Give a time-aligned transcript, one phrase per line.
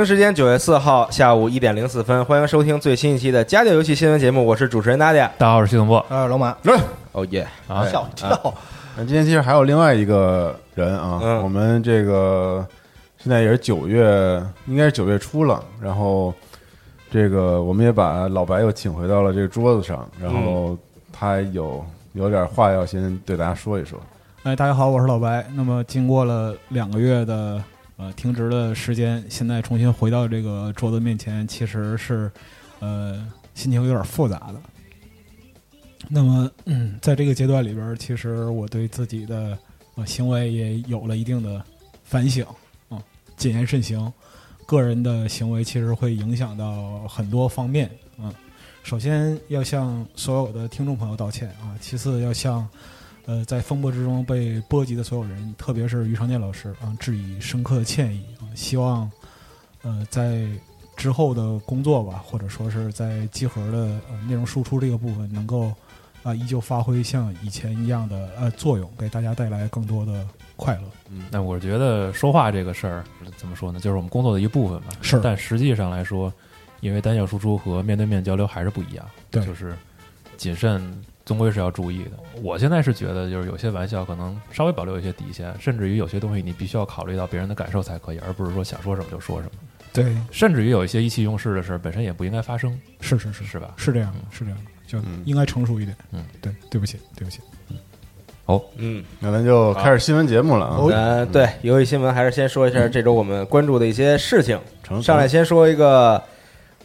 [0.00, 5.30] 京时间九月四号下午一点零四分，欢迎收听最新一期的家教游戏新闻节目，我是主持人大家。
[5.36, 6.02] 大家好，我是系统波。
[6.08, 6.56] 呃，龙马，
[7.12, 7.46] 哦耶！
[7.68, 8.54] 啊，吓我一跳，
[8.96, 12.66] 那今天其实还有另外一个人啊，嗯我们这个
[13.18, 15.62] 现在也是九月，应该是九月初了。
[15.82, 16.32] 然后
[17.10, 20.74] 这个我们也把老白又请回到了这个桌子上，然后
[21.12, 21.84] 他有
[22.14, 24.00] 有点话要先对大家说一说。
[24.44, 25.44] 哎，大家好，我是老白。
[25.54, 27.62] 那么经过了两个月的
[28.00, 32.32] 呃停职的时间，现在重新回到这个桌子面前，其实是
[32.78, 34.54] 呃心情有点复杂的。
[36.08, 39.56] 那么，嗯，在这个阶段里边，其实我对自己的
[39.96, 41.62] 呃行为也有了一定的
[42.02, 42.44] 反省
[42.88, 43.00] 啊、
[43.36, 44.12] 谨言慎行。
[44.66, 48.32] 个人的行为其实会影响到很多方面啊、
[48.82, 52.66] 首先要向所有的听众朋友道歉啊，其次要向
[53.26, 58.48] 呃在风波之中被波及的所有人，特别是于长健老师啊，致以深刻的歉意啊。
[58.54, 59.10] 希望
[59.82, 60.46] 呃在
[60.96, 63.78] 之后的工作吧，或者说是在集合的
[64.10, 65.72] 呃内容输出这个部分，能够
[66.22, 70.26] 啊、依旧发挥像以前一样的呃作用，给大家带来更多的
[70.56, 70.82] 快乐。
[71.08, 73.04] 嗯那我觉得说话这个事儿
[73.36, 73.80] 怎么说呢？
[73.80, 74.88] 就是我们工作的一部分吧。
[75.00, 76.30] 是但实际上来说，
[76.80, 79.06] 因为单向输出和面对面交流还是不一样。
[79.30, 79.74] 对就是
[80.40, 80.82] 谨慎
[81.22, 82.12] 终归是要注意的。
[82.42, 89.52] 我现在是觉得，就是有些玩笑可能稍微保留一些底线，甚至于有些东西你必须要考虑到别人的感受才可以，而不是说想说什么就说什么。
[89.92, 93.74] 对，甚至于有一些意气用事的事儿，本身也不应该发生，是是是是吧？
[93.76, 95.94] 是这样的，是这样的，就嗯应该成熟一点。
[96.10, 97.40] 嗯，对，对不起，对不起。
[98.78, 100.78] 嗯，那咱就开始新闻节目了啊。
[100.90, 104.58] 呃，对，游戏新闻还是先说一下这周我们关注的一些事情。
[105.00, 106.20] 上来先说一个，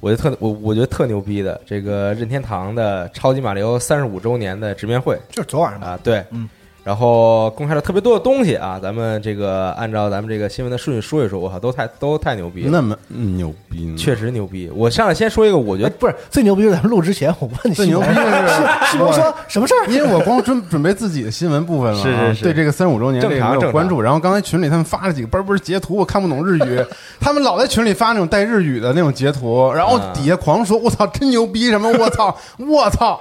[0.02, 5.18] 我觉得特我我觉得特牛逼的这个任天堂的超级马里奥三十五周年的直面会。
[5.30, 5.88] 就是昨晚上吧。
[5.88, 6.48] 啊，对，嗯，
[6.86, 14.70] 然后公开了特别多的东西啊，咱们这个按照咱们这个新闻的顺序说一说，我靠，都太都太牛逼了，那么嗯牛逼呢，确实牛逼。
[14.72, 19.88] 我上来先说一个，我觉得哎不是最牛逼是咱们录之前，我问你最牛逼的是西蒙说什么事儿？
[19.90, 24.00] 因为我光准 准备自己的新闻部分了啊，是是是对这个三十五周年这个正常有关注。
[24.00, 26.80] 然后刚才群里他们发了几个嘣嘣截图，我看不懂日语，
[27.20, 33.20] 他们老在群里发那种带日语的那种截图，然后啊底下狂说：“我操，真牛逼！”什么“我操，我操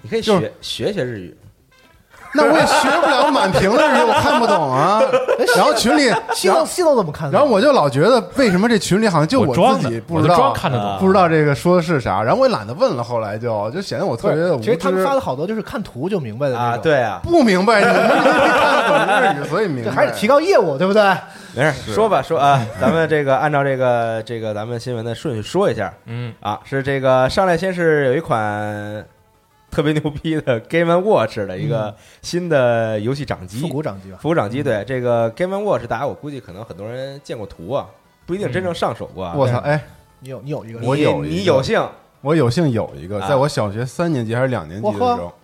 [0.00, 1.36] 你可以就学学学日语。”
[2.36, 5.00] 那我也学不了满屏的日语，我看不懂啊。
[5.56, 7.30] 然后群里，然后系统系统怎么看？
[7.30, 10.98] 然后我就老觉得为什么这群里好像就我自己，不知道看得懂。
[11.00, 14.64] 不知道这个说的是啥，然后我也懒得问了，后来就就显得我特别的无知。
[14.64, 19.90] 其实他们发的好多就是看图就明白的啊，对啊，不明白，你们没看懂日语，所以明白。
[19.90, 21.02] 还是提高业务，对不对？
[21.54, 29.02] 没事，说吧说啊，咱们这个按照这个这个咱们新闻的顺序说一下嗯，啊，是这个上来先是有一款
[29.76, 34.62] 特别牛逼的 Game and Watch 的一个新的游戏掌机，复古掌机吧，复古掌机。
[34.62, 37.86] 对这个 Game and Watch，大家我估计可能很多人见过图啊，
[38.24, 39.34] 不一定真正上手过啊。
[39.36, 39.58] 我操！
[39.58, 39.84] 哎，
[40.20, 41.86] 你有你有一个，你我有你有幸
[42.22, 45.34] 我有幸有一个，啊在我小学三年级还是两年级的时候，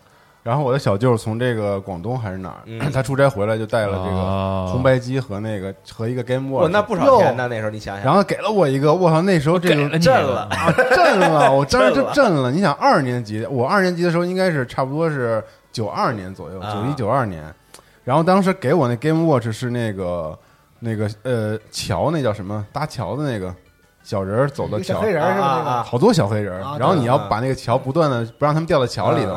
[0.43, 7.47] 然后我的小舅从这个广东还是哪儿嗯， 他出差回来就带了这个哦红白机和那个和一个 Game 哇，Watch，那不少钱呢。
[7.49, 9.23] 那时候你想想，然后给了我一个，我操！
[9.23, 12.51] 那时候这个震了，啊震了，我当时就震了。
[12.51, 17.45] 你想二年级，我二年级的时候应该是差不多是九二年左右，啊九一九二年。
[18.05, 20.37] 然后当时给我那 Game Watch 是那个
[20.81, 23.55] 那个呃桥那叫什么搭桥的那个
[24.03, 25.47] 小人儿走到桥小黑，人是吧？
[25.47, 29.33] 啊好多小黑人儿啊，然后你要把那个桥不断的不让他们掉到桥里头，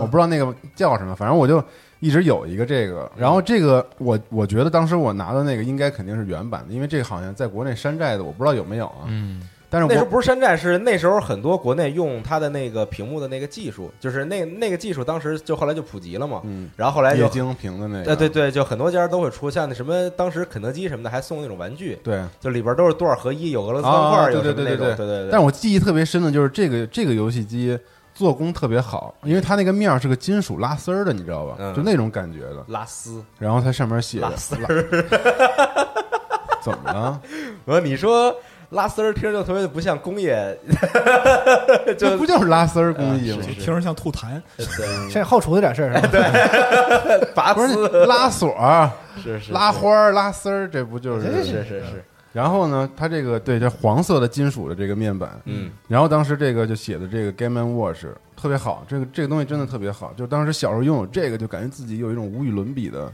[0.00, 1.62] 我不知道那个叫什么，反正我就
[2.00, 9.06] 一直有一个这个，然后这个我我觉得当时我拿的那个应该肯定是原版的，因为这个好像在国内山寨的，我不知道有没有啊。
[9.06, 16.40] 嗯，但是那时候不是山寨，是那时候很多国内用它的那个屏幕的那个技术，就是那那个技术，当时就后来就普及了嘛。
[16.44, 22.20] 嗯，然后后来就液晶屏的那个，对，对对，就很多家都会出，像那什么，当时肯德基什么的还送那种玩具，对。
[22.40, 25.28] 就里边都是多少合一，有俄罗斯啊方块，对有那种，对对对对对对。
[25.30, 27.78] 但是我记忆特别深的就是这个这个游戏机
[28.12, 31.54] 做工特别好，因为它那个面儿是个金属拉丝儿的，你知道吧？
[31.60, 32.64] 嗯就那种感觉的。
[32.66, 34.56] 拉丝，然后它上面写着拉丝
[36.62, 37.20] 怎么了？
[37.64, 38.34] 我说你说
[38.70, 40.56] 拉丝儿听着就特别的不像工业，
[41.98, 43.38] 这就不就是拉丝儿工艺吗？
[43.58, 44.40] 听着像吐痰。
[45.08, 47.26] 现在后厨那点事儿是吧？
[47.34, 48.88] 拔不是丝，拉锁儿、
[49.22, 58.06] 是是拉花儿、拉丝儿，这不就是是是是是，然后呢，它这个对这黄色的金属的这个面板，嗯，然后当时这个就写的这个 Game and Watch
[58.36, 63.12] 特别好，这个这个东西真的特别好，就当时小时候拥有这个，就感觉自己有一种无与伦比的，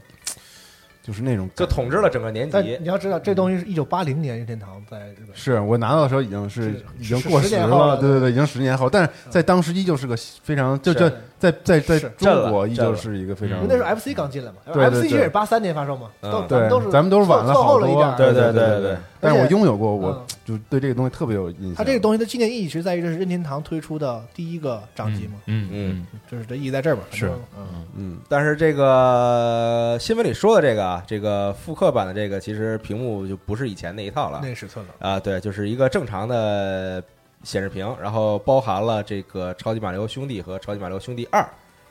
[1.07, 2.87] 就是那种就统治了整个年但级你。
[2.89, 11.09] 要知道，这东西是一九八零年任天堂在日本，是我拿到的时候已经是是已经过时了，十年后了对对对，已经十年后，但是在当时依旧是个非常就就
[11.39, 20.23] 在在在是中国依旧是一个非常因为那时候 FC 刚进来嘛，FC 其实也是八三年发售嘛，嗯都咱们都是咱们都是晚了一点，对对对对对但是我拥有过，我嗯。
[20.47, 21.75] 就对这个东西特别有印象。
[21.75, 26.21] 它这个东西的纪念意义其实在于这是任天堂推出的第一个掌机嘛，嗯嗯嗯。
[26.31, 27.03] 就是这意义在这儿嘛。
[27.11, 27.27] 是
[27.59, 34.39] 嗯，嗯，但是这个新闻里说的这个啊，这个复刻版的这个，其实屏幕就不是以前那一套了。
[34.41, 34.95] 那是寸了。
[35.01, 37.03] 啊，对，就是一个正常的
[37.47, 41.39] 显示屏，然后包含了这个超级马里奥兄弟和超级马里奥兄弟二，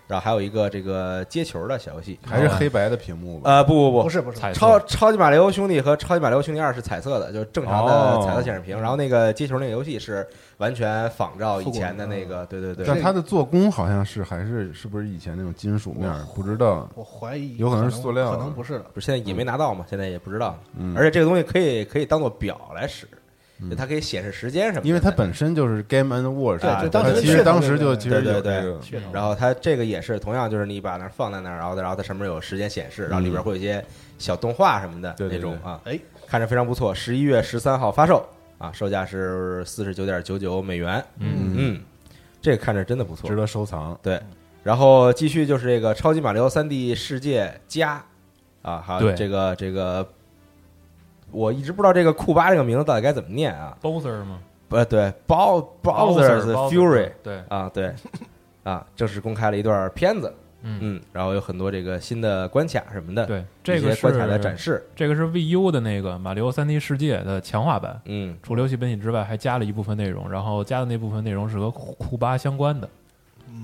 [0.07, 3.49] 然后还有一个这个接球的小游戏，还是黑白的屏幕吧？
[3.49, 16.11] 呃，不不不不，是不是，彩色超超级马里奥兄弟和超级马里奥兄弟二是彩色的，就是正常的哦彩色显示屏，然后那个接球那个游戏是完全仿照以前的那个，对对对，但它的做工好像是还是是不是以前那种金属面？
[16.35, 16.87] 不知道。
[16.95, 18.85] 我怀疑有可能是塑料可能不是了。
[18.93, 23.07] 不是现在也没拿到嘛，现在也不知道，嗯而且这个东西可以可以当做表来使，
[23.69, 33.83] 就它可以显示时间什么的，因为它本身就是 Game and Watch，对就当时其实当时就其实有对对对这个，噱头然后它这个也是同样，就是你把那儿放在那儿，然后然后它上面有时间显示，然后里边会有一些
[34.17, 36.93] 小动画什么的对对那种啊，哎，看着非常不错。
[36.93, 41.03] 十一月十三号发售啊，售价是四十九点九九美元。
[41.19, 41.81] 嗯嗯，
[42.41, 43.35] 这个看着真的不错值。
[43.35, 43.97] 得收藏。
[44.01, 44.21] 对，
[44.63, 48.03] 然后继续就是这个超级马里奥三 D 世界加
[48.61, 50.07] 啊，还有对这个这个，
[51.35, 54.39] 我一直不知道这个库巴这个名字到底该怎么念啊？，Bowser 吗？
[54.69, 57.93] 不对，Bow Bowser's Fury 对，啊，对。
[58.63, 60.33] 啊，正式公开了一段片子。
[60.63, 60.79] 嗯。
[60.81, 64.83] 嗯，然后有很多这个新的关卡什么的，对，这一个些关卡的展示。
[64.95, 72.89] 这个是 VU 的那个马里奥三 D 世界的强化版，嗯，除了游戏本体之外，还加了一部分内容，然后加的那部分内容是和库库巴相关的。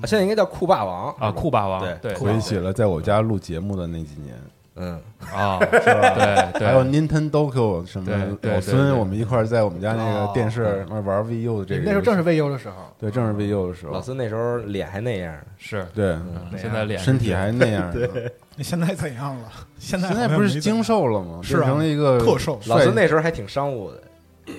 [0.03, 2.13] 啊现在应该叫酷霸王啊，库霸王对对。
[2.13, 4.35] 回忆起了在我家录节目的那几年，
[4.75, 4.99] 嗯，
[5.33, 8.09] 啊， 对对，还有 Nintendo 什么
[8.41, 10.31] 老孙，我们一块儿在我们家那个哦。
[10.33, 13.91] 电视玩 VU 的这个，那时候正是 VU 的时候，对，正是 VU 的时候。
[13.91, 17.91] 老，孙那时候脸还那样，是，对，嗯现在脸身体还那样。
[17.91, 18.09] 对，
[18.55, 18.63] 那。
[18.63, 19.51] 现在怎样了？
[19.77, 21.41] 现在现在不是精瘦了吗？
[21.43, 22.59] 是成了一个特瘦。
[22.67, 24.01] 老孙那时候还挺商务的，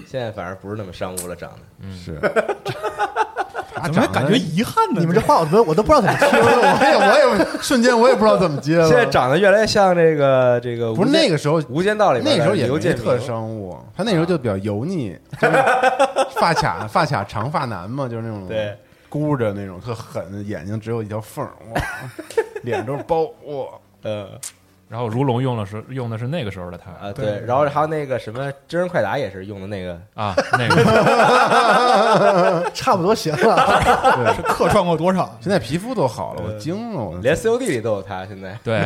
[0.06, 1.58] 现在反而不是那么商务了，长得。
[1.80, 1.98] 嗯，
[3.86, 5.00] 是，怎么还感觉遗憾呢？
[5.00, 6.42] 你们这话我都我都不知道怎么接了。
[6.42, 8.86] 我也我也 瞬间我也不知道怎么接了。
[8.88, 15.64] 现在长得越来越像这个这个不是那个时候，《无间道》里边那个时候也刘建没特明商务，他那时候就比较油腻， 就是
[16.38, 18.76] 发卡发卡长发男嘛，就是那种对
[19.08, 21.82] 箍着那种特狠，眼睛只有一条缝，哇，
[22.62, 23.66] 脸都是包，哇，
[24.02, 24.28] 呃
[24.92, 29.98] 然后如龙用的是用的是那个时候的他啊对，然后还有那个什么真人快打也是用的那个。
[30.12, 32.70] 啊， 那个。
[32.74, 33.80] 差不多行了。
[34.16, 34.34] 对。
[34.34, 35.34] 是客串过多少？
[35.40, 38.58] 现在皮肤都好了，我惊了，我连 COD 里都有他，现在。
[38.62, 38.80] 对，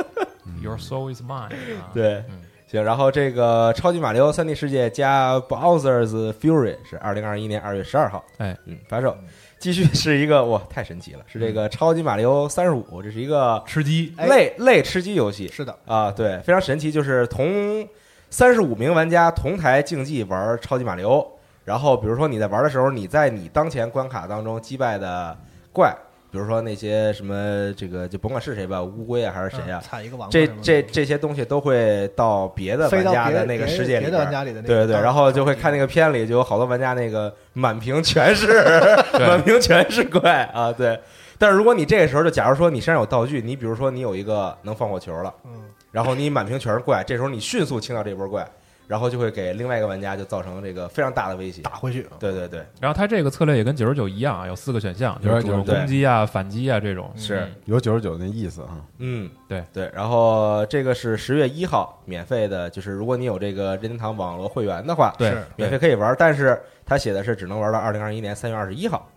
[0.62, 1.90] Your soul is mine，啊。
[1.92, 2.24] 对。
[2.30, 2.40] 嗯。
[2.66, 9.14] 行，然后这个超级马里奥三 D 世界加 Bowser's Fury 是二零二一年二月十二号，哎，嗯，发售。
[9.62, 14.26] 继续是一个 哇，太神奇了，是这个超级马里奥三十五，这是一个吃鸡，哎。
[14.26, 15.46] 类类吃鸡游戏。
[15.46, 17.86] 是的，啊，对，非常神奇，就是同
[18.28, 21.24] 三十五名玩家同台竞技玩超级马里奥，
[21.64, 25.38] 然后比如说你在玩的时候，你在你当前关卡当中击败的
[25.72, 25.96] 怪，
[26.32, 34.32] 比如说那些什么这个就甭管是谁吧，乌龟啊还是谁啊，嗯踩一个王八这这这些东西都会到别的玩家的那个世界里边别的玩。
[34.32, 38.64] 家里的对对对，然后就会看那个片里，就有好多玩家那个满屏全是
[39.20, 40.98] 满屏全是怪啊，对。
[41.36, 45.50] 但是如果你这个时候就假如说你身上有道具，你比如说你有一个能放火球了，嗯
[45.90, 48.48] 然后你满屏全是怪，这时候你迅速清掉这波怪，
[48.86, 51.62] 然后就会给另外一个玩家就造成这个非常大的威胁。
[51.62, 52.06] 打回去。
[52.18, 57.10] 对对对，然后他这个策略也跟九十九一样啊，有四个选项，就是主动攻击啊、反击啊这种。
[57.16, 57.48] 是。
[57.64, 58.80] 有九十九那意思啊。
[58.98, 59.64] 嗯，对。
[59.72, 65.34] 对，然后这个是十月一号免费的，就是如果你有这个任天堂网络会员的话，对。
[65.56, 69.08] 免费可以玩，但是他写的是只能玩到二零二一年三月二十一号，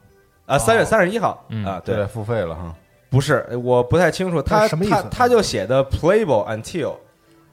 [0.46, 1.46] 啊，三月三十一号。
[1.50, 2.76] 嗯啊，对，付费了哈。
[3.10, 4.96] 不是，我不太清楚他什么意思？
[4.96, 6.96] 他他就写的 playable until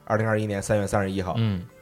[0.03, 1.35] 二零二一年三月三十一号。
[1.37, 1.72] 嗯，啊，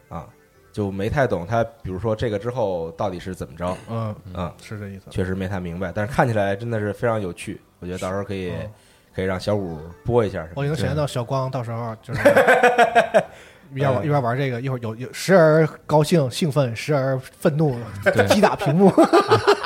[0.72, 5.06] 就没太懂他，比如说这个之后到底是怎么着，嗯，嗯，是这意思。
[5.10, 8.70] 确实没太明白，但是看起来真的是非常有趣，我觉得到时候可以嗯
[9.14, 10.78] 可以让小五播一下我已经的。
[10.78, 12.22] 想象到小光到时候就是
[13.72, 18.92] 一边玩一边玩这个，一会儿有有时而高兴兴奋，时而愤怒，对击打屏幕。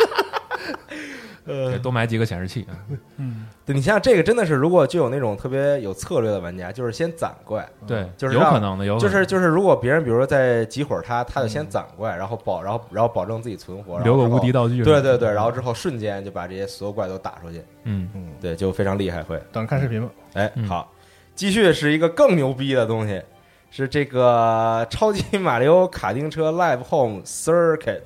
[1.46, 2.66] 对多买几个显示器。
[2.70, 2.74] 啊
[3.18, 14.84] 嗯，对你想想，这个真的是，如果就有那种特别有策略的玩家，就是先攒怪，对，就是有可能的，有可能就是就是，如果别人比如说在集火他，他就先攒怪，然后保然后然后保证自己存活，留个无敌道具。
[14.84, 19.42] 对对对，然后之后瞬间就把这些所有怪都打出去，嗯，嗯，对，就非常厉害会。
[19.52, 20.10] 等着看视频吧。
[20.34, 20.92] 哎，嗯好，
[21.36, 23.22] 继续是一个更牛逼的东西，
[23.70, 28.04] 是这个超级马里奥卡丁车 Live Home Circuit，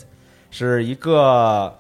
[0.52, 1.74] 是一个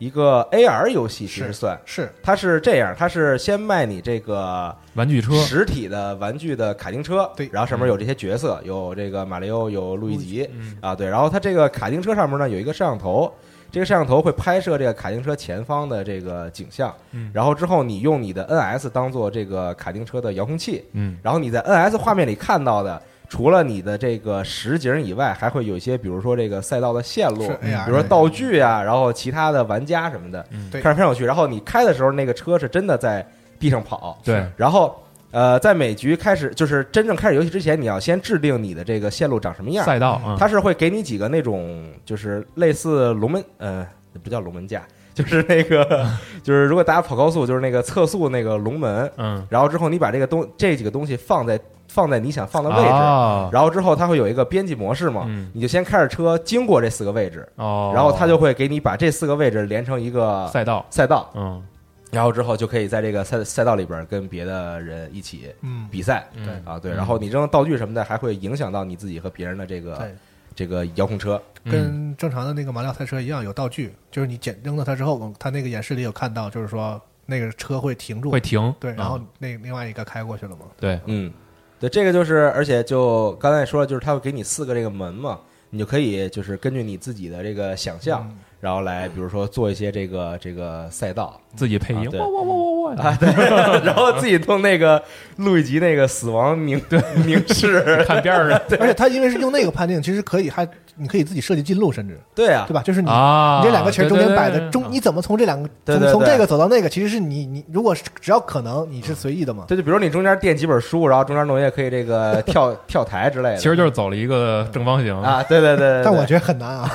[0.00, 1.78] 一个 AR 游戏，其实是算。
[1.84, 2.10] 是。
[2.22, 7.50] 它是这样，它是先卖你这个玩具车，实体的玩具的卡丁车，对。
[7.52, 10.74] 然后上面有这些角色，有这个马里奥，有路易吉嗯。
[10.80, 13.30] 啊，对，然后它这个卡丁车上面呢有一个摄像头，
[13.70, 17.30] 这个摄像头会拍摄这个卡丁车前方的这个景象，嗯。
[17.34, 21.18] 然后之后你用你的 NS 当做这个卡丁车的遥控器，嗯。
[21.22, 23.00] 然后你在 NS 画面里看到的。
[23.30, 31.24] 除了你的这个实景以外，还会有一些，比如说这个赛道的线路，比如说道具啊，然后其他的玩家什么的，看着非常有趣。
[31.24, 33.24] 然后你开的时候，那个车是真的在
[33.60, 39.86] 地上跑，对，然后呃，在每局开始就是真正开始游戏之前，你要先制定你的这个线路长什么样。
[39.86, 43.86] 赛道啊，它是会给你几个那种就是类似龙门呃
[44.24, 44.82] 不叫龙门架，
[45.22, 46.06] 就是那个
[46.42, 49.46] 就是如果大家跑高速，就是那个测速那个龙门，嗯。
[49.48, 51.58] 然后之后你把这个东这几个东西放在
[51.88, 52.88] 放在你想放的位置。
[52.88, 55.50] 哦然后之后它会有一个编辑模式嘛，嗯。
[55.52, 61.62] 你就先开着车经过这四个位置，哦，然后它就会给你把这四个位置连成一个赛道，赛道，嗯。
[62.10, 66.26] 然后之后就可以在这个赛赛道里边跟别的人一起嗯，比赛。
[66.34, 66.60] 嗯。
[66.64, 66.96] 啊，对，嗯。
[66.96, 70.14] 然后你扔道具什么的，还会影响到你自己和别人的这个对，
[70.54, 71.40] 这个遥控车。
[71.64, 71.72] 嗯。
[71.72, 79.24] 跟正常的那个马里奥赛车一样，有道具，就是你捡扔了它之后，它那个演示里有看到，就是说那个车会停住，会停，对，然后啊。
[79.38, 80.66] 那另外一个开过去了嘛。
[80.78, 81.32] 对，嗯，
[81.78, 85.38] 对，这个就是，而且就刚才说了，就是它会给你四个这个门嘛，
[85.68, 91.38] 你就可以就是根据你自己的这个想象，嗯然后来比如说做一些这个这个赛道。
[91.56, 93.28] 自己配音，哇哇哇哇哇，啊，对，
[93.82, 95.02] 然后自己弄那个
[95.38, 97.02] 录一集那个死亡凝对。
[97.26, 100.64] 凝视，看边儿的 而且他因为是用那个判定，其实可以还
[100.94, 102.20] 你可以自己设计记录，甚至。
[102.36, 102.66] 对啊。
[102.68, 102.80] 对，吧？
[102.84, 106.88] 就是你啊，你这两个球中间摆的中，你怎么从这两个从从这个走到那个？
[106.88, 109.64] 其实是你你如果是只要可能，你是随意的嘛。
[109.66, 116.88] 对，就比如你中间垫几本书，然后中间弄一个可以这个 跳跳台之类的，其实就是走了一个正方形，啊，对对对对，但我觉得很难啊，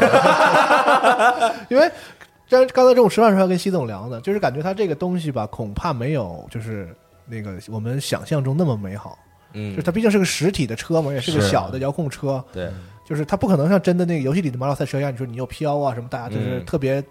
[1.69, 1.89] 因为
[2.47, 6.95] 这刚才中午吃饭的时候还跟西总聊呢，就是感觉他这个东西吧，恐怕没有就是
[7.25, 9.17] 那个我们想象中那么美好。
[9.57, 12.69] 嗯就是它毕竟是个实体的车嘛，也是个小的遥控车，对
[13.05, 17.03] 就是它不可能像真的那个游戏里的马老赛车一样，你说你又飘啊什么，大家就是嗯特别。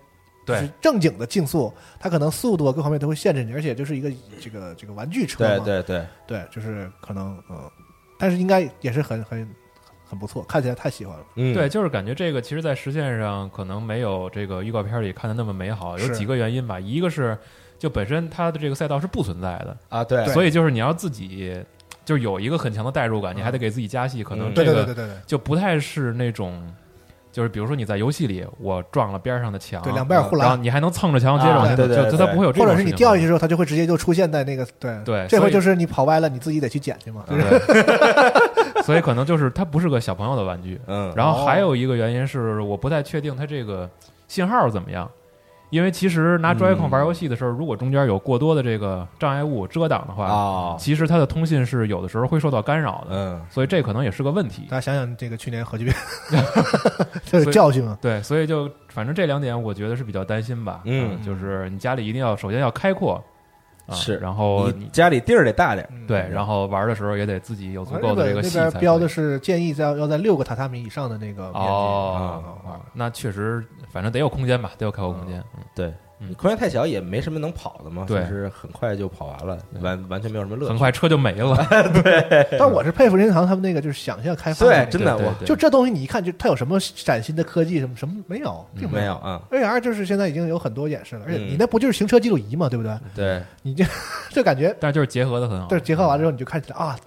[0.46, 7.58] 对就是正经的竞速，它可能速度啊各方面都会限制你，而且就是一个这个这个玩具车嘛，对对对，对，就是可能嗯，
[8.18, 9.49] 但是应该也是很很
[10.14, 11.25] 很不错，看起来太喜欢了。
[11.35, 11.52] 嗯。
[11.52, 16.78] 对，就是感觉这个其实，在实现上可能没有这个预告片里看的那么美好，有几个原因吧。
[16.78, 17.37] 一个是
[17.78, 21.61] 就本身它的这个赛道是不存在的，啊对，所以就是你要自己
[22.04, 24.54] 就是有一个很强的代入感，你还得给自己加戏，可能嗯。
[24.54, 26.62] 对这个对对对就不太是那种。
[27.35, 34.97] 就是比如说你在游戏里，我撞了边上的墙，对两边护栏然后你还能蹭着墙接着啊往前走，对对对就就它不会有这种或者是你掉下去之后，它就会直接就出现在那个对。
[35.04, 37.25] 对这回就是你跑歪了，你自己得去捡去嘛。
[37.26, 37.37] 对，
[38.84, 40.80] 所以可能就是它不是个小朋友的玩具。
[40.86, 43.88] 嗯，然后还有一个原因是，我不太确定它这个
[44.28, 45.10] 信号怎么样，
[45.70, 54.66] 因为其实拿 Joy-Con 嗯玩游戏的时候，如果中间有过多的这个障碍物遮挡的话，啊，其实它的通信是有的时候会受到干扰的，嗯所以这可能也是个问题。
[54.68, 55.96] 大家想想这个去年核聚变，
[57.24, 57.98] 这是教训嘛？
[58.00, 60.80] 对，所以就反正这两点，我觉得是比较担心吧。
[60.84, 63.22] 嗯就是你家里一定要首先要开阔，
[63.86, 75.38] 啊、是然后你家里地儿得大点，对，然后玩的时候也得自己有足日够的这个戏才边标的是建议在要在六个榻榻米以上的那个面积哦啊，那确实，反正得有空间吧，得有开阔空间。
[75.56, 80.68] 嗯，对，嗯你空间太小也没什么能跑的嘛，对就是很快就跑完了，完完全没有什么乐趣。
[80.71, 81.56] 很快车就没了。
[82.59, 88.88] 但我是佩服任天堂他们那个就是想象开发的那对，个，真的我对对就这东西你一看就它有什么崭新的科技什么什么没有，并有。
[88.88, 92.97] 没有啊，AR 就是现在已经有很多演示了，而且嗯你那不就是行车记录仪嘛，对不对？
[93.14, 93.85] 对，你这
[94.30, 95.66] 这 感觉，但就是结合的很好。
[95.68, 97.02] 这结合完之后你就看起来啊，就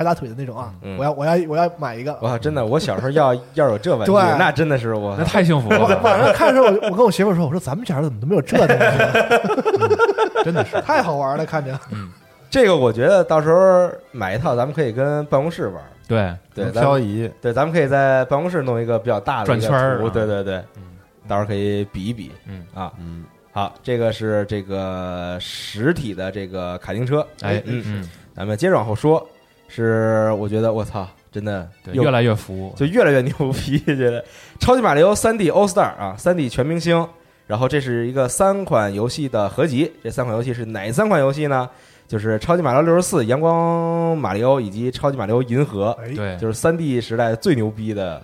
[0.00, 2.14] 拍大腿的那种啊，嗯我要我要我要买一个。
[2.22, 6.00] 哇，真的，我小时候要要有这玩具， 对那真的是我那太幸福我了。
[6.02, 11.78] 晚上看的时候，我我跟我媳妇说，我说咱们小时候怎么都没有这东西啊，真的是 太好玩了，看着。
[11.92, 12.10] 嗯
[12.48, 15.74] 这个，我觉得到时候买一套，咱们可以跟办公室玩。
[16.08, 20.82] 对，对，咱们漂移，对，咱们可以在办公室弄一个比较大的一个图转圈儿啊对对对，嗯
[21.28, 22.90] 到时候可以比一比嗯，啊。
[22.98, 29.24] 嗯，好，这个是这个实体的这个卡丁车，哎，嗯，嗯，咱们接着往后说，
[29.72, 32.74] 是我觉得我操，真的越来越服。
[32.76, 34.24] 就越来越牛逼， 觉得
[34.58, 37.06] 超级马里奥三 D All Star 啊，三 D 全明星。
[37.46, 41.68] 然后这是一个三款游戏的合集，这三款游戏是哪三款游戏呢？
[42.06, 48.20] 就是超级马里奥六十四、阳光马里奥以及超级马里奥银河，哎，对，就是三 D 时代最牛逼的、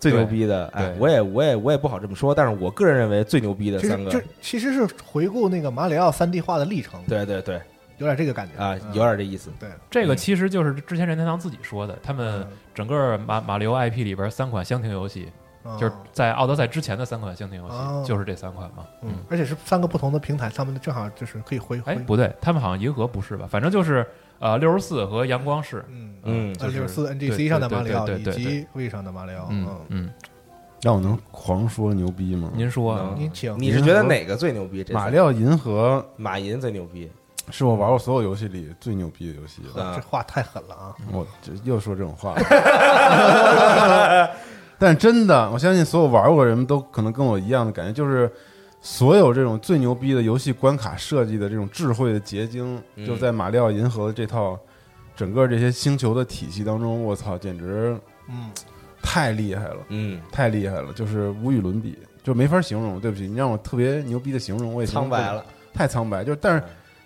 [0.00, 0.66] 最牛逼的。
[0.74, 7.60] 哎对，我也我也我也不好这么说，但是我个人认为最牛逼的三个这，其实是回顾那个马里奥三 D 化的历程，对对对
[7.98, 9.50] 有点这个感觉啊，嗯有点这意思。
[9.58, 15.28] 对，这个其实就是之前任天堂自己说的，他们嗯整个马马里奥 IP 里边三款箱庭游戏，
[15.64, 18.84] 嗯就是在奥德赛之前的三款箱庭游哦戏，就是这三款嘛。
[19.02, 23.46] 嗯，而且是三个不同的平台，他们正好就是可以回哎，回，不对，他们好像银河不是吧？
[23.50, 24.06] 反正就是
[24.38, 25.84] 呃六十四和阳光是。
[25.88, 30.10] 嗯嗯呃，六十四 NGC 上的马里奥以及 V 上的马里奥，嗯嗯，嗯，
[30.80, 32.50] 让我能狂说牛逼吗？
[32.54, 34.82] 您说嗯您请你是觉得哪个最牛逼？
[34.82, 37.10] 这马里奥银河马银最牛逼？
[37.50, 39.84] 是我玩过所有游戏里最牛逼的游戏了。
[39.84, 40.94] 啊这话太狠了啊！
[41.12, 42.40] 我这又说这种话了，
[44.78, 48.30] 但真的，我相信所有玩过的人都可能跟我一样的感觉，就是
[48.80, 54.58] 所有这种最牛逼的游戏关卡设计的这种智慧的结晶，嗯就在马里奥银河这套
[55.16, 57.96] 整个这些星球的体系当中，我操，简直
[58.28, 58.50] 嗯，
[59.02, 62.98] 太厉害了，嗯，太厉害了，就是无与伦比，就没法形容。
[62.98, 65.44] 对不起，你让我特别牛逼的形容，我也苍白了。
[65.72, 66.24] 太苍白。
[66.24, 66.64] 就但是嗯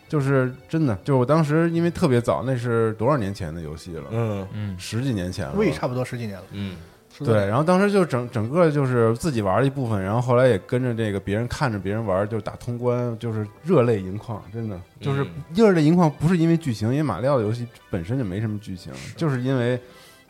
[0.09, 4.47] 就是真的，就是我当时因为特别早，那是多少年前的游戏了，嗯。
[4.53, 5.53] 嗯，十几年前了。
[5.53, 5.59] 吧。
[5.59, 6.77] V 差不多十几年了，嗯。
[7.25, 14.81] 对，然后当时就整整个就是自己玩了一部分，然后后来也跟着这个别人看着别人玩，就是打通关，就是热泪盈眶，真的。
[15.01, 19.81] 就是嗯热泪盈眶，不是因为剧情，因为马里奥的游戏本身就没什么剧情，就是因为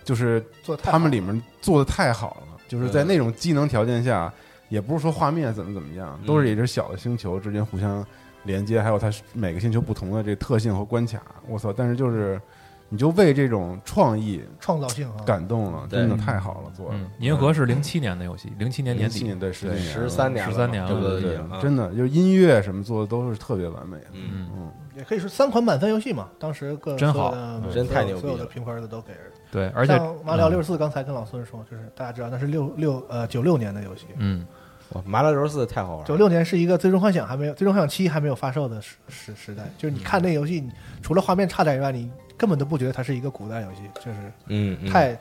[0.03, 0.43] 就是
[0.83, 4.33] 他们里面做的太好了，就是在嗯那种机能条件下，
[4.71, 8.03] 也不是说画面怎么怎么样，都嗯是也是小的星球之间互相
[8.49, 11.73] 连接，还有它每个星球不同的这个特性和关卡，我操！
[11.73, 12.41] 但是就是
[12.89, 16.97] 你就为这种创意创造性啊，感动了，真的太好了，做的。
[16.97, 19.19] 嗯，银河是零七年的游戏，零七年年底。
[19.19, 24.07] 零七年，对十几对年十三年了嘛，13年了这不都对对已经啊真的就是音乐什么做的都是特别完美的。
[24.15, 24.31] 嗯。
[24.33, 27.33] 嗯，嗯，也可以说三款满分游戏嘛，当时各真好
[27.73, 28.29] 真太牛逼了。
[28.29, 29.21] 所有的评分的都给人。
[29.51, 29.93] 对，而且
[30.25, 34.47] 马里奥嗯六十四，刚才跟老孙说，就是大家知道那是六六呃九六年的游戏，嗯，
[34.91, 40.71] 哇马里奥六十四太好玩了，九六年是一个最终幻想还没有最终幻想七还没有发售的时时时代，就是你看那游戏，你
[41.03, 44.91] 除了画面差点以外，你根本都不觉得它是一个古代游戏，就是嗯，嗯。
[44.91, 45.19] 太、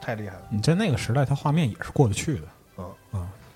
[0.00, 0.42] 太厉害了。
[0.50, 2.42] 你在那个时代，它画面也是过得去的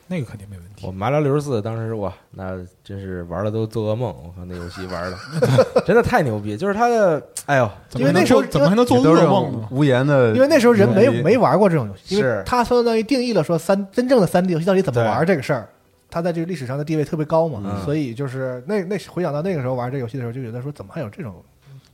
[0.08, 0.86] 那个肯定没问题。
[0.86, 4.08] 我马里奥六十四当时哇，那真是玩的都做噩梦。
[4.08, 5.16] 我靠，那游戏玩的
[5.86, 9.68] 真的太牛逼，就是它的，哎呦，怎么因为那时候怎么还能做噩梦呢？
[9.70, 15.68] 无言的，因为那时候人没没玩过这种游戏，因为是它相当于定义了说三真正的三 D 游戏到底怎么玩这个事儿，
[16.10, 21.34] 它在这个历史上的地位特别高嘛，嗯所以就是那那回想到那个时候玩这游戏的时候，就觉得说怎么还有这种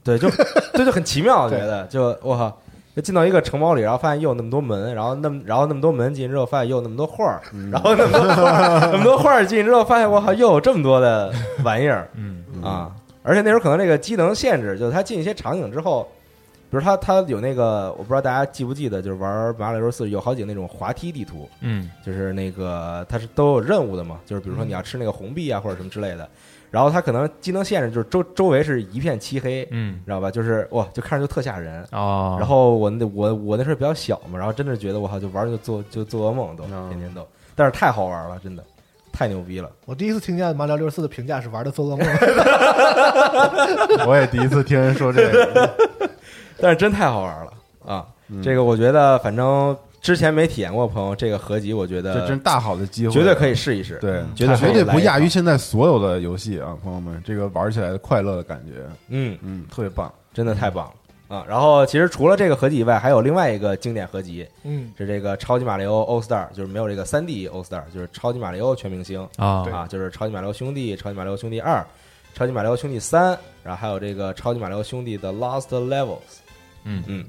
[0.02, 0.28] 对，就
[0.72, 2.60] 这就很奇妙，我觉得就我靠。
[2.98, 7.70] 就进到一个城堡里，然后发现又有那么多门，然后那么然后那么多门进去之后，发现又有那么多画儿，嗯。
[7.70, 11.32] 然后那么多画儿那么多画儿进去之后，发现我靠又有这么多的
[11.62, 12.90] 玩意儿，嗯啊，
[13.22, 16.08] 而且那时候可能这个机能限制，就是它进一些场景之后，
[16.70, 21.88] 比如它它有那个，我不知道大家记不记得，就是玩马里奥四有好几个那种滑梯地图，嗯。
[22.04, 26.28] 就是那个它是都有任务的嘛，就是比如说你要吃那个红币啊或者什么之类的，
[26.70, 30.30] 然后它可能技能限制就是周周围是一片漆黑，嗯知道吧？
[30.30, 31.84] 就是哇，就看着就特吓人。
[31.92, 38.62] 哦，然后我那我我那时候比较小嘛，然后真的觉得我靠，就玩就做就做噩梦都，嗯天天都，但是太好玩了，真的
[39.12, 39.70] 太牛逼了。
[39.86, 42.00] 我第一次听见马里奥六十四的评价是玩的做噩梦，
[44.06, 45.70] 我也第一次听人说这个。
[46.60, 47.52] 但是真太好玩了
[47.86, 48.04] 啊！
[48.28, 49.76] 嗯这个我觉得，反正
[50.08, 53.98] 之前没体验过的朋友，这个合集我觉得这得真大好的机会，绝对可以试一试。
[53.98, 60.10] 对，绝对绝对不亚于现在所有的游戏啊，朋友们，这个玩起来的快乐的感觉，嗯，嗯，特别棒。
[60.32, 61.36] 真的太棒了。
[61.36, 61.44] 啊。
[61.46, 71.86] 然后其实除了这个合集以外，还有另外一个经典合集，嗯，是这个超级马里奥 All Star，就是没有这个三 D All Star，就是超级马里奥全明星啊就是超级马里奥兄弟、超级马里奥兄弟二、
[72.32, 76.40] 超级马里奥兄弟三，然后还有这个超级马里奥兄弟的 Lost Levels。
[76.84, 77.24] 嗯嗯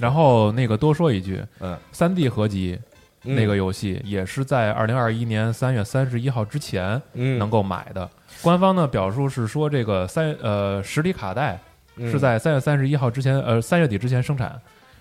[0.00, 2.78] 然后那个多说一句，嗯，三 D 合集
[3.24, 8.08] 嗯那个游戏也是在二零二一年三月三十一号之前嗯能够买的。
[8.42, 11.60] 官方呢表述是说，这个三呃实体卡带
[11.96, 14.58] 嗯是在三月三十一号之前，呃三月底之前生产，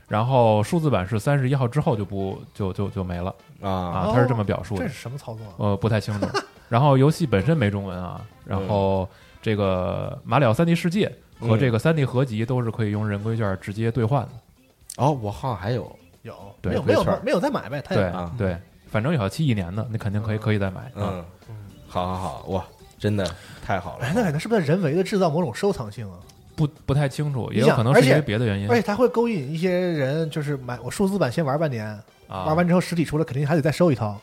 [0.10, 5.00] 然后数字版是三十一号之后就不就就就没了啊啊，他是这么表述的这是。
[5.00, 5.54] 什么操作啊？
[5.58, 6.28] 呃，不太清楚。
[6.68, 9.08] 然后游戏本身没中文啊，然后
[9.42, 11.10] 这个马里奥三 D 世界
[11.40, 14.30] 和这个三 D 合集都是可以用人规券直接兑换的。
[15.00, 17.82] 哦，我好像还有有对没有没有没有再买呗？
[17.82, 18.58] 他也对啊对，
[18.92, 20.82] 反正有效期一年的，那肯定可以可以再买。
[20.94, 21.56] 啊，嗯，
[21.88, 22.66] 好好好，哇，
[22.98, 23.26] 真的
[23.66, 24.14] 太好了哎，。
[24.14, 26.20] 那可能是不是人为的制造某种收藏性啊？
[26.56, 31.88] 不不太清楚，也有可能是因为别的原因而且它会勾引一些人，就是买我数字版先玩半年，
[32.28, 32.44] 啊。
[32.44, 34.20] 玩完之后实体出来肯定还得再收一套，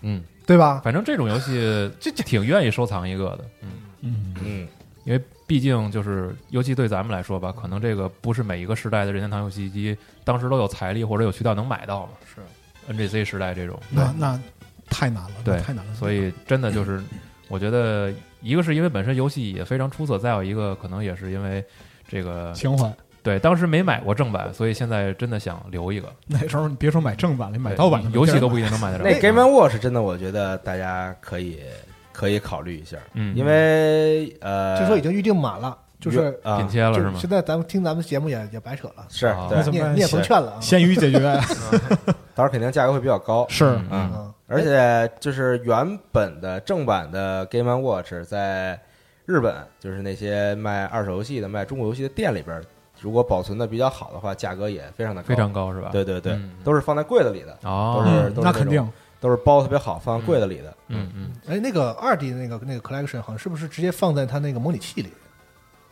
[0.00, 0.80] 嗯，对吧？
[0.82, 3.44] 反正这种游戏这这挺愿意收藏一个的。
[3.60, 4.68] 嗯，嗯，嗯
[5.04, 12.12] 因为毕竟就是，尤其对咱们来说吧，可能这个不是每一个时代的任天堂游戏机当时都有财力或者有渠道能买到嘛。
[12.26, 14.40] 是 NGC 时代这种，那那
[14.90, 15.94] 太难了，对太难了。
[15.94, 17.00] 所以真的就是，
[17.48, 18.12] 我觉得
[18.42, 21.64] 一个是因为本身游戏也非常出色，再有一个可能也是因为
[22.08, 22.92] 这个情怀。
[23.22, 26.12] 对当时没买过正版，所以现在真的想留一个。
[26.26, 29.04] 那时候你别说买正版了，你买盗版的游戏都不不一定能买得着。
[29.04, 31.58] 那 Game and Watch 真的，我觉得大家可以
[32.12, 35.76] 可以考虑一下，嗯，因为呃，据说已经预定满了，
[36.10, 36.58] 就是啊。
[36.58, 37.28] 了是现？
[37.28, 39.34] 在咱们听咱们节目也也白扯了，是
[39.70, 40.60] 你也你也甭劝了啊。
[40.60, 41.18] 咸鱼解决。
[42.34, 43.46] 到时候肯定价格会比较高。
[43.48, 43.64] 是。
[43.64, 43.88] 嗯。
[43.90, 48.80] 嗯，嗯，而且就是原本的正版的 Game and Watch 在
[49.24, 52.62] 日本，就是那些卖二手游戏的、卖中国游戏的店里边，
[53.00, 55.28] 如果保存的比较好的话，价格也非常的高。
[55.28, 55.90] 非常高是吧？
[55.92, 56.52] 对对对，嗯。
[56.62, 58.34] 都是放在柜子里的，哦，都是嗯。
[58.42, 58.86] 那肯定。
[59.18, 60.76] 都是包特别好，放在柜子里的。
[60.88, 65.10] 嗯嗯，哎，那个二 D 那个那个 collection 好像是不是直接放在它那个模拟器里？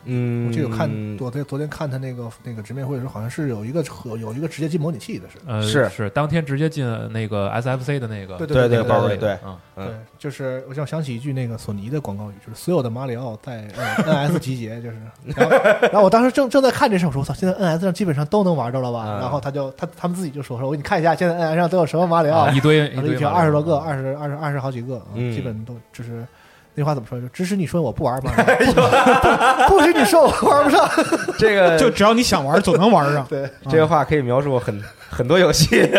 [0.05, 5.37] 嗯，我记得有看昨天昨天看他那个那个直面会的时候，好像是有一个有有一个直接进模拟器的是。
[5.47, 13.67] 呃是是当天直接进那个 SFC 的那个对对对那个包里对对嗯嗯对，就是我想想起一句那个索尼的广告语，就是所有的马里奥在
[14.05, 14.97] N NS 集结，就是。
[15.35, 19.03] 然后，然后我当时正正在看这事，我说我操，现在 NS 上基本上都能玩着了吧？
[19.07, 26.25] 嗯然后他就他他们自己就说说，我给你看一下，现在 NS 上都有什么马里奥啊，一堆一堆马里奥二十多个，二十二十二十好几个，基本都就是
[26.75, 27.19] 那句话怎么说？
[27.19, 28.41] 就支持你说我不玩马里
[28.73, 30.87] 奥， 不不许你说我玩不上。
[31.39, 33.25] 这个 就只要你想玩，总能玩上。
[33.27, 35.89] 对，这个话可以描述很很多游戏。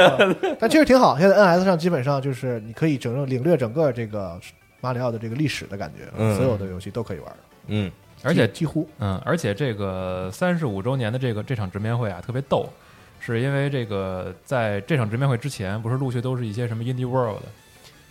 [0.61, 1.19] 但确实挺好。
[1.19, 4.39] 现在 NS 上基本上就是你可以整个领略整个这个
[4.81, 7.33] 马里奥的这个历史的感觉，嗯所有的游戏都可以玩，
[7.69, 7.91] 嗯
[8.23, 12.69] 而且几几乎嗯，而且这个三十五周年的这个这场直面会啊，特别逗，
[13.21, 17.41] 是因为这个在这场直面会之前，不是陆续都是一些什么 Indie World，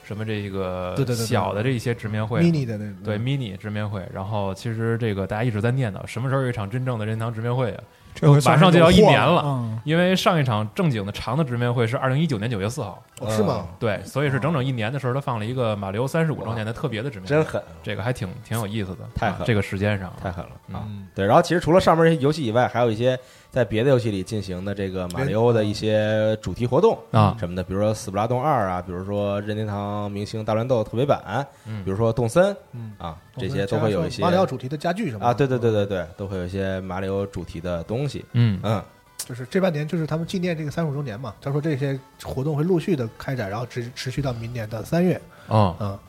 [0.06, 7.84] 什么这个对对对对小的这一些直面会 mini 的那种对 mini 直面会，然后其实这个大家一直在念叨什么时候有一场真正的任天堂直面会啊？
[8.13, 13.68] 这回马上就要一年了嗯，因为上一场正经的长的直面会是二零一九年九月四号，哦是吗？
[13.78, 20.88] 对，所以是整整一年的时候，他放了一个马里奥三十五周年的特别的直面会，真狠，这个还挺挺有意思的，太狠了这个时间上太狠了啊！
[20.88, 23.20] 嗯，对，然后其实除了上面这些游戏以外，还有一些
[23.56, 38.26] 在别的游戏里进行的这个马里奥的一些主题活动啊什么的，比如说《斯普拉洞二》啊，比如说任天堂明星大乱斗特别版，嗯比如说动森嗯啊，这些都会有一些马里奥主题的家具什么的啊，对对对对对，都会有一些马里奥主题的东西。
[38.34, 38.84] 嗯嗯，
[39.20, 46.00] 就是这半年就是他们纪念这个三十五周年嘛，他说这些活动会陆续的开展，然后持持续到明年的三月，哦，嗯，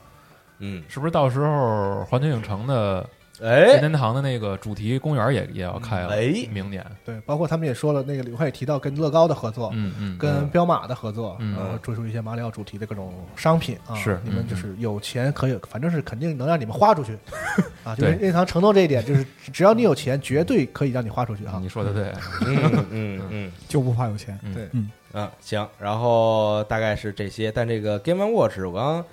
[0.58, 3.08] 嗯，是不是到时候环球影城的
[3.40, 6.14] 任哎，天堂的那个主题公园也也要开了？
[6.14, 6.46] 哎。
[6.50, 11.54] 明年，对，包括他们也说了，那个李快也提到跟乐高的合作，嗯嗯，跟彪马的合作，嗯。
[11.56, 17.18] 然后推出一些马里奥主题的各种商品啊，是嗯你们就是有钱可以，反正是肯定能让你们花出去
[17.84, 21.68] 啊，就是任天堂承诺这一点，就是只要你有钱，绝对可以让你花出去啊你。
[21.68, 22.12] 说的对，
[22.46, 24.38] 嗯嗯嗯就不怕有钱。
[24.42, 24.54] 嗯。
[24.54, 24.68] 对。
[24.72, 29.04] 嗯，嗯，行，然后大概是这些，但这个 Game Watch 我刚刚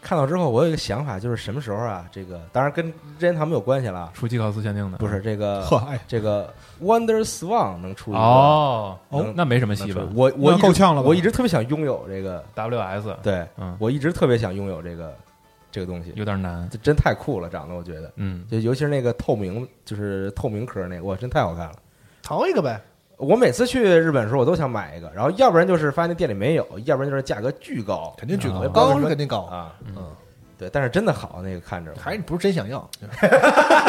[0.00, 2.06] 看到之后，我有一个想法，就是什么时候啊？
[2.10, 10.00] 这个当然跟任天堂没有关系了啊，出基考斯限定的，不是这个呵，哎，这个 Wonder Swan 能出一个哦能，那没什么戏吧？
[10.02, 11.08] 能出我我那直够呛了吧？
[11.08, 15.14] 我一直特别想拥有这个，？WS，对嗯，我一直特别想拥有这个
[15.70, 21.74] 这个东西，有点难，这真太酷了，长得我觉得，嗯，就尤其是那个透明，就是透明壳那个，哇，真太好看了。
[22.22, 22.80] 淘一个呗，
[23.18, 30.06] 我每次去日本的时候，我都想买一个，然后要不然就是发现那店里没有，要不然就是价格巨高，肯定举啊高，高是肯定高，啊，嗯，
[30.56, 32.88] 对，但是真的好，那个看着还是你不是真想要，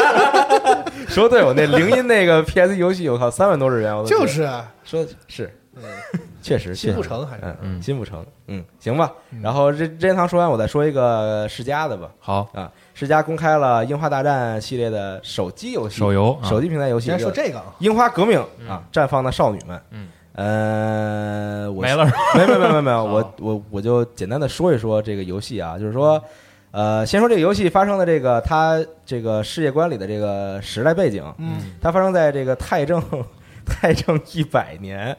[1.08, 5.48] 说对，我那铃音那个 PS 游戏，我靠，三万多日元，我都就是啊说是，
[6.42, 9.12] 确实心不确实成还是嗯嗯心不成，嗯，行吧。
[9.42, 12.10] 然后这任天堂说完，我再说一个世嘉的吧。
[12.18, 17.06] 好，啊，世嘉公开了《樱花大战》系列的手机游戏，手游啊手机平台游戏。
[17.06, 19.80] 先说这个啊，樱花革命啊，绽放的少女们。
[19.90, 26.22] 嗯，呃，我没了没没没没没有， 我哦我我就简单的说一说这个游戏啊，就是说，
[26.70, 33.02] 呃，先说这个游戏发生的这个它这个世界观里的这个时代背景，嗯，它发生在这个太政
[33.66, 35.16] 太政一百年，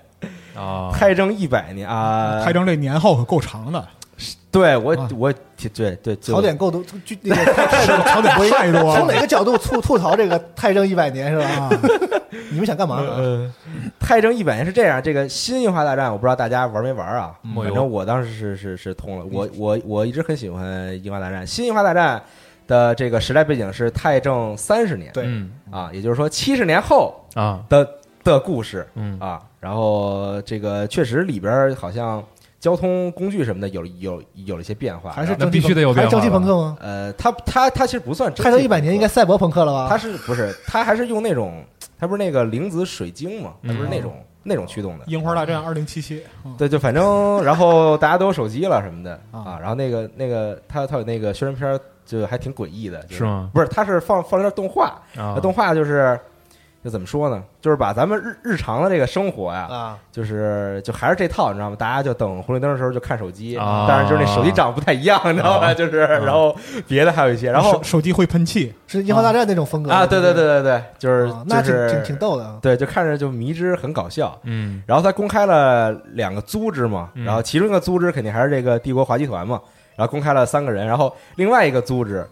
[0.56, 3.88] 啊，太正一百年啊，太正这年号可够长的，
[4.52, 5.10] 对我啊。
[5.18, 5.34] 我
[5.76, 8.82] 对对槽点够多，就那个太正槽点太多。
[8.82, 11.46] 了 从哪个角度吐吐槽这个太政一百年是吧？
[11.46, 11.70] 啊！
[12.50, 13.06] 你们想干嘛啊？
[13.18, 13.54] 呃，
[14.00, 17.32] 太政一百年是这样，这个新樱花大战我不知道大家玩没玩啊？
[17.56, 20.66] 反正我当时是是是通了，我我我一直很喜欢
[21.04, 21.46] 樱花大战。
[21.46, 22.20] 新樱花大战
[22.68, 25.26] 的这个时代背景是太政三十年，对。
[25.28, 27.88] 嗯啊，也就是说七十年后啊，的
[28.24, 29.42] 的故事嗯啊。
[29.60, 32.24] 然后这个确实里边好像
[32.60, 36.78] 交通工具什么的有有有了一些变化，还是必须得有还是蒸汽变化了朋克吗？
[36.80, 39.88] 呃，它它它其实不算太正一百年应该赛博朋克了吧？
[39.90, 41.64] 它是不是它还是用那种
[42.00, 43.54] 它不是那个灵子水晶吗？
[43.64, 45.06] 它不是那嗯种那种驱动的。
[45.06, 46.24] 樱花大战二零七七，
[46.58, 53.52] 对，就反正，然后大家都有手机了什么的啊啊，然后那个那个他他有那个宣传片儿，就还挺诡异的，就是吗？
[53.54, 56.20] 不是，他是放放了点动画，啊那，动画就是
[56.84, 57.44] 就怎么说呢？
[57.62, 61.76] 就是把咱们日日常的这个生活呀，啊，就是就还是这套，你知道吗？
[61.78, 65.74] 大家就等红绿灯的时候就看手机，啊当然就是那手机长得不太一样，你知道吧？
[65.74, 66.56] 就是然后
[66.88, 72.58] 别的还有一些，然后手手机会喷气，是樱花大战那种风格啊，对对对对对，就是啊那挺就是挺挺逗的啊。
[72.62, 74.36] 对，就看着就迷之很搞笑。
[74.44, 79.62] 嗯然后他公开了两个组织嘛，嗯然后其中一个组织肯定还是这个帝国滑稽团嘛，
[79.96, 82.28] 然后公开了三个人，然后另外一个组织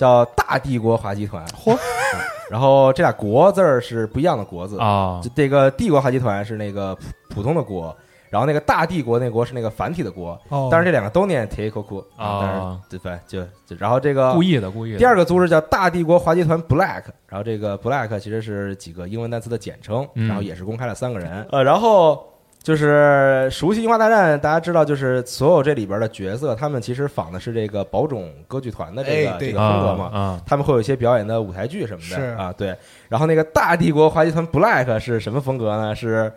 [0.00, 1.74] 叫大帝国滑集团，嚯。
[1.74, 5.20] 嗯，然后这俩国字儿是不一样的国字，啊。
[5.22, 7.94] 就这个帝国滑集团是那个普普通的国，
[8.30, 14.98] 然后那个大帝国那国是那个繁体的国，哦，但是这两个都念 t a k o k u 啊但是对对就就然后这个故意的故意的。
[14.98, 20.26] 第二个组织叫大帝国滑集团 Black，然后这个 Black 其实是几个英文单词的简称，嗯。
[20.26, 22.24] 然后也是公开了三个人，呃，然后
[22.62, 30.10] 就是熟悉樱花大战，大家知道就是所有这里边的角色，他们其实仿的是这个宝冢歌剧团的这个、哎这个风格嘛。
[30.12, 32.22] 啊他们会有一些表演的舞台剧什么的是。
[32.38, 32.76] 啊，对。
[33.08, 35.94] 然后那个大帝国滑稽团 Black 是什么风格呢？
[35.94, 36.30] 是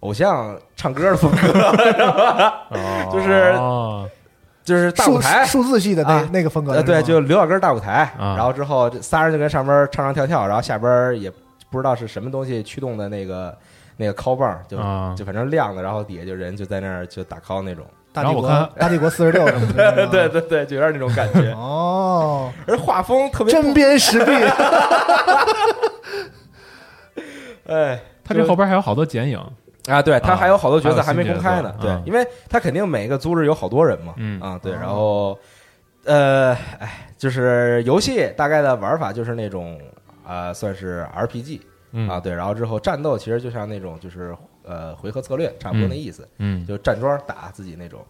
[0.00, 1.60] 偶像唱歌的风格，
[2.70, 4.08] 啊，就是哦。
[4.64, 6.28] 就是大舞台，数字系的那啊。
[6.32, 8.34] 那个风格呃，对，就刘老根大舞台，啊。
[8.36, 11.30] 然后之后这仨人就跟上边唱唱跳跳，然后下边也
[11.70, 13.56] 不知道是什么东西驱动的那个
[13.96, 15.14] 那个 call 棒，就、啊。
[15.16, 19.44] 就反正亮的，然后底下就人就在那儿就打 call 那种，大帝国然后我看大帝国四十六
[20.10, 24.32] 对对对，就有点那种感觉， 哦，而画风特别针砭时弊，
[27.72, 29.38] 哎，他这后边还有好多剪影，
[29.88, 35.38] 啊，对他啊还有好多角色还没公开呢对因为他肯定每个组织有好多人嘛，嗯啊，对，哦然后
[36.04, 39.80] 呃，哎，就是游戏大概的玩法就是那种
[40.24, 41.60] 啊、算是 RPG。
[41.92, 42.08] 嗯。
[42.08, 46.66] 啊，对，然后之后战斗其实就像那种就是呃回合策略，差不多那意思，嗯。
[46.66, 48.04] 就站桩打自己那种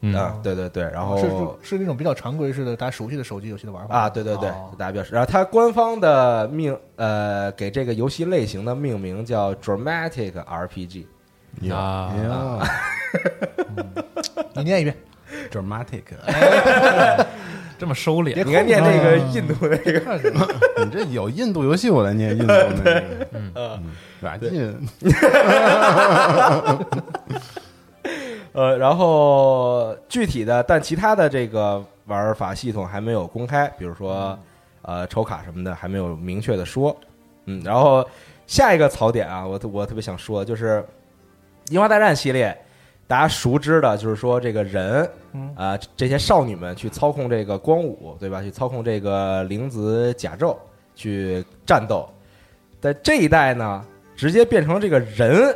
[0.00, 0.14] 嗯。
[0.14, 1.16] 啊，对对对，然后
[1.62, 11.06] 是是那种比较常规式的大家熟悉的手机游戏的玩法啊，对对对哦，大家表示，然后它官方的命呃给这个游戏类型的命名叫 Dramatic RPG，
[11.72, 12.12] 啊。
[12.14, 12.58] 呀
[14.56, 14.96] 你念一遍
[15.50, 16.02] ，，dramatic，
[17.78, 20.00] 这么收敛你应该念那个啊印度那个。
[20.00, 20.46] 看什么？
[20.78, 23.52] 你这有印度游戏，我来念印度那个，嗯。
[23.54, 23.82] 嗯，
[24.20, 24.88] 软禁，
[28.52, 34.38] 呃，然后具体的，但其他的这个玩法系统还没有公开，比如说
[34.82, 36.96] 呃抽卡什么的还没有明确的说。
[37.46, 38.06] 嗯，然后
[38.46, 40.82] 下一个槽点啊，我特我特别想说的就是
[41.72, 42.56] 《樱花大战》系列，
[43.06, 48.40] 大家熟知的就是说这个人嗯啊、这些少女们去操控这个光武，对吧？
[48.40, 50.56] 去操控这个灵子甲胄
[50.94, 52.08] 去战斗。
[52.80, 55.52] 在这一代呢，直接变成这个人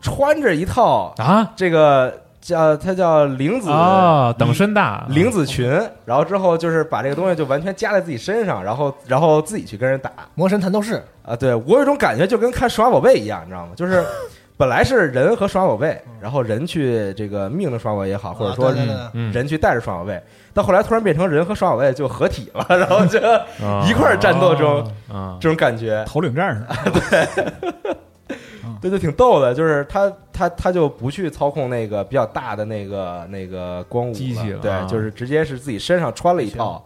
[0.00, 5.70] 穿着一套啊这个叫它叫灵子啊，等身大灵子裙，
[6.06, 11.36] 然后之后就是把这个东西就完全加在自己身上，然后然后自己去跟人打魔神弹斗士啊！
[11.36, 13.72] 对我有一种感觉，就跟看数码宝贝一样，你知道吗？
[13.76, 14.02] 就是
[14.60, 18.70] 本来是人和数码宝贝，然后人去这个命令数码宝也好，或者说
[19.32, 23.18] 人去带着数码宝贝，到后来突然变成人和数码宝贝就合体了，然后就
[23.64, 23.82] 啊。
[23.88, 25.38] 一块儿战斗中啊。
[25.40, 26.66] 这种感觉，头领战士，
[28.82, 34.84] 对，就挺逗的，就是他他他就不去操控那个比较大的那个那个光武机器了对，啊。
[34.84, 36.84] 就是直接是自己身上穿了一套，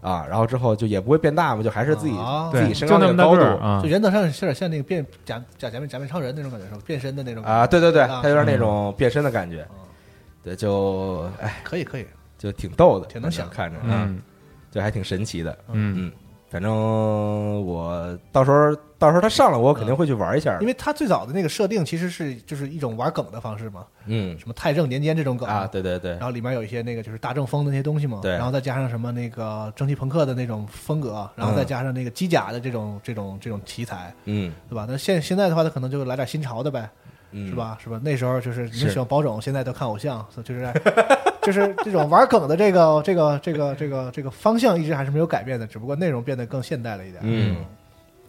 [0.00, 2.50] 啊，然后之后就也不会变大嘛，就还是自己啊。
[2.52, 3.82] 自，己身高那就那么大高度。
[3.82, 6.80] 就，原则上有点像那个变假假假面假面超人那种感觉，是吧？
[6.86, 8.20] 变身的那种啊，对对对，啊。
[8.22, 9.66] 他有点那种变身的感觉。
[9.70, 9.76] 嗯，
[10.42, 12.06] 对，就哎可以可以，
[12.38, 14.20] 就挺逗的，挺能想看着，嗯。
[14.70, 15.94] 就还挺神奇的，嗯。
[16.06, 16.12] 嗯，
[16.54, 16.72] 反正
[17.66, 24.38] 我到时候到时候他上了，我肯定会去玩一下的，因为他最早的那个设定其实是就是一种玩梗的方式嘛，嗯。
[24.38, 26.12] 什么太正年间这种梗啊，对对对。
[26.12, 34.54] 然，后里面有一些那个就是大正风的那些东西嘛，对然后再加上什么那个蒸汽朋克的那种风格，然后再加上那个机甲的这种这种这种题材，嗯。
[34.70, 34.86] 对吧？
[34.88, 36.88] 那现现在的话，他可能就来点新潮的呗，
[37.34, 37.54] 嗯，是？
[37.54, 37.76] 吧？
[37.82, 38.00] 是吧？
[38.02, 40.72] 那时候就是你们喜欢保种，现在都看偶像，就是
[41.42, 47.20] 就是这种玩梗的这个这个这个这个这个方向一直还是没有改变的，只不过内容变得更现代了一点。
[47.24, 47.56] 嗯，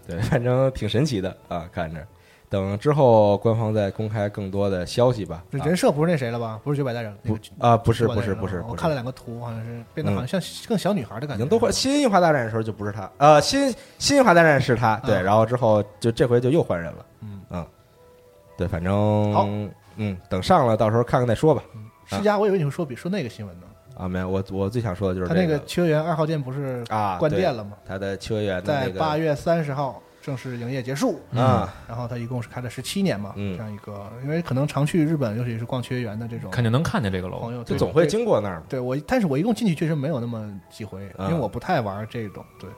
[0.07, 2.05] 对，反正挺神奇的啊，看着。
[2.47, 5.43] 等之后官方再公开更多的消息吧。
[5.49, 6.59] 人设不是那谁了吧？
[6.63, 11.35] 不是九百代人，那不啊，不是不是不是，我看了两个图，好像是变得好像像更小女孩的感觉。
[11.35, 17.34] 已经都换新樱花大战的时候就不是他，呃，新新樱花大战是他，对，嗯然后之后就这回就又换人了，嗯
[18.57, 19.47] 对，反正好
[19.97, 21.63] 嗯，等上了到时候看看再说吧。
[22.05, 23.67] 世嘉，我以为你会说比说那个新闻呢。
[23.97, 27.77] 啊，没有，我我最想说的就是他那个秋叶原二号店不是啊，关店了吗？
[27.87, 31.21] 他的秋叶原在那个八月三十号正式营业结束。
[31.33, 37.53] 啊，然后他一共是开了十七年嘛，嗯这样一个，因为可能常去日本，尤其是逛秋叶原的这种肯定能看见这个楼朋。
[37.53, 38.63] 友，就总会经过那儿嘛。
[38.67, 42.43] 对我，但是我一共进去确实没有那么几回，啊因为我不太玩这种。
[42.59, 42.69] 对，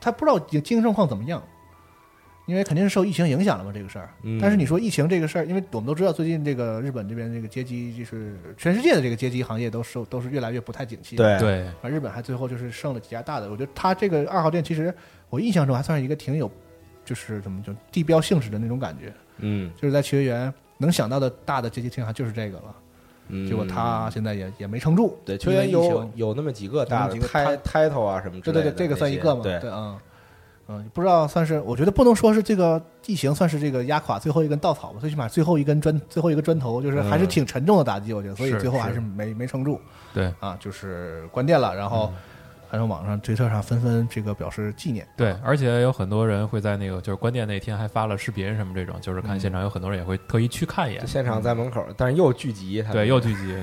[0.00, 1.40] 他不知道经经营状况怎么样，
[2.48, 4.08] 因为肯定是受疫情影响了嘛这个事儿。
[4.22, 13.50] 嗯但是你说疫情这个事儿，因为我们都知道最近这个日本这边这个街机，就是全世界的这个街机行业都受都是越来越不太景气。，对，对，而日本还最后就是剩了几家大的。
[13.50, 14.92] 我觉得他这个二号店其实
[15.28, 16.50] 我印象中还算是一个挺有，
[17.04, 22.74] 就是怎么就地标性质的那种感觉，嗯就是在秋叶原能想到的大的阶级厅还就是这个了。
[23.30, 25.18] 嗯，结果他现在也也没撑住。
[25.22, 27.14] 对秋叶有有那么几个大的
[27.58, 29.42] title 啊什么之类的，对对对，这个算一个嘛？
[29.42, 30.00] 对，对啊，嗯，
[30.92, 39.80] 不知道算是，我觉得不能说是这个地形算是这个压垮最后一根稻草吧，最起码最后一根砖，最后一个砖头，就是还是嗯挺沉重的打击，我觉得，所以最后还是是没没撑住。
[40.12, 40.32] 对。
[40.40, 42.12] 啊，就是关店了，然后
[42.70, 51.00] 还有网上推特上纷纷这个表示纪念，对，而且有很多人会在那个就是关店那天还发了视频什么这种，就是看现场有很多人也会特意去看一眼。
[51.00, 53.54] 就，现场在门口，但是又聚集，他对，又聚集，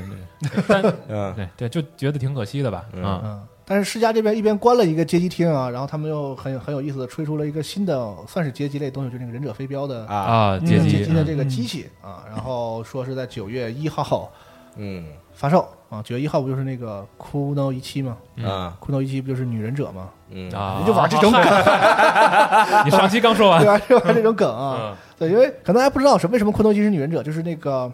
[0.41, 0.63] 对。
[0.67, 3.47] 但嗯对对，就觉得挺可惜的吧，嗯。
[3.67, 14.31] 但是世嘉这边一边关了一个街机厅啊，然后他们又很有很有意思的吹出了一个新的，算是街机类东西，就是那个忍者飞镖的啊啊，街机的嗯这个机器啊，然后说是在九月一号
[14.77, 18.17] 嗯发售啊，九月一号不就是那个库 no 一期吗？
[18.35, 20.09] 嗯啊库 no 一期不就是女忍者吗？
[20.29, 21.41] 嗯啊，你就玩这种梗，
[22.85, 23.79] 你上期刚说完对，吧？
[23.89, 24.77] 就玩这种梗啊。
[24.79, 27.89] 嗯对，因为可能还不知道什为什么库 no 一期是女忍者，就是那个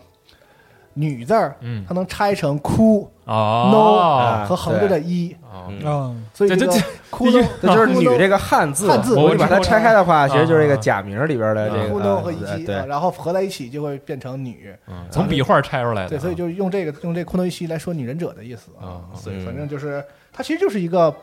[0.95, 14.75] 女字儿，嗯它能拆成哭哦 no 和横着的一，啊，所以这个这这库这就是女这个汉字，汉字我们把它拆开的话，其实就是这个假名里边的这库个啊和一然后合在一起就会变成女。
[14.87, 21.13] 嗯从笔画拆出来的，对，所以就用这个用这库 no 一七来说女忍者的意思啊啊对，嗯反正就是它其实就是一个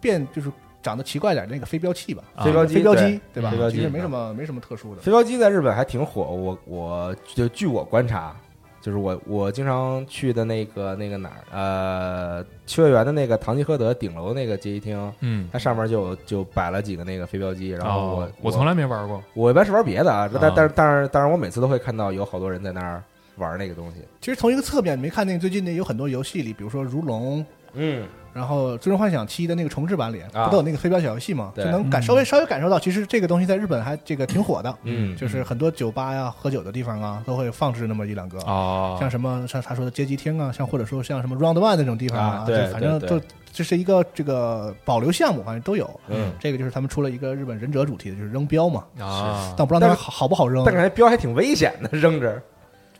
[0.00, 0.50] 变，就是
[0.82, 2.22] 长得奇怪点那个飞镖器吧。
[2.42, 3.50] 飞镖机飞镖对机对吧？
[3.50, 5.00] 飞镖机其实没什么没什么特殊的。
[5.00, 8.36] 飞镖机在日本还挺火，我我就据我观察，
[8.84, 23.02] 就是我我经常去的那个那个哪儿，呃，秋叶原的那个唐吉诃德顶楼那个街机厅，嗯，它上面就就摆了几个那个飞镖机，然后我、哦我从来没玩过，我一般是玩别的啊，但啊但是但是但是我每次都会看到有好多人在那儿
[23.36, 27.40] 玩那个东西，其实从一个侧面，你没看见最近那有很多游戏里，比如说《如龙》，
[27.74, 30.46] 嗯，然后《最终幻想七》的那个重置版里，啊。
[30.46, 31.52] 不都有那个飞镖小游戏吗？
[31.54, 31.64] 对。
[31.64, 32.02] 就能感嗯。
[32.02, 34.74] 稍微稍微感受到，其实这个东西在日本还这个挺火的。
[34.84, 35.16] 嗯。
[35.16, 38.38] 就是很多酒吧呀、喝酒的地方啊，都会放置那么一两个。
[38.40, 43.20] 哦，像什么像他说的街机厅啊，像或者说像什么 Round One 那种地方啊对就反正都
[43.52, 45.88] 这是一个这个保留项目，反正都有。
[46.08, 49.54] 嗯，这个就是他们出了一个日本忍者主题的，就是扔镖嘛，啊。
[49.56, 52.42] 但我不知道那好好不好扔，但感觉镖还挺危险的，扔着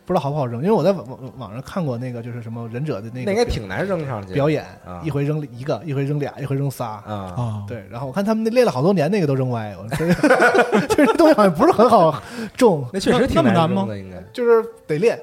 [0.05, 6.85] 不知道好不好扔，因为我在网网网上看过那个就是什么忍者的那个那应该挺难扔上去表演啊，一回扔一个，一回扔俩，一回扔仨。
[6.85, 10.13] 啊，啊，对，然后我看他们那练了好多年，那个都扔歪了， 就是
[10.87, 12.21] 这东西好像不是很好
[12.55, 14.21] 中，那确实挺难的，应该。
[14.31, 15.17] 就是得练，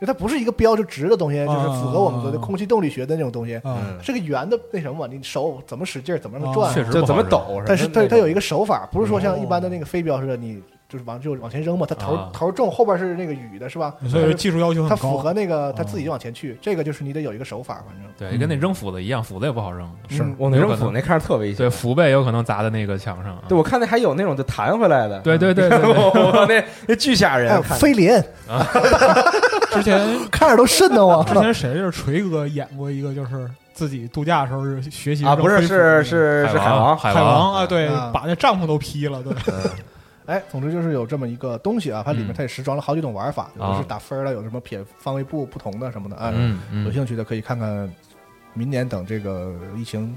[0.00, 3.60] 为它不是一个标就直的东西，啊就是符合我们说的空气动力学的那种东西，
[4.00, 9.38] 是个圆的那什么，你手怎么使劲，怎么让它转，确实就怎么抖，但是它它有一个个手法，不是说像哦。
[9.42, 13.94] 一般的那个飞镖似的，你就是往就往前扔嘛，它头啊头重，后边是那个雨的是吧？
[14.08, 15.10] 所以技术要求它很高。
[15.10, 21.56] 符合那个它自己就往前去，这个就是你得有一个手法，反正对，跟那扔斧子一样，斧子也不好扔，是我那扔斧那看着特危险。
[21.56, 28.24] 对，斧背有可能砸在那个墙上啊，对，我看那还有那种就弹回来的，对对对对对 我那那巨吓人，看飞廉，
[29.72, 31.22] 之前看着都瘆得慌。
[31.26, 39.34] 之前谁是锤哥演过一个，就是自己度假的时候是学习啊，不是是是是海王海王，啊，对啊，把那帐篷都劈了，对，
[40.28, 46.30] 哎，总之就是有这么一个东西啊，它里面嗯它也实装了好几种玩法，有的啊是打分儿的，有什么撇方位不不同的什么的啊。
[46.34, 47.90] 嗯嗯有兴趣的可以看看，
[48.52, 50.16] 明年等这个疫情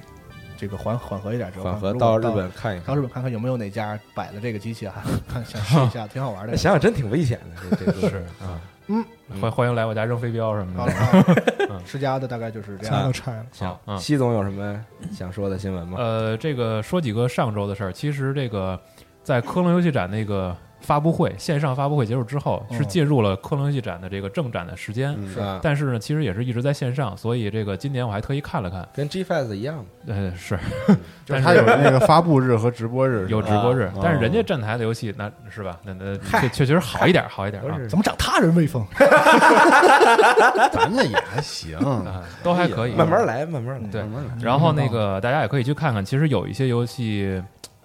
[0.58, 2.88] 这个缓缓和一点之后，缓和到日本看一看。
[2.88, 6.58] 到日本看看有没有哪家摆了这个机器啊， 看想试一下，挺好玩的。
[6.58, 9.06] 想想真挺危险的，这这个是啊，嗯，
[9.40, 10.94] 欢欢迎来我家扔飞镖什么好的。
[11.68, 13.12] 了，啊世 家的大概就是这样家都。
[13.14, 13.46] 拆了。
[13.54, 13.98] 行嗯。
[13.98, 15.98] 西总有什么想说的新闻吗？
[15.98, 17.94] 呃，这个说几个上周的事儿。
[17.94, 18.78] 其实这个
[19.24, 25.14] 在科隆游戏展那个发布会线上发布会结束之后，是嗯进入了科隆游戏展的这个正展的时间。
[25.16, 28.88] 嗯是啊，但是呢，其实也是一直在线上，所以这个今年我还特意看了看。
[28.94, 30.58] 跟 G Fest 一样，呃，是
[31.24, 35.80] 就是它有那个发布日和直播日，有直播日啊，但是人家站台的游戏那是吧？
[35.84, 38.84] 那那确确实好一点，好一点啊怎么长他人威风？
[40.72, 43.88] 咱们也还行，啊，都还可以，慢慢来，慢慢来。
[43.90, 47.40] 对慢慢来然后那个大家也可以去看看，其实有一些游戏，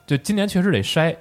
[0.07, 1.14] 就今年确实得筛，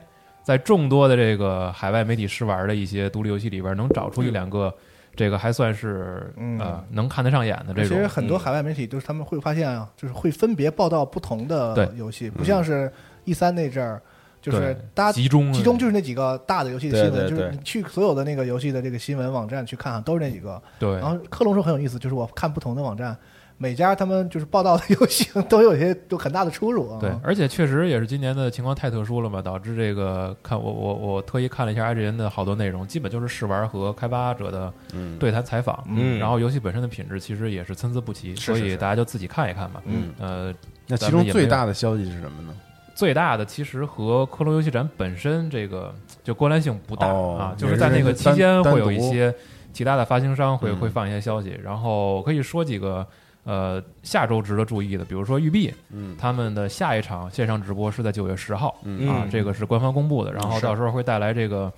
[0.46, 4.72] 在众多的这个海外媒体试玩的一些独立游戏里边，能找出一两个
[5.16, 8.08] 这个还算是嗯呃能看得上眼的这种其实。
[8.08, 12.92] 很多海外媒体都是他们会发现啊，就是会分别报道不同的游戏，不像是
[13.24, 14.00] E 三那阵儿，
[14.40, 20.62] 就是大家集中集中就是那几个大的游戏的新闻，就是你去所有的那个游戏的这个新闻网站去看，都是那几个。
[20.78, 23.18] 对然后克隆说很有意思，就是我看不同的网站，
[23.58, 26.98] 每家他们就是报道的游戏都有一些有很大的出入啊。
[27.00, 35.84] 对，而且确实也是今年的情况太特殊了嘛，导致这个看我我我特意看了一下 IGN 的好多内容，基本就是试玩和开发者的嗯，对谈采访。
[35.88, 39.82] 嗯然后游戏本身的品质其实也是参差不齐，所以大家就自己看一看吧。
[39.86, 40.54] 嗯，呃，
[40.88, 42.54] 那其中最大的消息是什么呢？
[42.94, 45.94] 最大的其实和科隆游戏展本身这个
[46.24, 49.36] 就关联性不大、哦啊，就是在那个期间会有一些
[49.74, 53.06] 其他的发行商会嗯会放一些消息，然后可以说几个
[53.46, 56.16] 呃下周值得注意的，比如说育碧嗯。
[56.20, 59.08] 他们的下一场线上直播是在九月十号嗯。
[59.08, 61.72] 啊，这个是官方公布的，然后到时候会带来这个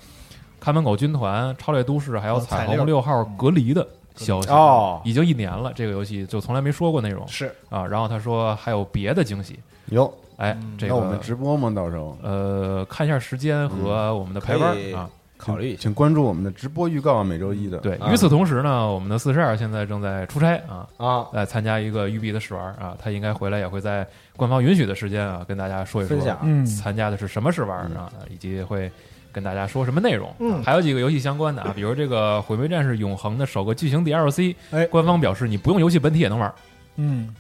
[0.60, 4.50] 看门狗军团、超猎都市还有哦彩虹六号隔离的消息。
[4.50, 5.02] 哦。
[5.06, 7.28] 已经一年了，这个游戏就从来没说过内容。
[7.28, 7.54] 是。
[7.70, 11.70] 啊，然后他说还有别的惊喜，有，哎，这个我们直播吗？
[11.76, 12.18] 到时候。
[12.24, 15.10] 呃，看一下时间和我们的排班啊。
[15.38, 15.82] 考虑一下。
[15.82, 17.78] 请关注我们的直播预告，每周一的。
[17.78, 28.92] 对，啊与此同时呢，我们的四十二现在正在出差啊，啊，来参加一个育碧的试玩啊，他应该回来也会在官方允许的时间啊，跟大家说一说分享嗯参加的是什么试玩啊，以及会
[29.32, 30.34] 跟大家说什么内容。
[30.40, 36.54] 嗯还有几个游戏相关的啊，比如这个《毁灭战士永恒》的首个剧情 DLC，哎官方表示你不用游戏本体也能玩。
[36.96, 37.34] 嗯，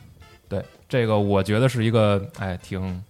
[0.47, 3.03] 对，这个我觉得是一个哎，挺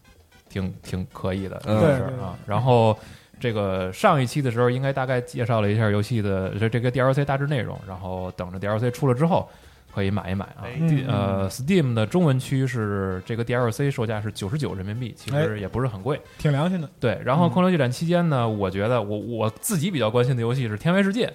[0.50, 2.36] 挺挺可以的一个事儿啊。
[2.46, 2.98] 然后
[3.40, 9.50] 这个上一期的时候，应该大概介绍了一下游戏的这这个 DLC 大致内容，然后等着 DLC 出了之后。
[9.96, 10.62] 可以买一买啊！
[10.80, 16.22] 嗯呃，Steam 的中文区是这个 DLC 售价是九十九人民币，其实也不是很贵。
[16.38, 16.88] 挺良心的。
[17.00, 21.26] 对，然后嗯空流剧展期间呢，我觉得我我自己比较关心的游戏是《天外世界》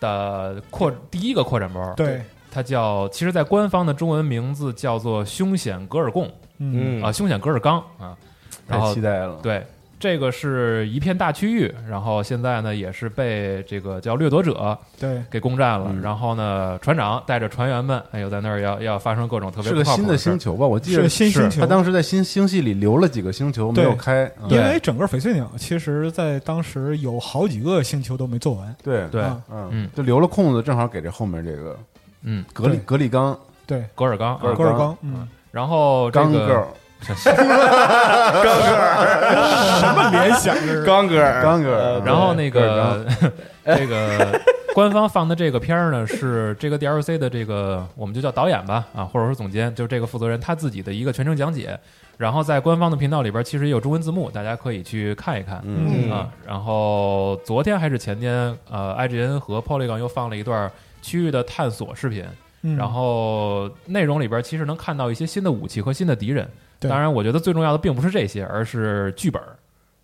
[0.00, 2.20] 的扩第一个扩展包，对，
[2.50, 6.26] 它叫，其实，在官方的中文名字叫做《凶险格尔贡》
[6.58, 8.16] 嗯啊，《凶险格尔冈》啊，
[8.66, 9.38] 然后太期待了。
[9.40, 9.64] 对，
[10.04, 16.02] 这个是一片大区域，然后现在呢也是被这个叫掠夺者对，给攻占了，嗯。
[16.02, 20.66] 然后呢，船长带着船员们，哎呦，在那儿要要发生各种特别是个新的星球吧？
[20.66, 21.62] 我记得个新星球。
[21.62, 21.66] 他。
[21.66, 24.30] 当时在新星系里留了几个星球没有开。
[24.42, 24.50] 嗯。
[24.50, 28.76] 因为整个翡翠鸟其实在当时有好几个星球都没做完。
[28.82, 29.08] 对。
[29.08, 29.68] 对，啊嗯。
[29.72, 29.90] 嗯。
[29.96, 31.74] 就留了空子，正好给这后面这个
[32.24, 33.34] 嗯，格里格里刚
[33.64, 36.20] 对，格尔冈，啊格尔冈戈尔冈，嗯，然后这
[37.04, 38.64] 刚个
[39.24, 40.54] girl 什么联想？
[40.84, 43.04] 刚哥儿，刚 girl，然后那个
[43.64, 44.40] 这个
[44.74, 51.78] 官方放的这个片儿呢，是这个 DLC 的这个我们就叫导演吧，啊，或者说总监，就是这个负责人他自己的一个全程讲解。
[52.16, 55.60] 然后在官方的频道里边，其实也有中文字幕，大家可以去看一看。
[55.64, 60.70] 嗯嗯啊，然后昨天还是前天，呃，IGN 和 Polygon 又放了一段
[61.02, 62.24] 区域的探索视频，
[62.66, 66.48] 嗯然后内容里边其实能看到一些新的武器和新的敌人。
[66.80, 69.40] 当然，我觉得最重要的并不是这些，而是剧本。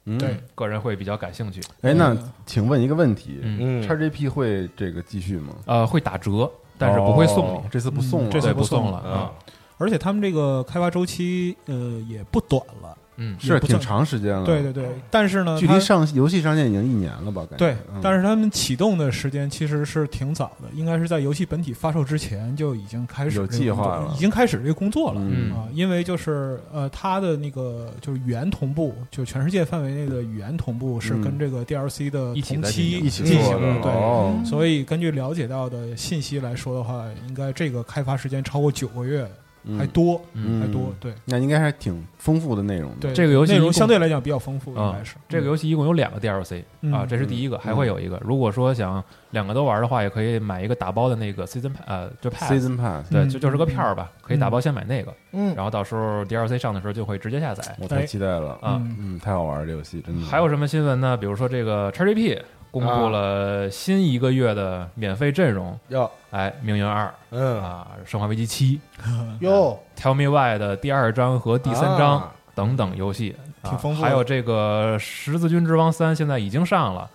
[0.07, 1.61] 嗯对个人会比较感兴趣。
[1.83, 5.55] 哎，那嗯请问一个问题嗯，嗯，，XGP 会这个继续吗？
[5.67, 7.57] 呃，会打折，但是不会送你。
[7.57, 9.33] 哦这次不送了，嗯这次不送了啊。
[9.77, 11.75] 而且他们这个开发周期呃
[12.09, 14.45] 也不短了，嗯，是挺长时间了。
[14.47, 14.89] 对对对。
[15.11, 17.43] 但是呢，距离上游戏上线已经一年了吧？
[17.43, 25.21] 感觉对嗯，但是他们启动的时间其实是挺早的，应该是在游戏本体发售之前就已经开始有计划了已经开始这个工作了。
[25.23, 33.93] 嗯啊，因为就是呃，它的那个就是语言同步，就全世界范围内的语言同步是嗯跟这个 DLC 的一同期进行一起进做的行的，对。
[33.93, 39.31] 哦，所以根据了解到的信息来说的话，应该这个开发时间超过九个月嗯
[39.79, 40.93] 还多，嗯还多。
[40.99, 42.97] 对那应该还挺丰富的内容的。
[43.01, 48.21] 对，这个游戏内容相对来讲比较丰富，应啊该是这个游戏一共有两个 DLC 嗯啊，这是第一个，还会有一个。
[48.25, 58.81] 如果说想两个都玩的话，也可以买一个打包的那个 Season Pass，呃，就 Pass，Season Pass，对，嗯就就是个片儿吧，可以打包先买那个，嗯，然后到时候 DLC 上的时候就会直接下载我太期待了啊。
[58.81, 60.27] 嗯嗯，太好玩了，这游戏真的。
[60.27, 61.17] 还有什么新闻呢？
[61.17, 62.41] 比如说这个 XGP
[62.71, 68.81] 公布了新一个月的免费阵容，哟，哎，命运二嗯，啊，生化危机七
[69.41, 72.33] 哟，，Tell Me Why 的第二章和第三章啊。
[72.53, 74.07] 等等游戏，啊挺丰富的。
[74.07, 77.09] 还有这个十字军之王三现在已经上了，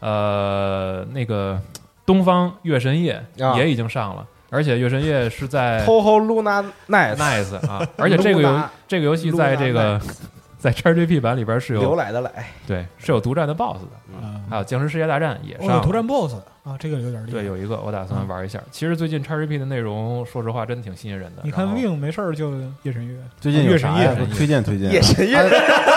[0.00, 1.60] 呃，那个
[2.04, 3.54] 东方月神夜啊。
[3.56, 10.00] 也已经上了，而且月神夜是在 Toho Luna Nice 啊，而且这个游这个游戏在这个
[10.60, 12.30] 在 XGP 版里边是有有来的来，
[12.66, 16.34] 对是有独占的 BOSS 的，啊，还有僵尸世界大战也上了哦有独占 BOSS
[16.64, 17.38] 啊，这个有点厉害。
[17.38, 18.60] 对，有一个我打算玩一下。
[18.70, 21.40] 其实最近 XGP 的内容，说实话真挺吸引人的。
[21.42, 22.52] 你看然后 Wing 没事儿就
[22.82, 24.26] 夜神月，最近有月神夜啥呀？
[24.36, 24.92] 推荐推荐。
[24.92, 25.38] 夜神月，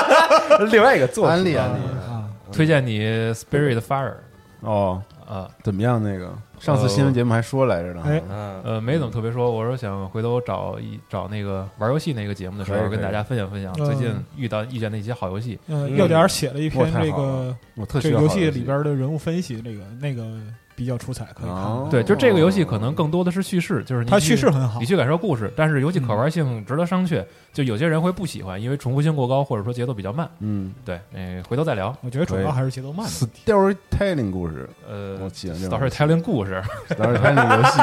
[0.72, 3.02] 另外一个作品安利安利啊，推荐你
[3.34, 4.14] Spirit Fire
[4.62, 6.02] 哦，啊，怎么样？
[6.02, 6.34] 那个
[6.64, 8.02] 上次新闻节目还说来着呢。
[8.06, 9.52] 哎嗯，呃，没怎么特别说。
[9.52, 15.60] 我说想回头找一找那个玩游戏那个节目的时候，跟大家分享分享嗯最近遇到遇见的一些好游戏。
[15.68, 20.24] 嗯，嗯要点写了一篇这个我特需要好这个游戏里边的人物分析，这个那个
[20.76, 21.88] 比较出彩，可以看哦。
[21.90, 27.24] 对，就这个游戏可能更多的是叙事，就是你它去叙事很好你，去感受故事，但是游戏可玩性值得商榷。
[27.52, 30.28] 就有些人会不喜欢，因为重复性过高，或者说节奏比较慢。
[30.40, 31.96] 嗯对，呃，回头再聊。
[32.02, 33.12] 我觉得主要还是节奏慢的。
[33.46, 36.62] ，storytelling 故事，呃，Storytelling 故事。
[36.90, 37.80] storytelling 游戏。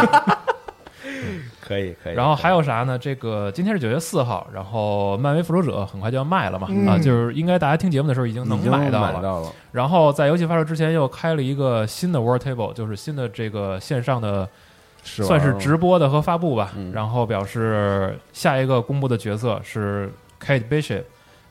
[1.61, 2.15] 可以可以。
[2.15, 2.99] 然后还有啥呢？
[2.99, 9.13] 这个今天是九月四号，然后漫威复仇者很快就要卖了嘛，嗯啊，就是应该大家听节目的时候已经能买到了。
[9.13, 14.49] 买到了，然后在游戏发售之前又开了一个新的 World Table，就是新的这个线上的
[15.03, 16.73] 算是直播的和发布吧。
[16.77, 20.11] 嗯然后表示下一个公布的角色是
[20.43, 21.05] Kate Bishop，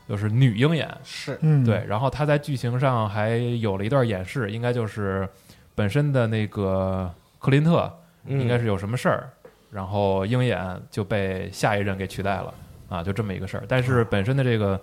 [0.08, 0.90] 就是女鹰眼。
[1.04, 5.28] 是嗯，对，然后她在剧情上还有了一段演示，应该就是
[5.76, 7.92] 本身的那个克林特
[8.26, 9.30] 嗯应该是有什么事儿，
[9.72, 12.54] 然后鹰眼就被下一任给取代了
[12.90, 13.64] 啊，就这么一个事儿。
[13.68, 14.80] 但是本身的这个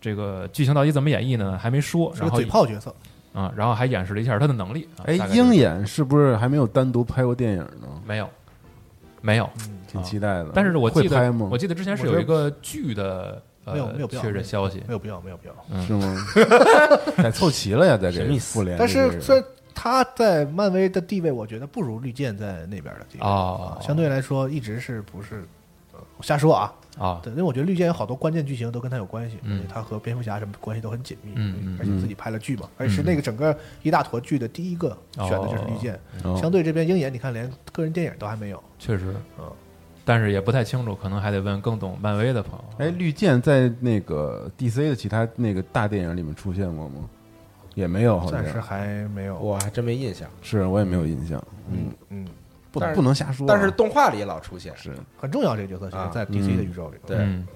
[0.00, 1.58] 这个剧情到底怎么演绎呢？
[1.58, 2.10] 还没说。
[2.14, 2.94] 是个然后嘴炮角色，
[3.32, 4.88] 啊、然后还演示了一下他的能力。
[4.96, 7.88] 啊哎大，概就是鹰眼是不是还没有单独拍过电影呢？
[8.06, 8.28] 没有，
[9.20, 9.48] 没有。
[9.86, 10.50] 挺期待的。
[10.54, 11.58] 但是我记得会拍吗我？
[11.58, 15.54] 记得之前是有一个剧的呃没有没有必要确认消息没有必要，没有必要。
[15.70, 16.16] 嗯是吗？
[17.22, 18.78] 得凑齐了呀，再给什么意思复联。
[18.78, 23.20] 但这个是虽然他在漫威的地位，我觉得不如绿箭在那边的地位。
[23.20, 25.44] 哦啊相对来说一直是不是？
[25.92, 29.58] 呃我瞎说啊，啊，对，因为我觉得绿箭有好多关键剧情都跟他有关系，嗯。
[29.58, 36.38] 而且他和蝙蝠侠什么关系都很紧密，嗯嗯而且自己拍了剧嘛，而且是那个整个一大坨剧的第一个选的就是绿箭，哦。
[36.40, 39.14] 相对这边鹰眼，你看连个人电影都还没有，确实。
[39.38, 39.50] 嗯，
[40.04, 42.64] 但是也不太清楚，可能还得问更懂漫威的朋友。
[42.78, 47.08] 哎，绿箭在那个 DC 的其他那个大电影里面出现过吗？
[47.74, 49.38] 也没有，好像暂时还没有。
[49.38, 51.42] 我还真没印象，是我也没有印象。
[51.70, 52.28] 嗯，嗯，
[52.70, 53.48] 不但是不能瞎说啊。
[53.48, 54.76] 但是动画里老出现。
[54.76, 56.96] 是很重要这个角色，其实啊在 DC 的宇宙里。
[57.06, 57.46] 对嗯，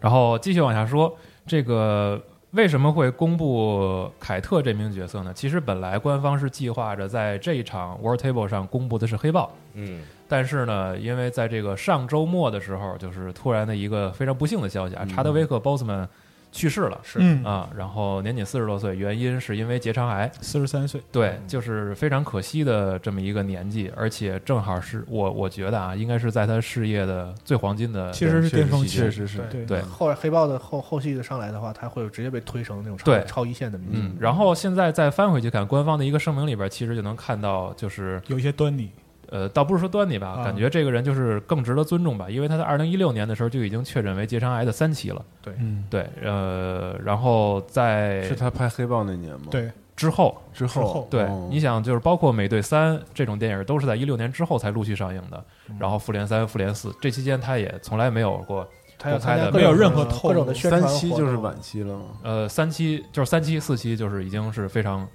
[0.00, 1.14] 然后继续往下说，
[1.46, 2.22] 这个
[2.52, 5.32] 为什么会公布凯特这名角色呢？
[5.34, 16.06] 其实本来官方是计划着在这一场 World Table 上公布的是黑豹，嗯但是呢，因为在这个上周末的时候，就是突然的一个非常不幸的消息啊，查德威克·波斯曼
[16.52, 16.98] 去世了。
[17.02, 20.30] 是嗯，啊，然后年仅四十多岁，原因是因为结肠癌。
[20.40, 29.38] 四十三岁，对，就是非常可惜的这么一个年纪，而且正好是我我觉得啊，应该是在他事业的最黄金的其实是巅峰期确实是。
[29.50, 34.06] 对对后来黑豹的后后续的上来的话，他会直接被推成那种超对超一线的明星。
[34.06, 38.90] 嗯，然后现在再翻回去看官方的一个声明里边，其实就能看到，就是有一些端倪。
[39.30, 40.44] 呃，倒不是说端倪吧，啊。
[40.44, 45.24] 感觉这个人就是更值得尊重吧，因为他在二零一六年的时候就已经确诊为结肠癌的三期了。
[45.58, 51.06] 嗯，对，呃，然后在是他拍黑豹那年吗？，对，之后，之之后。
[51.10, 51.48] 对，哦。
[51.50, 55.42] 你想，就是包括《美队三》这种电影，都是在一六年之后才陆续上映的。
[55.78, 58.66] 然后《复联三》《复联四》这期间，他也从来没有过，
[58.98, 61.94] 他要公开的参加各没有任何透露各种的宣传三期就是晚期了。
[61.94, 62.04] 吗？
[62.22, 65.06] 呃，三期就是三期、四期，就是已经是非常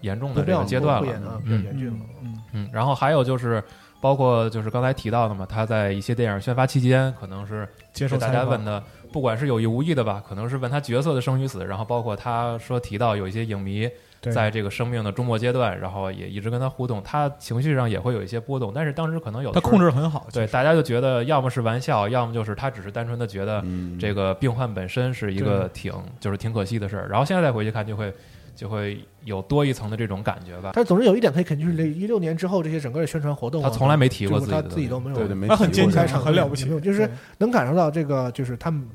[0.00, 2.06] 严重的这个阶段了嗯严峻了。
[2.22, 3.62] 嗯，嗯，然后还有就是，
[4.00, 8.82] 包括就是刚才提到的嘛，他在一些电影宣发期间，可能是接受大家问的，
[9.12, 13.88] 不管是有意无意的吧，可能是问他角色的生与死，然后包括他说提到有一些影迷
[14.32, 20.26] 在这个生命的终末阶段，然后也一直跟他互动，他情绪上也会有一些波动，但是当时可能有他控制很好。
[20.32, 28.12] 对大家就觉得要么是玩笑，要么就是他只是单纯的觉得嗯，这个病患本身是一个挺就是挺可惜的事儿，然后现在再回去看就会
[28.56, 30.72] 就会有多一层的这种感觉吧。
[30.74, 38.88] 但是总之有一点可以肯定，就是一六年之后这些整个的宣传活动啊，他从来没提过他自己他自己都没有，对对，没他很坚强很了不起没有就是能感受到这个，就是他们，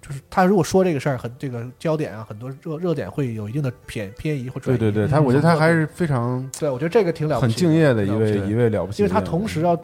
[0.00, 4.78] 就是他如果说这个事儿，很这个焦点啊，很多热热点会有一定的偏偏移或转移。
[4.78, 9.76] 对对对，他我觉得他还是非常对，我觉得这个挺了不起，很敬业的一位一位了不起，因为他同时要，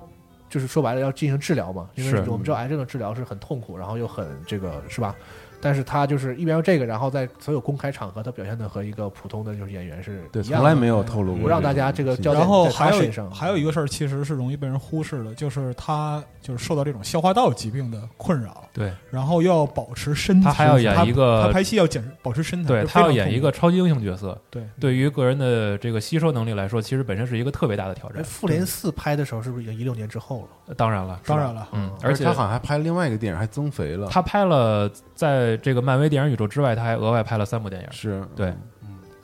[0.49, 5.17] 就是说白了要进行治疗嘛，因为我们知道癌症的治疗是很痛苦，然后又很这个是吧？
[5.63, 28.25] 但是他就是一边要这个，然后在所有公开场合，他表现的和一个普通的就是演员是对一样的从来没有透露过不让大家这个焦点然后在他还有身上还有一个事儿，其实是容易被人忽视的，就是他就是受到这种消化道疾病的困扰，对，然后要保持身材，他还要演一个他拍戏要减保持身材，对他要演一个超级英雄角色，对对于个人的这个吸收能力来说，其实本身是一个特别大的挑哎，战。
[28.25, 30.75] 复联四拍的时候是不是已经一六年之后了？
[30.75, 38.49] 当然了，当然了，嗯，而且他好像还拍了另外一个电影，还增肥了，他拍了在这个漫威电影宇宙之外，他还额外拍了三部电影，是对。
[38.49, 38.59] 嗯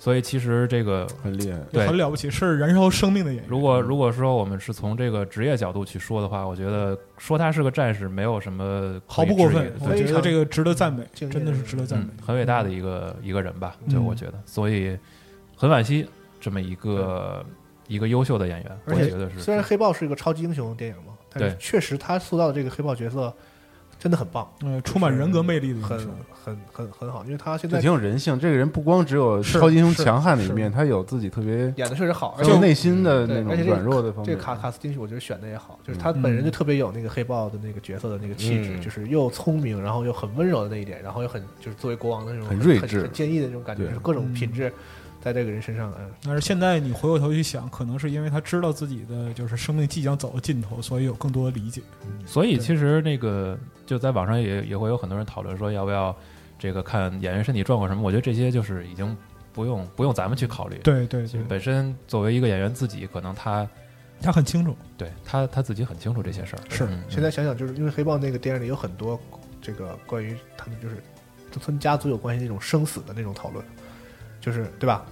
[0.01, 1.85] 所以其实这个很厉害，对。
[1.85, 3.51] 很了不起，是燃烧生命的演员。
[3.51, 12.07] 如果如果说我们是从这个职业角度去说的话，我觉得说他是个战士没有什么毫不过分我觉得这个值得赞美，真的是值得赞美。
[12.17, 13.93] 嗯。，很伟大的一个一个人吧，嗯。
[13.93, 14.97] 就我觉得，所以
[15.57, 16.07] 很惋惜
[16.41, 17.45] 这么一个
[17.89, 23.35] 一个优秀的演员，我而且觉得是虽然黑豹是一个超级英雄电影嘛，但是确实他塑造的这个黑豹角色
[23.99, 26.09] 真的很棒，嗯，充满人格魅力的英很雄，
[26.45, 28.39] 很很很好，因为他现在挺有人性。
[28.39, 34.27] 这个人不光只有超级英雄强悍的一面，他有自己特别演的确实好，而且内心的那种而且软弱的方面。
[34.27, 38.81] 这个卡卡斯汀，我觉得选的也好，就是他本人就特别有那个黑豹的那个角色的那个气质，嗯。
[38.81, 43.01] 就是又聪明，然后又很温柔的那一点，然后又很就是作为国王的那种很睿智。
[43.03, 44.73] 很坚毅的那种感觉，就是各种品质
[45.21, 51.83] 在这个人身上，嗯，但是现在你回过头去想，可能是因为他知道自己的就是生命即将走到尽头，所以有更多的理解。
[52.25, 56.15] 所以其实那个就在网上也也会有很多人讨论说要不要
[56.59, 59.17] 这个看演员身体状况什么，我觉得这些就是已经
[59.53, 63.69] 不用不用咱们去考虑。，对对对，本身作为一个演员自己，可能他
[64.21, 66.63] 他很清楚，对他他自己很清楚这些事儿。
[66.69, 69.19] 是嗯现在想想，就是因为黑豹那个电影里有很多
[69.61, 70.97] 这个关于他们就是
[71.67, 73.65] 跟家族有关系那种生死的那种讨论，
[74.41, 75.05] 就是对吧？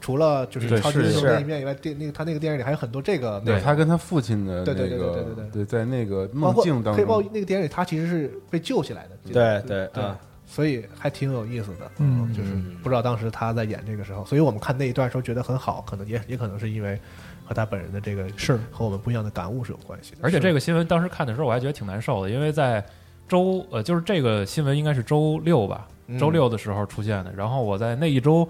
[0.00, 11.90] 除了就是超级英雄那一面以外，电那个他那个电影里还有很多这个，对他跟他父亲的那对对对对对对对在那个梦境当中黑豹中，那个电影里，他其实是被救起来的，对对对啊，所以还挺有意思的。
[12.00, 12.52] 嗯就是
[12.82, 17.00] 不知道当时他在演这个时候，所以我们看那一段时候觉得很好，可能也也可能是因为
[17.46, 20.18] 和他本人的这个是和我们不一样的感悟是有关系的。
[20.20, 22.84] 而且这个新闻当时看的时候，我还觉得挺难受的，因为在
[23.26, 27.32] 周呃，就是这个新闻应该是周六吧，嗯周六的时候出现的。
[27.36, 28.48] 然后我在那一周，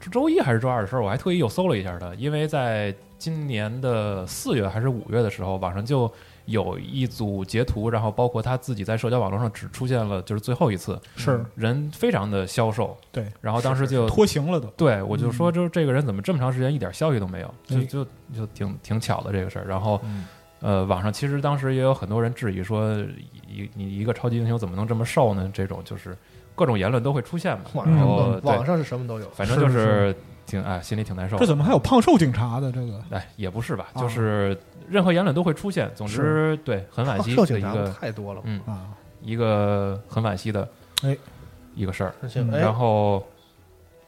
[0.00, 6.10] 是周一还是周二的时候，我还特意又搜了一下它，因为在今年的四月还是五月的时候，网上就
[6.44, 12.96] 有一组截图，然后包括他自己在社交网络上只出现了就是最后一次，是，人非常的消瘦。
[13.10, 14.68] 对，然后当时就脱形了都。
[14.76, 18.04] 对，我就说，就是这个人怎么这么长时间一点消息都没有，就哎就
[18.34, 19.66] 就挺挺巧的这个事儿。
[19.66, 20.26] 然后，嗯
[20.60, 22.94] 呃，网上其实当时也有很多人质疑说，
[23.48, 25.50] 一你一个超级英雄怎么能这么瘦呢？
[25.52, 26.16] 这种就是
[26.56, 27.64] 各种言论都会出现嘛。
[27.74, 31.36] 网然嗯后网，上是什么都有，反正就是是挺哎，心里挺难受。
[31.36, 33.00] 这怎么还有胖瘦警察的这个？
[33.10, 35.88] 哎，也不是吧，啊就是任何言论都会出现。
[35.94, 38.40] 总之，对，很惋惜受警察的一个，太多了。
[38.44, 38.88] 嗯，啊，
[39.20, 40.68] 一个很惋惜的，
[41.02, 41.16] 哎，
[41.74, 42.14] 一个事儿。
[42.50, 43.24] 然后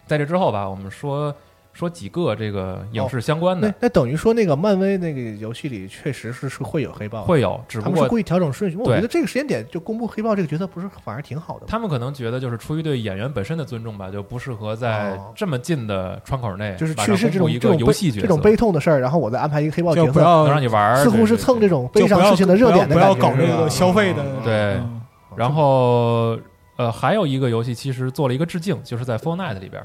[0.06, 1.34] 在这之后吧，我们说
[1.78, 8.76] 说几个这个影视相关的那那等于说，那个漫威那个游戏里确实是是会有黑豹，会有，只不过是故意调整顺序。
[8.76, 11.66] 我觉得这个时间点就公布黑豹这个角色，不是反而挺好的？
[11.68, 21.68] 他们可能觉得就是出于对演员本身的尊重吧，就不适合在哦这么近的窗口内就是马去世这种一个这种游戏角色，这种悲痛的事儿，然后我再安排一个黑豹角色，不要能让你玩，似乎是蹭这。
[21.68, 24.24] 种悲伤事情的热点的不要搞这个消费的。
[24.42, 25.00] 对嗯
[25.36, 26.34] 对然后
[26.76, 29.84] 呃，还有一个游戏其实做了一个致敬，就是在 Fortnite 里边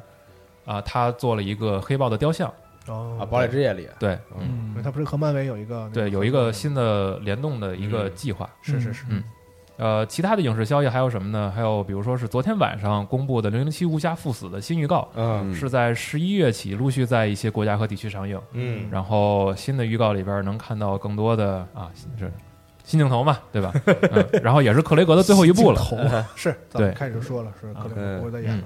[0.66, 2.51] 啊，他做了一一个黑豹的雕像，
[2.88, 8.49] 哦啊，堡垒之夜里，对，嗯他不是和漫威有一个对，有一个新的联动的一个计划。
[8.61, 9.24] 是是是嗯
[9.78, 11.51] 呃，其他的影视消息还有什么呢？
[11.55, 18.39] 还有比如说是昨天晚上公布的《零零七无暇赴死》的新预告，嗯嗯是在十一月起陆续在一些国家和地区上映。
[18.53, 22.32] 嗯，然后新的预告里边能看到更多的啊，是
[22.84, 23.74] 新镜头嘛，对吧？
[24.11, 25.97] 嗯，然后也是克雷格的最后一部了，头
[26.36, 28.64] 是咱们对开始说了，是克雷格嗯不会再演了。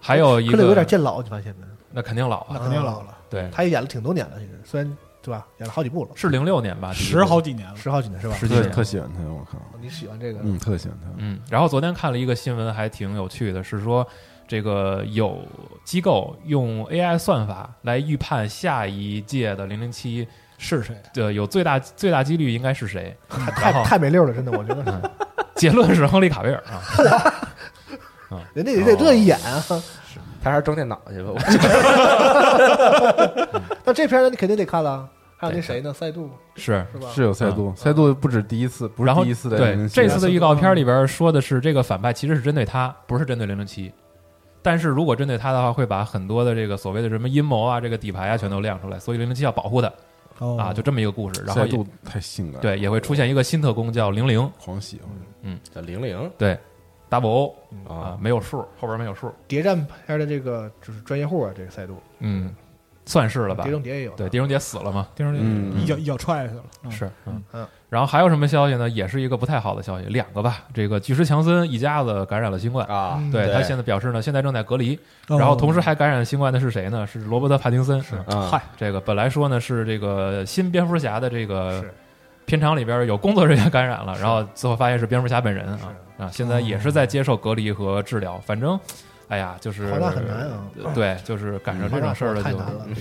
[0.00, 1.66] 还有一克雷有点个见老，你发现没？
[1.90, 7.76] 那肯定老那啊，肯定老了，对，他也演了挺多年了，其实虽然对吧，演了好几部了，是零六年吧，第一部十好几年了。
[7.76, 8.34] 十好几年是吧？
[8.34, 10.40] 特十几年特喜欢他，我靠，你喜欢这个？
[10.42, 11.08] 嗯，特喜欢他。
[11.16, 14.06] 嗯，然后昨天看了一个新闻，还挺有趣的，是说
[14.46, 15.40] 这个有
[15.84, 20.28] 机构用 AI 算法来预判下一届的零零七
[20.58, 20.94] 是谁？
[21.12, 23.16] 对有最大最大几率应该是谁？
[23.28, 25.10] 太然太后太没溜了，真的，我觉得
[25.56, 26.80] 结论是亨利卡维尔啊，
[28.54, 29.64] 人家也得乐意演啊。
[30.42, 31.30] 他还是装电脑去吧。
[31.34, 31.38] 我
[33.84, 35.08] 那这片你肯定得看了。
[35.40, 35.92] 还有那谁呢？
[35.92, 36.84] 赛杜是。
[36.92, 37.08] 是吧？
[37.14, 43.92] 是有赛杜，赛杜不止第一次，不是然后第一次的对这次的预告片里边说的是，这个反派其实是针对他，不是针对零零七。
[44.62, 48.98] 但是如果针对他的话，会把很多的这个所谓的什么阴谋啊、这个底牌啊，全都亮出来。
[48.98, 49.92] 所以零零七要保护他
[50.40, 51.40] 哦啊，就这么一个故事。
[51.46, 55.58] 然后赛杜太性感，，对也会出现一个新特工叫零零，狂喜欢。
[55.72, 56.58] 叫零零对
[57.10, 57.52] ，double
[57.88, 59.32] 啊啊，，没有数，后边没有数。
[59.46, 62.54] 谍战片的这个就是专业户啊，这个赛杜，嗯，
[63.06, 63.72] 算是了吧碟。
[63.72, 64.12] 中谍也有。
[64.12, 65.08] 对，狄仁杰死了嘛？
[65.18, 67.66] 嗯一脚一脚踹下去了，嗯是，嗯嗯。
[67.88, 68.86] 然后还有什么消息呢？
[68.86, 70.64] 也是一个不太好的消息，两个吧。
[70.74, 74.94] 这个巨石强森一家子感染了新冠，啊，嗯对对他现在表示呢，现在正在隔离。
[75.28, 77.06] 哦然后同时还感染新冠的是谁呢？
[77.06, 78.02] 是罗伯特·帕丁森。
[78.02, 81.94] 是啊嗨，这个本来说呢是这个新蝙蝠侠的这个是
[82.48, 85.78] 片场里边有工作人员感染了，然后最后发现是蝙蝠侠本人啊
[86.16, 88.38] 啊，现在也是在接受隔离和治疗。
[88.38, 88.80] 反正，
[89.28, 92.86] 哎呀，就是好大很难啊对，就是赶上这种事儿了就太难了。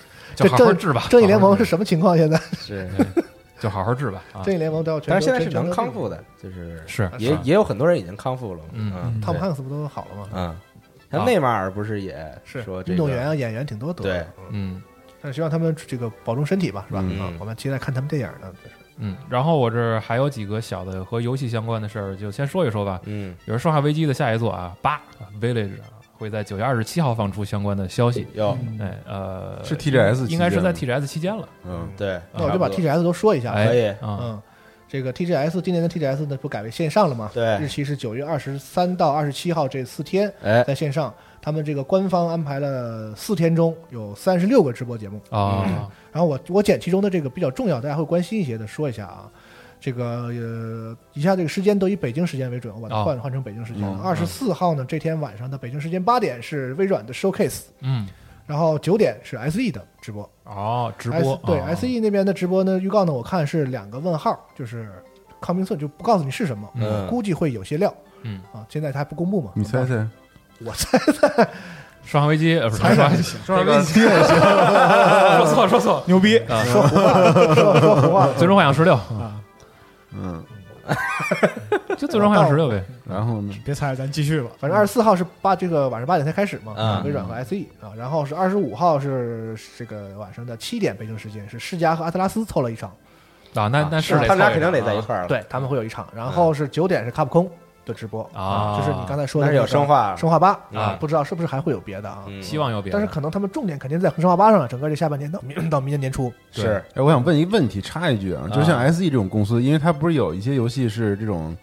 [0.34, 1.04] 就好好治吧。
[1.10, 2.16] 正义联盟是什么情况？
[2.16, 2.88] 现在是，
[3.60, 4.40] 就好好治吧啊。
[4.42, 8.60] 正义联盟都要全，但是现在是能康复的，就是是也也有很多人已经康复了。
[8.72, 10.28] 嗯嗯汤姆汉克斯不都好了吗？
[10.32, 10.56] 嗯，
[11.12, 14.10] 像内马尔不是也是说运动员啊、演员挺多得的。
[14.10, 14.18] 对
[14.50, 14.82] 嗯，嗯
[15.22, 17.02] 但是希望他们这个保重身体吧，是吧？
[17.04, 18.50] 嗯啊，我们期待看他们电影呢。
[18.62, 23.00] 就是嗯，然后我这儿还有几个小的和游戏相关的事儿，就先说一说吧。
[23.06, 28.26] 嗯比如《生化危机》的下一座啊，八啊 Village 啊，会在九月二十七号放出相关的消息。
[28.34, 31.48] 要哎，呃，是 TGS 应该是在 TGS 期间了。
[31.66, 33.52] 嗯，对，那我就把 TGS 都说一下。
[33.52, 34.42] 哎可以啊，嗯，
[34.86, 37.30] 这个 TGS 今年的 TGS 呢不改为线上了吗？
[37.32, 41.14] 对日期是九月二十三到二十七号这四天哎在线上。
[41.42, 49.30] 他们这个官方安排了四天中有三十六个直播节目，啊，然后我我捡其中的这个比较重要，大家会关心一些的说一下啊。
[49.82, 53.82] 这个呃，以下这个时间都以北京时间为准，我把它哦换换成北京时间。
[54.00, 58.06] 二十四号呢，这天晚上的北京时间八点是微软的 Showcase，嗯，
[58.46, 60.30] 然后九点是 SE 的直播。
[60.44, 61.74] 哦，直播 S, 对、啊。
[61.74, 64.92] SE 那边的直播呢，预告呢，我看是两个问号，就是
[65.40, 67.06] 康明顺就不告诉你是什么，嗯。
[67.08, 67.94] 估计会有些料。
[68.24, 68.66] 嗯，啊。
[68.68, 69.52] 现在他还不公布嘛？
[69.54, 70.06] 你猜猜，
[70.64, 71.48] 我猜猜
[72.04, 73.82] 生化危机呃不是猜说猜，那个
[75.38, 78.28] 说错 说错，牛逼啊，说胡话，说说胡话。
[78.36, 79.40] 最终幻想十六，啊！
[80.12, 80.42] 嗯，
[81.96, 82.82] 就最终幻想十六呗。
[83.08, 83.54] 然后呢？
[83.64, 84.50] 别猜，咱继续吧。
[84.58, 92.90] 反正二十四号是八这个晚上八点才开始嘛，嗯微软和 SE 啊，然后是二十五号是这个晚上的七点北京时间，是世嘉和阿特拉斯凑了一场，
[93.54, 95.28] 啊，那那是得他们俩肯定得在一块儿了。
[95.28, 97.50] 对他们会有一场，然后是九点是卡普空
[97.90, 100.96] 的直播啊就是你刚才说的但是有那个生化生化八啊。
[101.00, 102.24] 不知道是不是还会有别的啊？
[102.26, 102.42] 嗯。
[102.42, 106.82] 希望有别的，但是可能他们重点肯定在生化八上了，整个这下半年到明 到明年年初，是。
[106.94, 108.90] 哎，我想问一个问题，插一句啊，就像啊。
[108.90, 111.56] SE 这种公司，因为它不是有一些游戏是这种，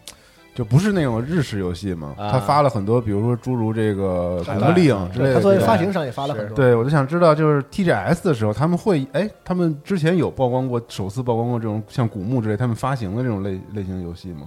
[0.55, 2.31] 就不是那种日式游戏嘛，啊。
[2.31, 5.59] 它发了很多，比如说诸如这个《海古墓丽影》之类的他作为。
[5.59, 14.43] 发行商也发了很多，对，我就想知道，就是 TGS 的时候，他们会哎，他们之前有曝光过，首次曝光过这种像古墓之类他们发行的这种类类型游戏吗？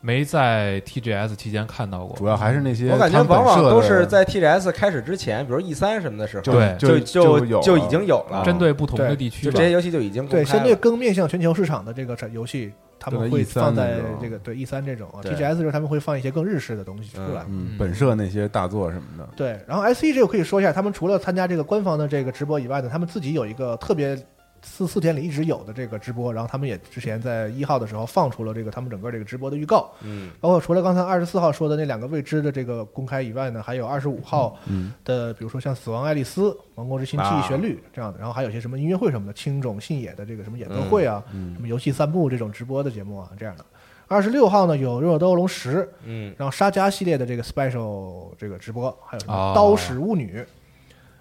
[0.00, 2.16] 没在 TGS 期间看到过。
[2.16, 2.26] 主。
[2.26, 17.42] 要还是那些我感觉往往都是在 TGS 开始之前，比如 E 三什么的时候，对就就就已经有了，针对不同的地区就这，些游戏就已经对，相对更面向全球市场的这个游戏，他们会放在这个对 E 三这种啊，TGS 就是他们会放一些更日式的东西出来。
[17.48, 19.28] 嗯嗯，本社那些大作什么的。
[19.36, 24.16] 对，然后 SE 这个可以说一下，他们除了参加这个官方的这个直播以外呢，他们自己有一个特别
[24.62, 43.64] 四四天里一直有的这个直播，然后他们也之前在一号的时候放出了这个他们整个这个直播的预告，嗯包括除了刚才二十四号说的那两个未知的这个公开以外呢，还有二十五号嗯的，比如说像《死亡爱丽丝》《王国之心》《记忆旋律》这样的，然后还有些什么音乐会什么的，青冢信也的这个什么演奏会啊，嗯什么游戏散步这种直播的节目啊，这样的。
[44.08, 50.44] 二十六号呢有《忍者斗龙十》，嗯然后沙加系列的这个 special 这个直播，还有什么哦刀使巫女。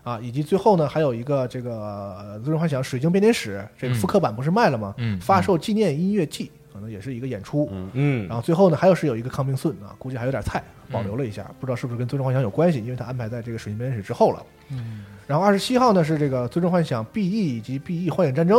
[0.09, 1.71] 啊，以及最后呢，还有一个这个
[2.17, 4.95] 呃《最终幻想：水晶编年史》这个复刻版不是卖了吗？
[4.97, 7.69] 嗯发售纪念音乐季，可能也是一个演出。
[7.71, 14.43] 嗯嗯然后最后呢，还有是有一个康明顺啊，估计还有点菜，保留了一下，不知道是不是跟《最终幻想》有关系，因为它安排在这个《水晶编年史》之后了。
[14.71, 18.57] 嗯，然后二十七号呢是这个《最终幻想 BE》以及《BE 幻影战争》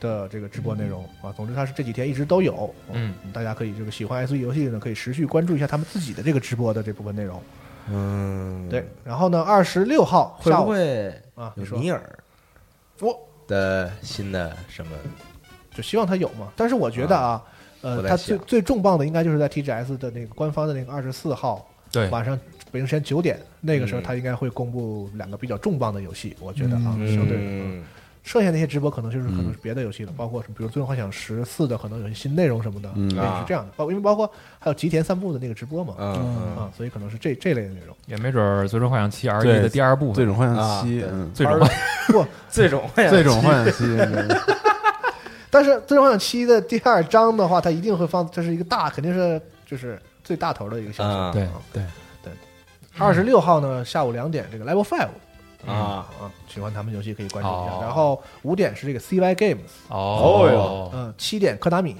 [0.00, 1.32] 的这个直播内容啊。
[1.34, 2.74] 总之，它是这几天一直都有。
[2.92, 7.40] 嗯，大家可以这个喜欢 SE 游戏的呢，可以持续关注一下他们自己的这个直播的这部分内容。
[7.90, 11.76] 嗯，对，，然后呢，二十六号会不会啊，你说。
[11.78, 12.18] 有尼尔
[13.00, 13.18] 我
[13.48, 14.92] 的新的什么？
[15.74, 16.52] 就希望他有嘛。
[16.56, 17.42] 但是我觉得啊，
[17.80, 22.38] 呃，他最最重磅的应该就是在 TGS 的那个官方的那个二十四号对，晚上
[22.70, 27.82] 北京时间九点那个时候，他应该会公布两个比较重磅的游戏，我觉得啊，相对。
[28.22, 29.52] 嗯剩下那些直播可能就是可能嗯。
[29.52, 33.10] 是别的游戏了，包括什么比如《最终幻想十四》的可能有些新内容什么的，嗯。
[33.10, 33.16] 是
[33.48, 33.72] 这样的。
[33.76, 36.56] 包因为包括还有吉田散步的那个直播嘛，嗯嗯。
[36.56, 37.96] 啊，所以可能是这这类的内容。
[38.06, 41.04] 也没准儿《最终幻想七 R 一》的第二部分，最终幻啊想七，
[41.34, 41.58] 最终
[42.08, 43.84] 不，最终幻想最终幻想七，
[45.50, 51.38] 但是《最终幻想七》的第二章的话，它一定会放，这是一个大，肯定是就是最大头的一个消息。
[51.38, 51.82] 对对
[52.22, 52.32] 对，
[52.98, 55.08] 二十六号呢，下午两点，这个 Level Five
[55.66, 57.72] 啊啊，喜欢他们游戏可以关注一下。
[57.72, 57.78] 哦。
[57.80, 59.58] 然后五点是这个 CY Games，
[59.88, 60.48] 哦。
[60.52, 60.90] 哟。
[60.94, 61.96] 嗯，七点科达米，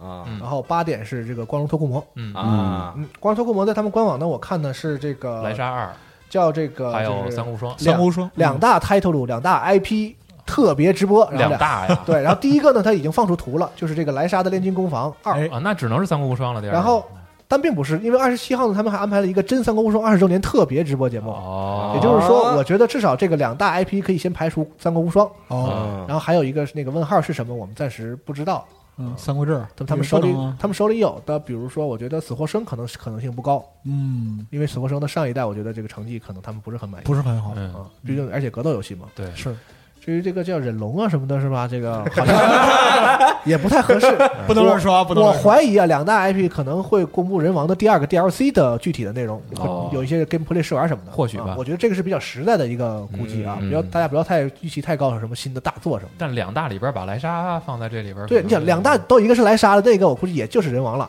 [0.00, 0.24] 啊。
[0.26, 2.06] 嗯然后八点是这个光荣脱裤魔。
[2.14, 2.34] 嗯。
[2.34, 2.94] 啊。
[2.96, 5.90] 嗯，光荣脱裤魔在他们官网呢，我看的是这个莱莎二，
[6.28, 10.14] 叫这个还有就是三无双，三无双两大 title 两大 IP
[10.46, 16.60] 特别直播，然后两大呀，对，然后第一个呢，他已经放出图了，就是这个莱莎的炼金工坊二，哎啊，那只能是三国无双了。
[16.60, 16.76] 第二个。
[16.76, 17.02] 然后
[17.46, 21.30] 但并不是，因为二十七号呢，他们还安排了一个真三国无双二十周年特别直播节目。
[21.30, 28.66] 哦，也就是说，我觉得至少这个两大 IP 可以先排除三国无双，哦，嗯然后还有一个是那个问号是什么，我们暂时不知道。
[28.96, 37.04] 嗯，三国志，他们他们手里他们手里有的，比如说，我觉得死或生可能是可能性不高，嗯，因为死或生的上一代，我觉得这个成绩可能他们不是很满意。
[37.04, 39.06] 不是很好，嗯，啊，毕竟而且格斗游戏嘛。
[39.12, 39.52] 对，是
[40.04, 41.66] 至于这个叫忍龙啊什么的，是吧？
[41.66, 44.06] 这个 好像也不太合适。
[44.46, 45.32] 不能乱说啊，不能我。
[45.32, 56.16] 怀疑啊，两大 IP 可能会公布人王的第二个 DLC 的具体的内容，哦有一些 gameplay 试玩什么的，或许吧啊我觉得这个是比较实在的一个估计啊，嗯不要大家不要太预期太高，有什么新的大作什么的。
[56.18, 61.08] 但两大里边把莱莎放在这里边，对，你想两大都一个是莱莎的，那个我估计也就是人王了，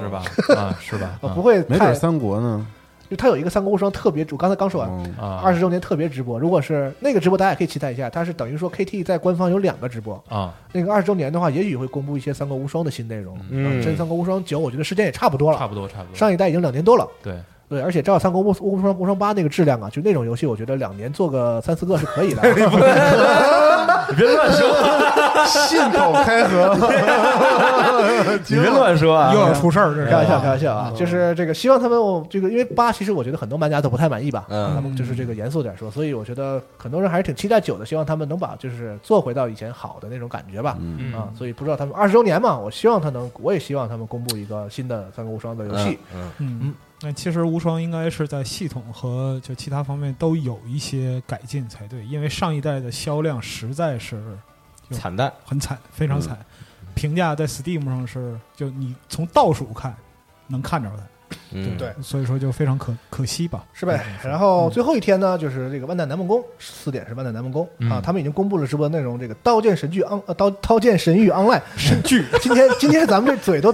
[0.00, 0.22] 是吧？
[0.56, 1.18] 啊，是吧？
[1.22, 2.64] 啊， 不会没准，三国呢，
[3.12, 4.88] 就他有一个三国无双特别，我刚才刚说完。
[4.90, 8.08] 嗯啊，二十周年特别直播，如果是那个直播，大家也可以期待一下。
[8.08, 13.38] 它是等于说 KT 在官方有两个直播，啊，那个二十周年的话，也许会公布一些三国无双的新内容。
[13.50, 16.16] 嗯啊真三国无双九，我觉得时间也差不多了，差不多，差不多。
[16.16, 17.06] 上一代已经两年多了。
[17.22, 17.36] 对，
[17.68, 22.40] 对，而且照三国无无双无双八那个质量啊，就那种游戏，我觉得两年做个三四个是可以的。
[24.10, 24.68] 你别乱说，
[25.46, 26.76] 信口开河，
[28.48, 29.32] 你别乱说啊！
[29.32, 30.92] 又要出事儿，这是开玩笑，开玩笑啊！
[30.96, 40.76] 就是这个，希望他们我这个，因为八其实我觉得很多玩家都不太满意吧，嗯他们就是这个严肃点说，所以我觉得很多人还是挺期待九的，希望他们能把就是做回到以前好的那种感觉吧。
[40.80, 45.98] 嗯，啊，所以不知道他们二十周年嘛，我希望他能，我也希望他们公布一个新的三国无双的游戏。
[46.14, 54.16] 嗯，嗯，那其实无双应该是在系统和就其他方面都有一些改进才对，因为上一代的销量实在是
[54.88, 56.38] 嗯惨淡，很惨，非常惨。
[56.94, 59.96] 评价在 Steam 上是，就你从倒数看
[60.46, 61.02] 能看着它，
[61.52, 63.64] 嗯，对所以说就非常可可惜吧。
[63.72, 64.04] 是呗？
[64.24, 67.64] 然后最后一天呢，就是这个万代南梦宫四点是万代南梦宫。
[67.64, 72.24] 啊嗯，他们已经公布了直播内容，这个《刀剑神剧 on》呃，《刀刀剑神域 online》神剧。
[72.40, 73.72] 今天今天咱们这嘴都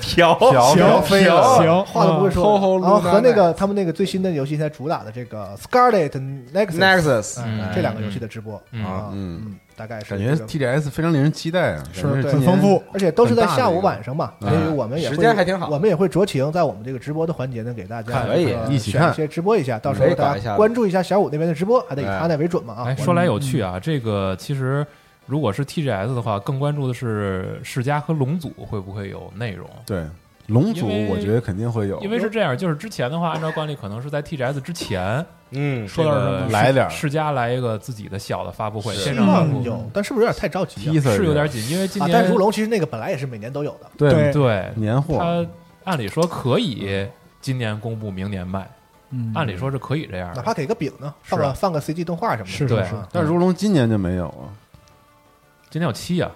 [0.00, 6.10] 飘飘飘飞了，行，话都不会说然后和那个他们那个最新的游戏现在主打的这个 Scarlet
[6.52, 7.42] Nexus
[7.74, 8.62] 这两个游戏的直播。
[8.72, 8.84] 嗯。
[8.84, 9.42] 啊，嗯。
[9.46, 12.82] 嗯，大概是感觉 TGS 非常令人期待啊，是很丰富。
[12.92, 15.68] 而且都是在下午晚上嘛，所嗯以我们也会时间还挺好。
[15.68, 18.46] 我们也会酌情在我们这个直播的环节呢，给大家可以。
[18.46, 19.12] 这个一起看。
[19.14, 22.18] 选一些直播一下，到时候大家关注一下小五那边的直播，还得以哎。
[22.20, 22.96] 他那为准嘛啊哎，。
[22.96, 24.86] 说来有趣啊，这个其实
[25.26, 29.68] 如果是 TGS 的话，更关注的是世嘉和龙组会不会有内容。
[29.86, 30.04] 对
[30.48, 41.00] 龙族，我觉得肯定会有，因为是这样，就是之前的话，按照惯例，可能是在 TGS 之前嗯，说到什么来点世嘉来一个自己的小的发布会，是线希上发布望有，但是不是有点太着急啊？
[41.00, 47.08] 是有点紧，因为今啊，年但是如龙其实那个本来也是每年都有的，对对对年货，它按理说可以
[47.40, 48.68] 今年公布，明年卖，
[49.10, 50.36] 嗯，按理说是可以这样的。
[50.36, 51.54] 哪怕给个饼呢，放个是啊。
[51.54, 52.96] 放个 CG 动画什么的，对是是。
[52.96, 54.52] 是，但是如龙今年就没有啊，
[55.70, 56.30] 今年有七呀？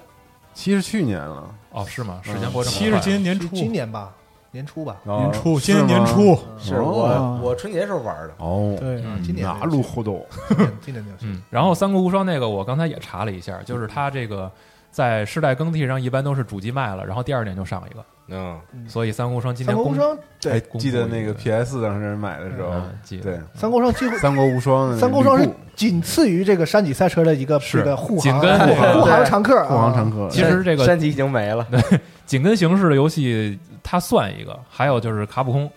[0.54, 2.20] 七是去年了，哦，是吗？
[2.24, 4.12] 时嗯间过这么快七是今年年初，今年吧，
[4.50, 10.26] 年初吧，哦年初，今年年初，是哦我我春节时候玩的，哦，对，嗯今年哪路活动？
[10.48, 14.50] 今年今年的游戏嗯，然后三国无双那个，我刚才也查了一下，就是它这个
[14.90, 23.22] 在世代更替上一般都是主机卖了，然后第二年就上一个，嗯，所以三国无双今年公三国无双，还对，记得那个 PS 当时买的时候，嗯记得。
[23.22, 23.40] 对。
[23.54, 27.78] 三国无双几乎三国无双三国无双是仅次于这个山脊赛车的一个是。
[27.78, 28.94] 这个护航紧跟护航。
[28.94, 31.66] 护航对常客啊，护航常客，其实这个山脊已经没了，
[32.26, 34.58] 紧跟形式的游戏，它算一个。
[34.68, 35.70] 还有就是卡普空，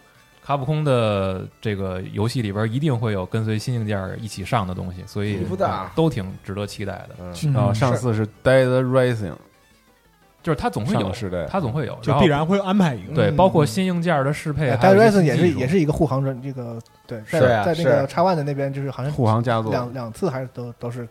[0.51, 5.89] 卡普空的这个游戏里边一定会有跟随新硬件一起上的东西，所以不大。
[5.95, 7.15] 都挺值得期待的。
[7.53, 8.27] 然后上次是。
[8.43, 9.33] Dead Rising
[10.43, 11.13] 就是它总会有。
[11.13, 13.13] 是的，它总会有，就必然会安排一个。
[13.13, 16.77] 对，嗯包括新硬件的适配，哎还有 d 一 a 些 r i s 也是也是一个护航专，这个
[17.07, 21.07] 对，在在那个叉 One 的那边，就是好像护航家族，两两次还是都都是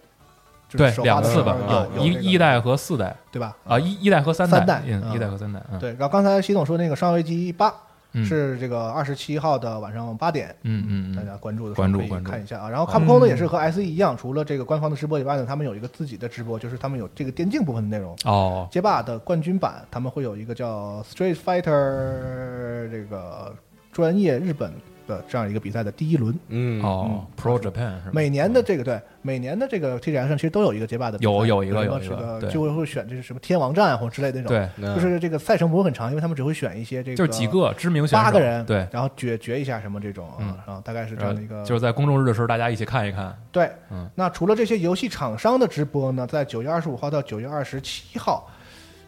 [0.73, 1.57] 对两次吧
[1.99, 3.17] 一一代和四代。
[3.33, 3.57] 对吧？
[3.65, 5.15] 啊，一一代和三三代嗯，嗯。
[5.15, 7.71] 一代和三代，嗯，对，然后刚才习总说那个《生化危机八》
[8.13, 10.55] 嗯是这个二十七号的晚上八点。
[10.63, 12.69] 嗯嗯嗯，大家关注的关注看一下啊。
[12.69, 18.17] 然后 Capcom 呢也是和 SE 一样，除了这个官方的直播以外呢，他们有一个自己的直播，就是他们有这个电竞部分的内容。
[18.25, 23.55] 哦，街霸的冠军版，他们会有一个叫 Street Fighter 这个
[23.93, 24.73] 专业日本
[25.11, 26.35] 的这样一个比赛的第一轮。
[26.49, 28.11] 嗯哦，Pro Japan 是？
[28.13, 34.57] 每年的这个对，每年的这个 TGS 上其实都有一个街霸的比赛，有有一个有一个就会选这是什么天王战或者之类的那种。
[34.57, 43.37] 对，嗯就是这个赛程不会很长，因为他们只会选一些这个就是几个知名选手，八个人，对，然后决决一下什么这种啊嗯，然后大概是这样的一个，就是在公众日的时候，大家一起看一看。
[43.51, 48.49] 对，嗯，那除了这些游戏厂商的直播呢，在九月二十五号到九月二十七号，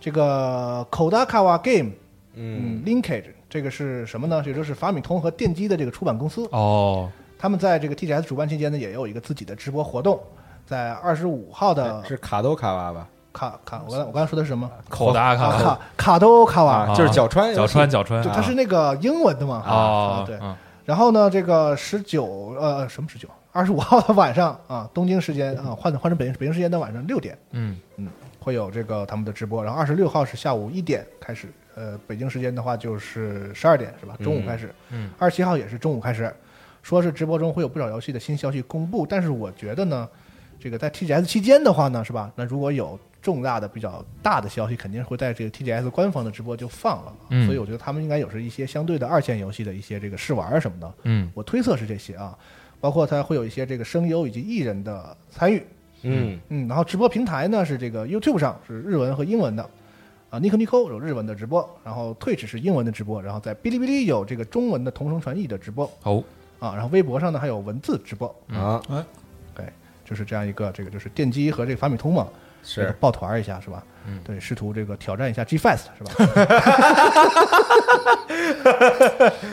[0.01, 1.91] 这个 Kodakawa Game，
[2.35, 4.43] 嗯嗯，Linkage 这个是什么呢？
[4.47, 10.19] 也就是法米通和电机的这个出版公司，哦，他们在这个 TGS 主办期间呢，也有一个自己的直播活动，
[10.65, 13.07] 在二十五号的是卡都卡瓦吧？
[13.31, 14.71] 卡卡，我刚才我刚才说的是什么？
[14.89, 19.63] 口达卡卡卡多卡瓦，啊就是角川角川角川就它是那个英文的嘛？
[19.67, 20.39] 哦啊，对。
[20.41, 23.29] 嗯然后呢，这个十九呃什么十九？
[23.53, 27.79] 二十五号的晚上啊，东京时间啊，换换成北京北京时间的晚上六点嗯
[28.41, 29.63] 会有这个他们的直播。
[29.63, 34.17] 然后二十六号是下午一点开始，呃，北京时间的话就是十二点是吧？
[34.23, 34.73] 中午开始。
[34.91, 36.33] 嗯二十七号也是中午开始，
[36.83, 40.09] 说是直播中会有不少游戏的新消息公布，但是我觉得呢，
[40.59, 42.31] 这个在 TGS 期间的话呢，是吧？
[42.37, 47.15] 那如果有重大的、比较大的消息，肯定会在这个 TGS 官方的直播就放了。
[47.31, 50.93] 嗯所以我觉得他们应该有是一些相对的二线游戏的一些这个试玩啊什么的。
[51.05, 52.37] 嗯我推测是这些啊，
[52.81, 55.63] 包括它会有一些这个声优以及艺人的参与。
[56.03, 59.71] 嗯嗯，然后直播平台呢是这个 YouTube 上是日文和英文的，
[60.33, 66.25] 啊，Nico Nico 有日文的直播，然后 Twitch 是英文的直播，然后在哔哩哔哩有这个中文的同声传译的直播哦
[66.59, 69.05] 啊，然后微博上呢还有文字直播，啊哎
[70.07, 72.27] 就是这样一个这个就是电机和这个法米通嘛，
[72.63, 73.85] 是抱团一下是吧？
[74.07, 76.13] 嗯对，试图这个挑战一下 G Fast 是吧？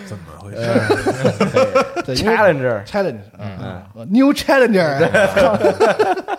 [0.07, 0.57] 怎么回事
[2.15, 5.09] ？Challenger challenge 嗯，New Challenger。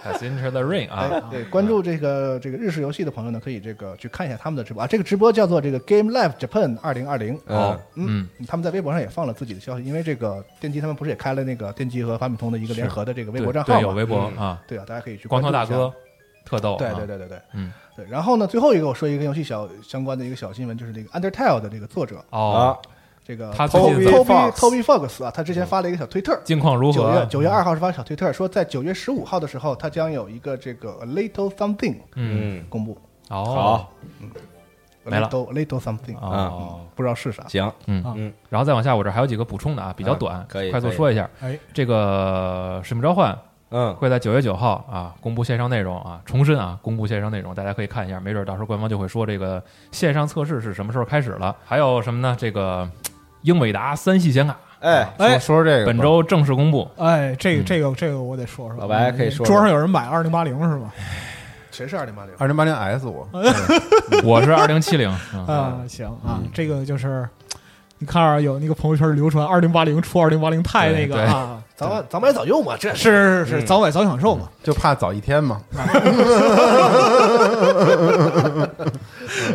[0.03, 4.87] ，Has entered the ring 啊哎，对，关注这个这个日式游戏的朋友呢，可以这个去看一下他们的直播啊。
[4.87, 7.39] 这个直播叫做这个 Game Live Japan 二零二零。
[7.47, 13.81] 嗯嗯他们在微博上也放了自己的消息，因为这个电机他们不是也开了那个电机和法米通的一个联合的这个微博账号嘛？
[13.81, 15.95] 对有微博嗯啊，对啊，大家可以去光关注一下头大哥。
[16.51, 16.95] 特逗，对啊。
[16.97, 17.73] 对对对对，嗯。
[17.95, 18.05] 对。
[18.11, 22.77] 然后呢，最后一个我说一个跟游戏小相关的一个小新闻，就是那个 Undertale 的这个作者，哦，
[23.25, 27.27] 这个他最近 Toby 在 Toby Fox Toby Fox 啊，他之前发了一个小推特，近况如何九月？
[27.27, 32.99] 九月二号是发小推特说，在九月十五号的时候，他将有一个这个 A Little Something 嗯，嗯公布。
[33.29, 33.87] 哦，
[35.05, 35.29] 没了。
[35.29, 37.47] Little little Something，哦，不知道是啥。
[37.49, 37.73] 行。
[37.87, 38.03] 嗯。
[38.03, 38.33] 啊嗯。
[38.49, 41.31] 然后再往下，我这还有几个补充的啊，比较啊短，可以快速说一下。
[41.41, 43.33] 哎，这个《使命召唤》
[43.71, 43.95] 嗯。
[43.95, 49.63] 会在九月九号啊公布线上内容啊，重申啊公布线上内容，大家可以看一下，没准到时候官方就会说这个
[49.93, 51.55] 线上测试是什么时候开始了。
[51.65, 52.37] 还有什么呢？
[52.39, 52.89] 这个
[53.43, 55.39] 英伟达三系显卡哎说哎。
[55.39, 57.65] 说说这个，本周正式公布，哎，这个嗯。
[57.65, 58.79] 这个这个我得说说。
[58.79, 59.47] 老白可以说说。
[59.47, 60.93] 桌上有人买二零八零是吗？
[61.71, 62.35] 谁是二零八零？
[62.37, 63.29] 二零八零 S 我。
[64.25, 65.09] 我是二零七零
[65.47, 67.27] 啊，行啊，这个就是
[67.99, 71.25] 你看啊，有那个朋友圈流传二零八零出二零八零钛那个对。
[71.25, 74.51] 啊，早晚早买早用嘛，这是是是，嗯早买早享受嘛。
[74.63, 75.63] 就怕早一天嘛。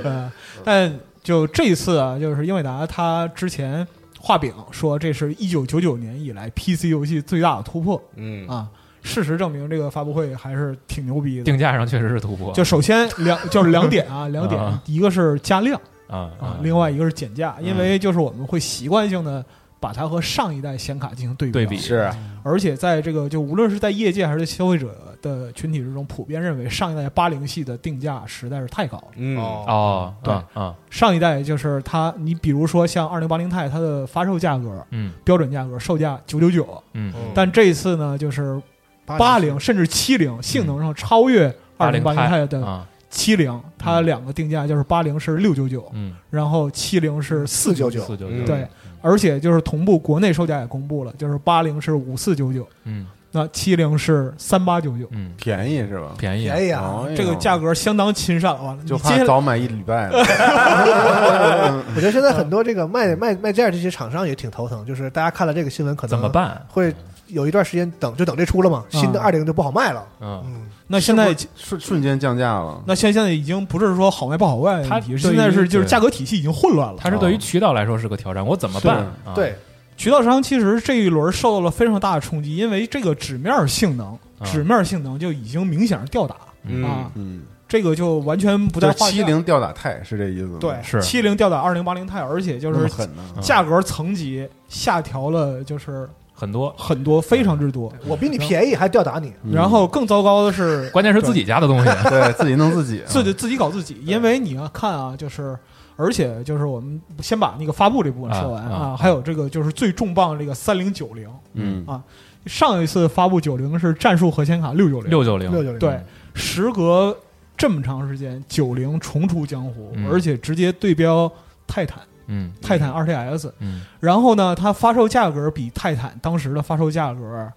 [0.04, 0.32] 呃，
[0.66, 0.92] 但
[1.24, 3.88] 就这一次啊，就是英伟达他之前
[4.20, 8.68] 画饼说这是一九九九年以来 PC 游戏最大的突破嗯啊。
[9.04, 11.44] 事实证明，这个发布会还是挺牛逼的。
[11.44, 19.46] 定价上确实是突破，就首先两就是两点啊，两点啊，一个是加量啊啊，另外一个是减价，因为就是我们会习惯性的
[19.86, 21.78] 把它和上一代显卡进行对比对比。
[21.78, 22.12] 是
[22.42, 29.04] 而且在这个就无论是在业界还是消费者的群体之中，普遍认为上一代八零系的定价实在是太高了。
[29.16, 29.38] 嗯。
[29.38, 30.34] 哦，对。
[30.34, 35.14] 啊啊上一代就是它，你比如说像二零八零钛，它的发售价格嗯。
[35.24, 37.14] 标准价格售价九九九，嗯。
[37.36, 38.60] 但这一次呢，就是
[39.06, 46.16] 八零甚至七零，性能上超越二零八零钛的啊七零，它两个定价就是八零是六九九，嗯。
[46.30, 48.02] 然后七零是四九九。
[48.02, 48.46] 四九嗯九。
[48.46, 48.68] 对，
[49.06, 55.08] 而且就是同步国内售价也公布了，就是八零是五四九九，嗯那七零是三八九九。
[55.12, 56.14] 嗯便宜是吧？
[56.18, 56.82] 便宜便宜啊！
[56.82, 60.18] 哦这个价格相当亲善完了，就你接下来怕早买一礼拜了。
[61.96, 66.60] 我觉得现在很多这个卖卖卖件这些厂商也挺头疼，就是大家看了这个新闻，可能怎么办？
[66.68, 66.92] 会
[67.28, 70.04] 有一段时间等，就等这出了嘛，新的啊二零就不好卖了。
[70.22, 72.82] 嗯嗯，那现在瞬瞬间降价了。
[72.86, 77.00] 那现现在已经不是说好卖不好卖的问题，它现在是就是价格体系已经混乱了。
[77.00, 78.98] 它是对于渠道来说是个挑战，我怎么办？
[79.26, 79.56] 啊，对，
[79.98, 84.08] 渠道商其实这一轮受到了非常大的冲击，因为这个纸面性能，
[84.40, 87.12] 啊纸面性能就已经明显是吊打嗯啊。
[87.16, 89.12] 嗯，这个就完全不在就是话下。
[89.12, 90.58] 七零吊打钛是这意思吗？
[90.60, 93.10] 对，是七零吊打二零八零钛，而且就是？
[93.42, 97.92] 价格层级下调了，就是很多，很多，非常之多。
[98.06, 99.54] 我比你便宜还吊打你，嗯。
[99.54, 101.90] 然后更糟糕的是， 关键是自己家的东西。
[102.10, 102.34] 对。
[102.34, 105.58] 自己弄自己， 自己自己搞自己，因为你要看啊，就是
[105.96, 111.84] 而且就是我们先把那个发布这部分说完啊还有这个就是最重磅的这个三零九零，嗯。
[111.88, 112.04] 啊
[112.46, 115.80] 上一次发布九零是战术核显卡六九零，六九零，六九零。
[115.80, 116.00] 对，
[116.36, 117.18] 时隔
[117.58, 120.08] 这么长时间，九零重出江湖，嗯。
[120.12, 121.32] 而且直接对标
[121.66, 122.52] 泰坦，嗯。
[122.62, 123.82] 泰坦 RTX，嗯。
[124.00, 127.52] 然后呢，它发售价格比泰坦当时的发售价格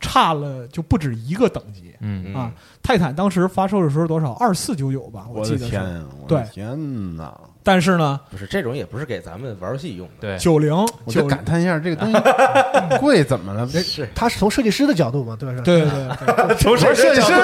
[0.00, 1.94] 差了就不止一个等级。
[2.00, 2.32] 嗯。
[2.34, 2.52] 啊，
[2.82, 4.32] 泰坦当时发售的时候多少？
[4.34, 5.64] 二四九九吧，我记得是。
[5.64, 7.34] 的天啊，我对的天哪！
[7.64, 12.18] 但是呢，不是这种也不是给咱们玩游戏用的，对，九零我就感叹一下，这个东西
[12.98, 13.68] 贵怎么了？
[13.70, 14.08] 这是。
[14.14, 15.60] 他是从设计师的角度嘛，对吧？
[15.62, 16.08] 对对对
[16.46, 17.32] 对，从设设计师，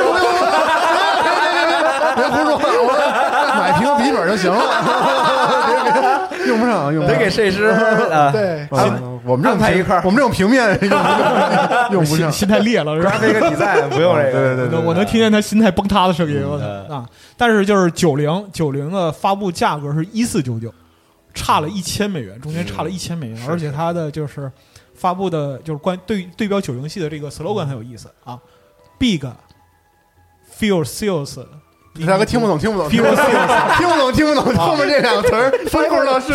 [2.16, 2.60] 别胡说，我
[3.58, 4.72] 买平笔记本就行了，别
[5.26, 5.33] 别
[6.48, 7.18] 用不上，用不上。
[7.18, 12.30] 得给设计师啊，对，啊我们这种平安排一块儿我们这种平面 用不上用不上。
[12.30, 17.08] 心心态裂了，是吧？graphic design 不用这个，对对对我能听见他心态崩塌的声音，我嗯操啊！
[17.36, 20.72] 但是就是九零九零的发布价格是一四九九，
[21.32, 24.50] 差了一千美元，中间差了一千美元，而且它的就是
[24.94, 28.38] 发布的就是关对对标九零系的这个 slogan 很有意思啊
[28.98, 29.20] ，Big
[30.58, 31.44] Feel Sales，
[32.06, 33.16] 大哥听不懂，听不懂，听不懂，
[33.76, 36.32] 听不懂，听不懂，后面这两个词儿翻译过来是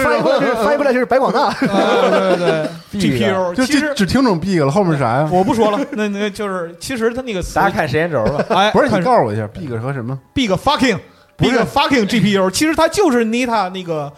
[0.63, 2.37] 翻译过来就是白广大，啊对对
[2.93, 5.29] 对就其实只只听懂 big 了，后面是啥呀？
[5.31, 10.97] 我不说了，那那就是其实他那个词大家看时间轴吧，哎，不是你告诉我一下，big 和什么？Big fucking
[11.35, 14.11] big fucking GPU，其实它就是 Nita 那个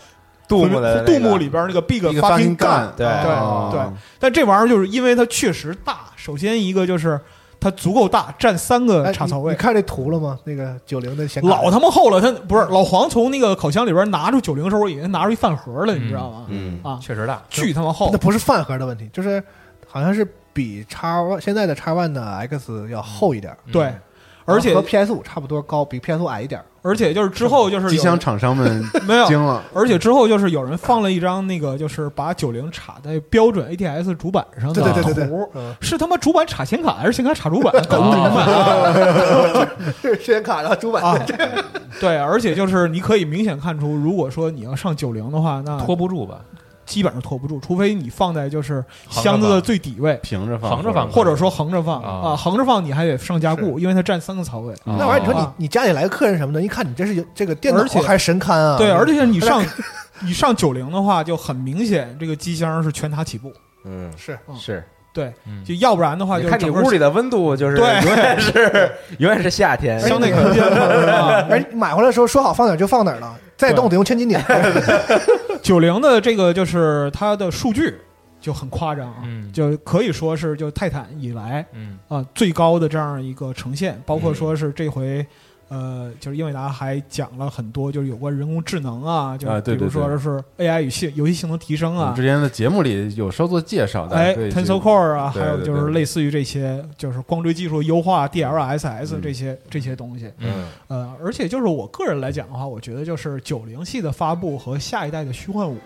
[0.47, 3.81] 杜牧的杜牧里边那个 Big fucking gun，gun 对对哦对，
[4.19, 7.19] 但这玩意儿就是因为它确实大，首先一个就是
[7.61, 9.61] 它足够大，占三个哎插槽位你你。
[9.61, 10.37] 看这图了吗？
[10.45, 16.45] 那个九零的显卡老他妈厚了，他不是老黄从那个烤箱里边拿出九零的时候，我以为拿出一饭盒了，你知道吗？
[16.49, 19.41] 嗯，啊，确实大，巨他妈厚那，不是饭盒的问题，就是
[19.87, 23.93] 好像是比叉 One 现在的叉 One 的 X 要厚一点，对，
[24.45, 26.61] 而且和 PS 五差不多高，比 PS 五矮一点。
[26.83, 37.71] 而且就是之后就是机箱厂商们 没有惊了，而且之后就是有人放了一张那个，就是把九零插在标准 ATS 主板上的对对对对对是他妈主板插显卡还是显卡插主板？
[37.87, 39.67] 搞不明白。
[40.01, 41.15] 是显卡然后主板啊，
[41.99, 46.39] 对，而且就是你可以明显看出，如果说你要上九零的话，那拖不住吧？
[46.91, 51.09] 基本上拖不住，除非你放在就是箱子的最底位，平着放，横着放。
[51.09, 52.03] 或者说横着放。
[52.03, 52.31] 啊。
[52.31, 54.73] 啊，横着放你还得上加固，因为它占三个槽位。
[54.83, 58.77] 啊那玩意儿，你说啊你你家里来个客人什么的，一看你这是有这个电脑而且还是神龛啊？
[58.77, 59.63] 对，而且你 上
[60.19, 63.53] 你上九零的话，就很明显这个机箱是全塔起步，
[63.85, 64.37] 嗯，是。
[64.59, 64.83] 是，
[65.13, 65.63] 对，嗯。
[65.63, 68.01] 就要不然的话你就整个看你屋里的温度就是对。
[68.03, 70.61] 永远是永远是夏天， 相对空间。
[70.63, 71.45] 啊。
[71.49, 74.37] 而你买回来的时候说好放哪儿就放哪儿了，再动得用千斤顶。
[75.61, 77.95] 九零的这个就是它的数据
[78.39, 85.25] 就很夸张啊，嗯就可以说是就泰坦以来嗯啊最高的这样一个呈现，包括说是这回。
[85.71, 90.19] 呃，就是英伟达还讲了很多，就是有关人工智能啊，就比啊对对如说对。
[90.19, 92.01] 是 AI 与性游戏性能提升啊。
[92.01, 95.85] 我们之，前的节目里有稍作介绍，大哎，Tensor Core 啊，还有就是对。
[95.85, 99.21] 对类似于这些，就是光追技术优化、DLSS 嗯。
[99.21, 100.29] 这些这些东西。
[100.39, 100.67] 嗯。
[100.89, 105.77] 呃，而且就是我个人来讲的话，我觉得就是九零系的发布和下一代的虚幻五，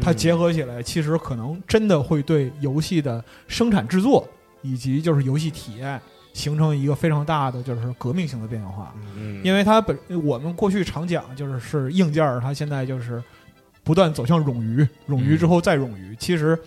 [0.00, 4.26] 它结合起来，其实可能真的会对游戏的生产制作
[4.62, 6.00] 以及就是游戏体验
[6.34, 8.92] 形成一个非常大的就是革命性的变化。
[9.16, 13.22] 嗯，因为它本我们过去常讲就是是硬件儿，它现在就是
[13.82, 16.14] 不断走向冗余，冗余之后再冗余。
[16.16, 16.58] 其实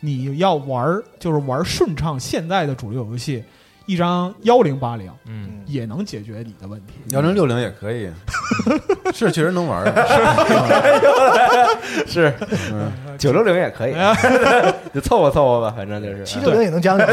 [0.00, 3.42] 你要玩儿就是玩顺畅现在的主流游戏，
[3.86, 5.50] 一张幺零八零嗯。
[5.66, 6.92] 也能解决你的问题。
[7.08, 8.10] 幺零六零也可以，
[9.14, 9.88] 是确实能玩儿，
[12.06, 12.32] 是。
[12.72, 13.94] 嗯九六零也可以，
[14.92, 16.24] 就凑合凑合吧，反正就是。
[16.24, 17.04] 七六零也能将就。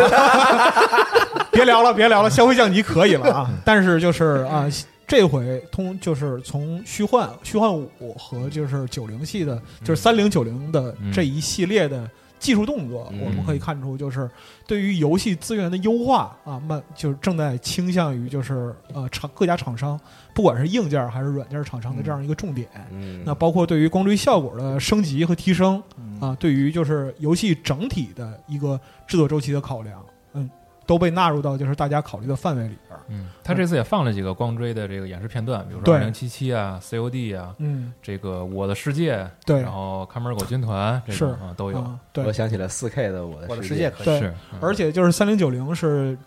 [1.51, 3.49] 别聊了，别聊了，消费降级可以了啊！
[3.63, 4.65] 但是就是啊，
[5.07, 12.09] 这回通就是从虚幻、虚幻五和就是九零系的，就是三零九零的这一系列的
[12.41, 14.27] 技术动作，嗯我们可以看出，就是
[14.65, 19.97] 对于游戏资源的优化啊，慢就是正在倾向于就是呃厂各家厂商，
[20.33, 22.67] 不管是硬件还是软件厂商的这样一个重点。
[22.91, 25.81] 嗯，那包括对于光追效果的升级和提升
[26.19, 30.03] 啊，对于就是游戏整体的一个制作周期的考量，
[30.33, 30.49] 嗯，
[30.87, 32.75] 都被纳入到就是大家考虑的范围里。
[33.11, 35.95] 嗯，他这次也放了几个光追的这个演示片段，比如说对。
[35.95, 39.61] 二零七七啊、COD 啊，嗯，这个我的世界，对。
[39.61, 44.05] 然后看门狗军团这种是啊都有，我，想起了四 K 的我的我的世世界可以。
[44.05, 44.59] 对是，嗯。
[44.61, 46.17] 而且就是三零九零是。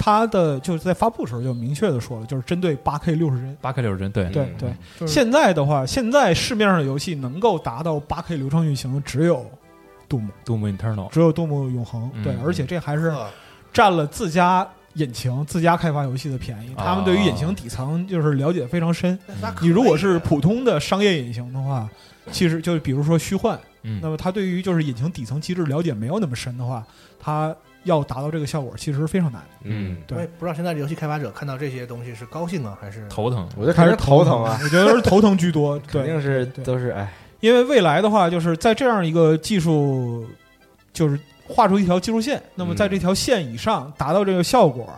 [0.00, 3.58] 它的就是在发布时候就明确的说了，就是针对八 K 六十帧。
[3.60, 4.54] 八 K 六十帧，对，对嗯。
[4.56, 4.70] 对，
[5.00, 9.44] 就是现在的话，现在市面上的游戏能够达到八 K 流畅运行的只有
[10.08, 12.08] 杜牧，Doom Eternal，只有杜牧永恒。
[12.14, 12.22] 嗯。
[12.22, 13.28] 对，而且这还是啊
[13.72, 16.74] 占了自家引擎、自家开发游戏的便宜。
[16.74, 16.84] 啊。
[16.84, 19.18] 他们对于引擎底层就是了解非常深。
[19.60, 21.88] 你如果是普通的商业引擎的话，
[22.30, 24.00] 其实就是比如说虚幻，嗯。
[24.02, 26.84] 那么它对于就是引擎底层机制了解没有那么深的话，
[27.20, 27.54] 它
[27.84, 29.48] 要达到这个效果其实是非常难的。
[29.62, 30.26] 嗯，对。
[30.38, 35.78] 不知道现在游戏开发者看到这些东西是高兴啊，还是头疼，我觉得还是头疼啊，我觉得是头疼居多。
[35.86, 40.26] 肯，定是都是哎，因为未来的话，就是在这样一个技术，
[40.92, 41.18] 就是
[41.48, 44.88] 画出一条技术线，那么在这条线以上达到这个效果，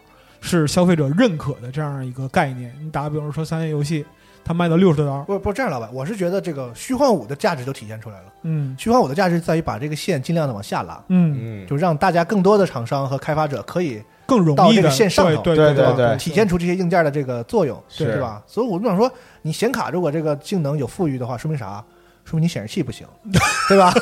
[0.41, 2.75] 是消费者认可的这样一个概念。
[2.83, 4.05] 你打个比方说，三 A 游戏
[4.45, 8.25] 它卖到六十多刀，不不这样，老板，我是觉得这个虚幻五的价值就体现出来了。
[8.43, 18.43] 嗯虚幻五的价值在于把这个线尽量的往下拉，嗯，嗯，就让大家更多的厂商和开发者可以更容到这个易的线上头对对对对体现出这些硬件的这个作用，是是吧？
[18.47, 19.11] 所以我就想说，
[19.43, 21.85] 你显卡如果这个性能有富裕的话，说明啥？
[22.31, 23.05] 说明你显示器不行，
[23.69, 23.93] 对吧？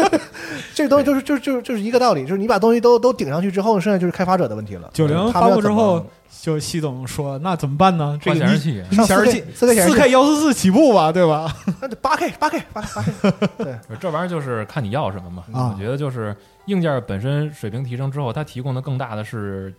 [0.74, 4.88] 这个东西就是就是就是就是一个道理，就是你把东西都都顶上去之后，剩下就是开发者的问题了。
[4.94, 6.04] 九零发布之后，
[6.40, 8.18] 就西总说：“那怎么办呢？
[8.22, 11.54] 这个显示器，上显示器 4K 4K 显示四器 K 幺四四起步吧，对吧？
[11.82, 12.88] 那就八 K 八 K 八 K
[13.20, 15.44] 八 K，对这玩意儿就是看你要什么嘛。
[15.52, 16.34] 啊我觉得就是
[16.66, 19.74] 硬件本身水平提升之后，它提供的更大的是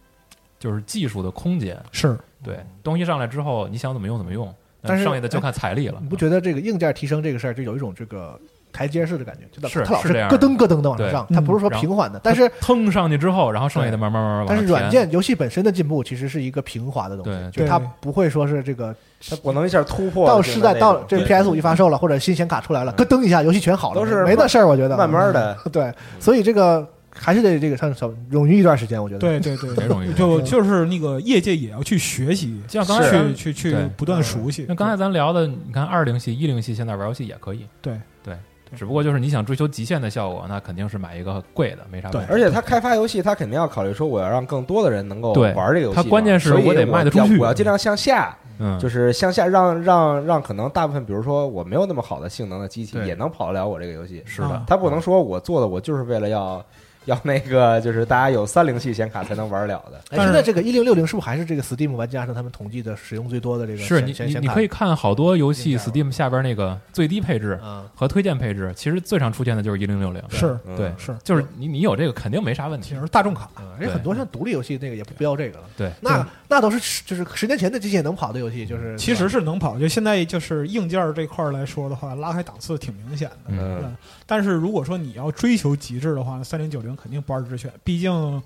[0.60, 1.76] 就是技术的空间。
[1.92, 5.98] 是对，东西上来之后，你想怎么用怎么用，那但是剩下的就看财力了。
[6.02, 8.40] 你不觉得这个硬件提升这个事儿就有一种这个
[8.72, 9.42] 台阶式的感觉？
[9.52, 18.96] 就它是它老是咯噔咯噔的往上它不是说平缓的，但是腾上去之后，然后剩下的慢慢慢慢但是软件游戏本身的进步其实是一个平滑的东西，就它不会说是这个
[19.28, 29.20] 它不能一下突破到性时代到这 PS 五一发售了，或者新显卡出来了，咯噔一下游戏全好了，都是没那事儿，我觉得慢慢的， 对，所以这个还是得这个上手冗余一段时间，我觉得。
[29.20, 34.66] 对对对，没容易就就是那个业界也要去学习，就像刚才去去去不断熟悉。
[34.68, 38.00] 那刚才咱聊的，你看二零系、一零系现在玩游戏也可以，对。
[38.22, 38.36] 对，
[38.78, 42.32] 只不过就是你想追求极限的效果，那肯定是买一个贵的，没啥问题。
[42.32, 46.04] 而且他开发游戏，他肯定要考虑说，我要让更多的人能够玩这个游戏嘛。
[46.04, 47.40] 他关键是我得卖得出去。
[47.40, 54.22] 我要尽量向下，嗯，就是向下让让让可能大部分，比如说我没有那么好的性能的机器，也能跑得了我这个游戏。
[54.26, 54.50] 是的。
[54.50, 56.64] 啊，他不能说我做的我就是为了要
[57.10, 59.98] 要那个，就是大家有三零系显卡才能玩了的。
[60.10, 70.22] 哎，但是现在这个一零六零是不是还是这个 Steam 玩家上他们统计的使用最多的这个是你你可以看好多游戏 Steam 下边那个最低配置啊，和推荐配置，其实最常出现的就是一零六零。
[70.30, 72.96] 是嗯对，是，就是你你有这个肯定没啥问题其。
[72.96, 79.80] 实大众卡，嗯而且很多像独立游戏那个也不标这个了，对，那那都是就是十年前的机器也能跑的游戏，就是其实是能跑。
[79.80, 83.36] 就现在就是硬件这块来说的话，拉开档次挺明显的。
[83.48, 83.96] 嗯嗯，
[84.30, 87.72] 但是如果说你要追求极致的话，三零九零肯定不二之选。
[87.84, 88.42] 毕竟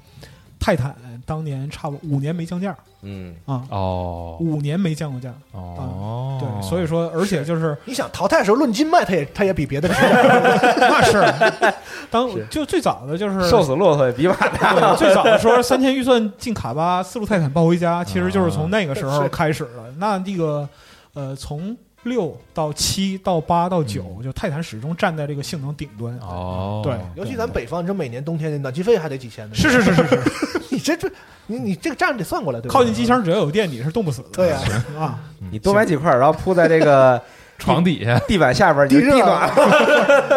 [0.58, 0.96] 泰坦
[1.26, 5.34] 当年差不多五年没降价嗯，啊，哦五年没降过价。
[5.52, 9.90] 哦，对，所以说，而且就是你想淘汰的时候论斤卖，它也它也比别的
[10.80, 11.22] 那是
[12.10, 14.96] 当是就最早的就是瘦死骆驼也比马大。
[14.96, 19.94] 最早的时候三千预算进卡巴，四路泰坦抱回家，其实就是从那个时候开始的。
[19.98, 20.66] 那这个
[21.14, 26.18] 呃，从六到七到八到九，就泰坦始终站在这个性能顶端。
[26.20, 30.22] 哦，对尤其咱北方，你说每年冬天的暖气费还得几千呢，是是是是是，
[30.70, 31.10] 你这这
[31.48, 32.74] 你你这个账得算过来，对吧？
[32.74, 34.28] 靠近机箱只要有电，你是冻不死的。
[34.34, 34.60] 对呀
[35.00, 35.20] 啊，
[35.52, 37.22] 你多买几块，然后铺在这个
[37.58, 39.50] 床底下地板下边，你地地暖。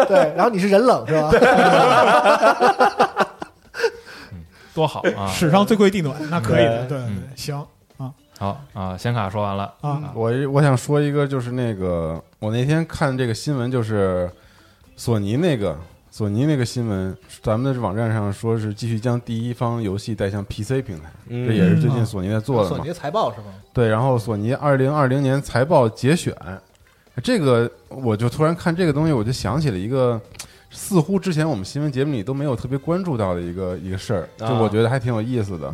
[0.07, 1.31] 对，然后你是人冷是吧？
[4.73, 5.27] 多好啊！
[5.33, 6.85] 史上最贵地暖，那可以的。
[6.85, 7.65] 对对对嗯，行
[8.39, 14.29] 好啊，显卡说完了啊，我我想说一个，就是那个我那天看这个新闻，就是
[14.95, 15.75] 索尼那个
[16.11, 22.93] 索尼那个新闻，咱们的网站上说是继续将第一方游戏带向 PC 平台，嗯这也是最嗯近索尼在做的嘛索尼。
[22.93, 23.47] 财报是吗？
[23.73, 26.35] 对，然后索尼二零二零年财报节选，
[27.23, 30.21] 这个我就突然看这个东西，我就想起了一个。
[30.77, 35.73] 似乎之前我们新闻节目里都没有特别关注到的一个一个事儿，就啊我觉得还挺有意思的。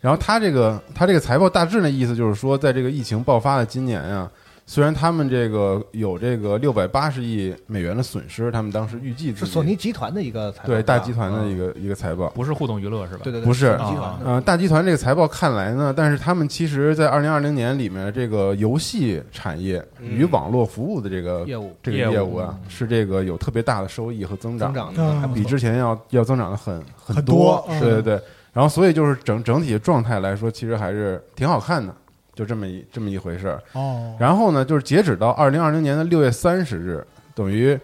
[0.00, 4.28] 然后他这个他这个财报大致的意思就是说，在这个疫情爆发的今年啊，
[4.70, 12.28] 虽然他们这个有这个六百八十亿美元的损失，他们当时预计是索尼集团的一个财报，对大集团的嗯一个一个财报。
[12.34, 13.20] 不是互动娱乐是吧？
[13.24, 13.74] 对对对，不是。
[13.78, 15.26] 索尼集团的呃，大集团这个财报。
[15.26, 21.74] 看来呢，但是他们其实，在二零二零年里面，这个游戏产业与网络服务的这个业务。
[21.82, 25.44] 这个业务啊，是这个有特别大的收益和增长，增长嗯比的还不错。
[25.44, 27.66] 之前要要增长的很很多。
[27.80, 28.20] 对对对，
[28.52, 31.94] 然后所以就是整整体的状态来说，其实还是挺好看的，
[32.38, 33.60] 就这么一这么一回事儿。
[33.72, 37.04] 哦，然后呢，就是截止到二零二零年的六月三十日，
[37.34, 37.76] 等于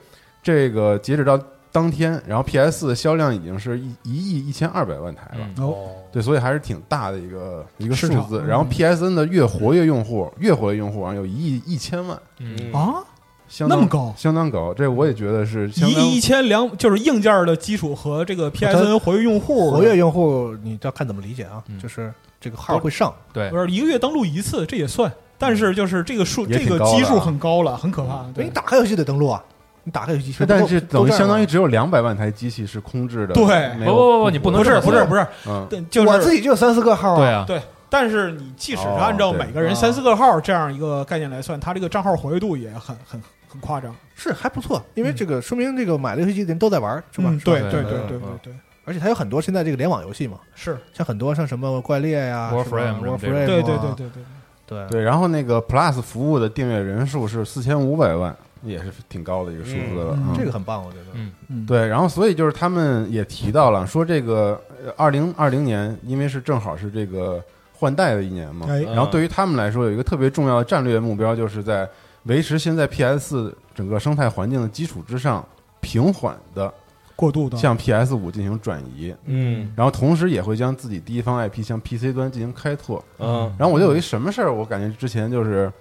[0.45, 1.37] 这个截止到
[1.73, 5.45] 当天，然后 PS 四的销量已经是一一亿一千二百万台了。
[5.57, 5.75] 嗯哦，
[6.13, 8.41] 对，所以还是挺大的一个一个数字。
[8.43, 13.03] 嗯然后 PSN 的月活跃用户，月活跃用户好像有一亿一千万，嗯啊，
[13.49, 14.73] 相当那么高相当高。
[14.73, 22.15] 这我也觉得是相当一亿一千两就是硬件的基础和这个 PSN 活跃用户，活跃用户你要看怎么理解啊嗯，就是
[22.45, 23.49] 这个号会上，对。
[23.49, 25.11] 不，是一个月登录一次，这也算。
[25.39, 28.27] 但是就是这个数，这个基数很高了，很可怕。
[28.35, 28.45] 对。
[28.45, 29.43] 你打开游戏得登录啊，
[29.85, 33.33] 你打开游戏是，但是等于相当于于只有两百万台机器是空置的。
[33.33, 33.71] 对。
[33.79, 37.63] 不不不不你不能不是不是不是，嗯，对就是我自己就有三四个号啊，对啊，对。
[37.89, 47.29] 但是你即使是哦按照每个人啊三四个号这样一个概念来算，它这个账号活跃度也很很很夸张，是还不错，因为这个说明这个买了游戏机的人都在玩，是吧？
[47.31, 47.39] 嗯？
[47.41, 47.71] 对是吧？
[47.71, 48.55] 对对对对对对，
[48.85, 54.23] 而且它有很多现在这个联网游戏嘛，是，像很多像什么怪猎呀、对对对啊对对。
[54.67, 55.03] 对对。
[55.03, 60.15] 然后那个 Plus 服务的订阅人数是四千五百万，也是挺高的一个数字了。
[60.17, 61.05] 嗯嗯这个很棒，我觉得。
[61.13, 64.59] 嗯嗯，对，然后所以就是他们也提到了，说这个
[64.97, 67.45] 二零二零年，因为是正好是这个
[67.75, 71.87] 换代的一年嘛，哎，然后对于他们来说，有一个特别重要的战略目标，就是在
[72.23, 75.47] 维持现在 PS 整个生态环境的基础之上，
[75.81, 76.73] 平缓的
[77.17, 83.03] 过渡的向 PS 五进行转移，嗯然后同时也会将自己第一方 IP 向 PC 端进行开拓。
[83.19, 85.73] 嗯然后我就有一什么事儿，我感觉之前就是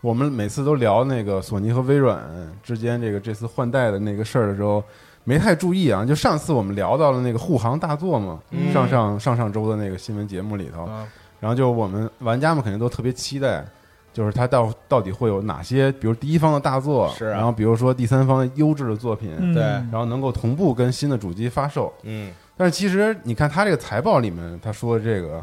[0.00, 2.18] 我们每次都聊那个索尼和微软
[2.62, 4.82] 之间这个这次换代的那个事儿的时候，
[5.24, 6.04] 没太注意啊。
[6.04, 11.06] 就上次我们聊到了那个护航大作嘛，嗯上上上上周的那个新闻节目里头，啊，
[11.38, 13.62] 然后就我们玩家们肯定都特别期待，
[14.12, 17.32] 就是它到到底会有哪些，比如第一方的大作，是啊。
[17.32, 19.54] 然后比如说第三方优质的作品，嗯。
[19.54, 19.62] 对。
[19.62, 21.92] 然后能够同步跟新的主机发售。
[22.02, 22.32] 嗯。
[22.56, 25.42] 但是其实你看他这个财报里面他说的这个，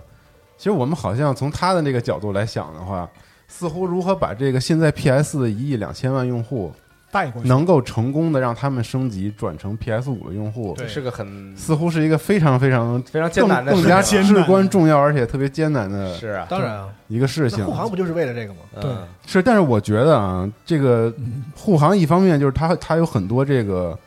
[0.58, 3.10] 其实我们好像从他的那个角度来想的话，
[3.48, 6.72] 似乎如何把这个现在 PS 的一亿两千万用户
[7.12, 10.88] 带过去，能够成功的让他们升级转成 PS 五的用户，对。
[10.88, 17.66] 是个很似乎是一个非常非常非常艰难的更更加事情至关重要而且特别艰难的是啊，当然啊，一个事情。
[17.66, 18.60] 护航不就是为了这个吗？
[18.82, 18.90] 对。
[18.90, 21.14] 嗯是，但是我觉得啊，这个
[21.56, 23.98] 护航一方面就是它它有很多这个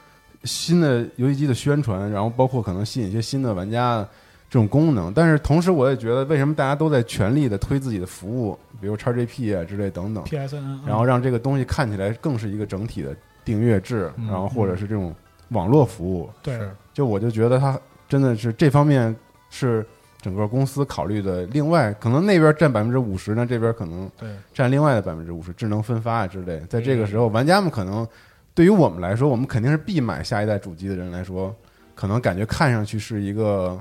[0.45, 4.07] 新的游戏机的宣传，然后包括可能吸引一些新的玩家
[4.51, 5.11] 这种功能。
[5.15, 15.15] 但是同时，我也觉得为什么大家都在全力的推自己的服务，比如叉 GP 啊之类等等，PSN，然后让这个东西看起来更是一个整体的订阅制，嗯然后或者是这种
[15.51, 16.29] 网络服务。
[16.43, 16.59] 对
[16.93, 19.15] 就我就觉得它真的是这方面
[19.49, 19.87] 是
[20.21, 21.47] 整个公司考虑的。
[21.47, 24.11] 另外，可能那边占百分之五十呢，这边可能，
[24.53, 26.61] 占另外的百分之五十，智能分发啊之类。
[26.69, 28.07] 在这个时候，玩家们可能
[28.53, 31.55] 对于我们来说，我们肯定是必买下一代主机的人来说，
[31.95, 33.81] 可能感觉看上去是一个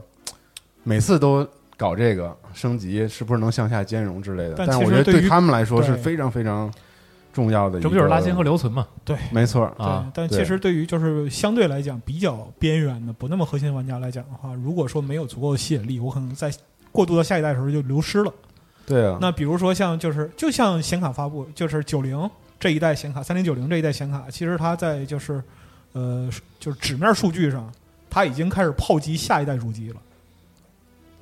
[0.84, 1.48] 每次都
[1.78, 4.56] 搞这个升级，是不是能向下兼容之类的？
[4.58, 6.72] 但但是我觉得其实对于他们来说是非常非常
[7.32, 8.88] 重要的一个，这不就是拉新和留存嘛？
[9.32, 16.52] 没错，啊对，但其实对于就是相对来讲比较边缘的、不那么核心玩家来讲的话，如果说没有足够的吸引力，我可能在
[16.92, 18.34] 过渡到下一代的时候就流失了。
[18.86, 22.30] 对啊，那比如说像就是就像显卡发布，就是九零
[22.60, 25.42] 这一代显卡，三零九零这一代显卡，其实它在就是
[25.94, 26.28] 呃
[26.60, 27.72] 就是纸面数据上，
[28.10, 29.96] 它已经开始炮击下一代主机了。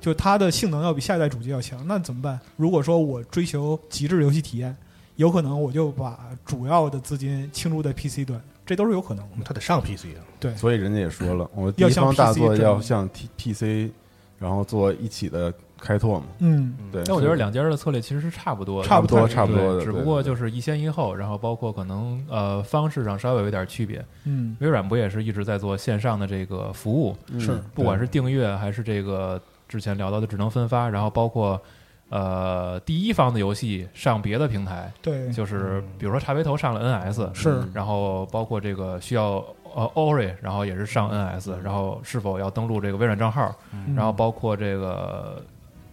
[0.00, 2.38] 就它的性能要比下一代主机要强，那怎么办？
[2.56, 4.76] 如果说我追求极致游戏体验，
[5.16, 9.44] 有可能我就把主要的资金倾注在 PC 端，这都是有可能的。
[9.44, 13.90] 他得上 PC 啊，对所以人家也说了，我第一要向方大 PC 作要向 T PC，
[14.38, 16.26] 然后做一起的开拓嘛。
[16.38, 24.04] 嗯，对，但我觉得两家的策略其实是差不多的，差不多差不多的，只不过就是一先一后，然后包括可能呃方式上稍微有一点区别。
[24.24, 31.60] 嗯，微软不也是一直在做线上的这个服务，嗯是不管是订阅还是这个之前聊到的智能分发，然后包括
[32.08, 37.62] 呃第一方的游戏上别的平台，对，就是比如说茶杯头上了 NS，是。
[37.74, 43.94] 然后包括这个需要呃 Ori，然后也是上 NS，然后是否要登录这个微软账号，嗯。
[43.94, 45.42] 然后包括这个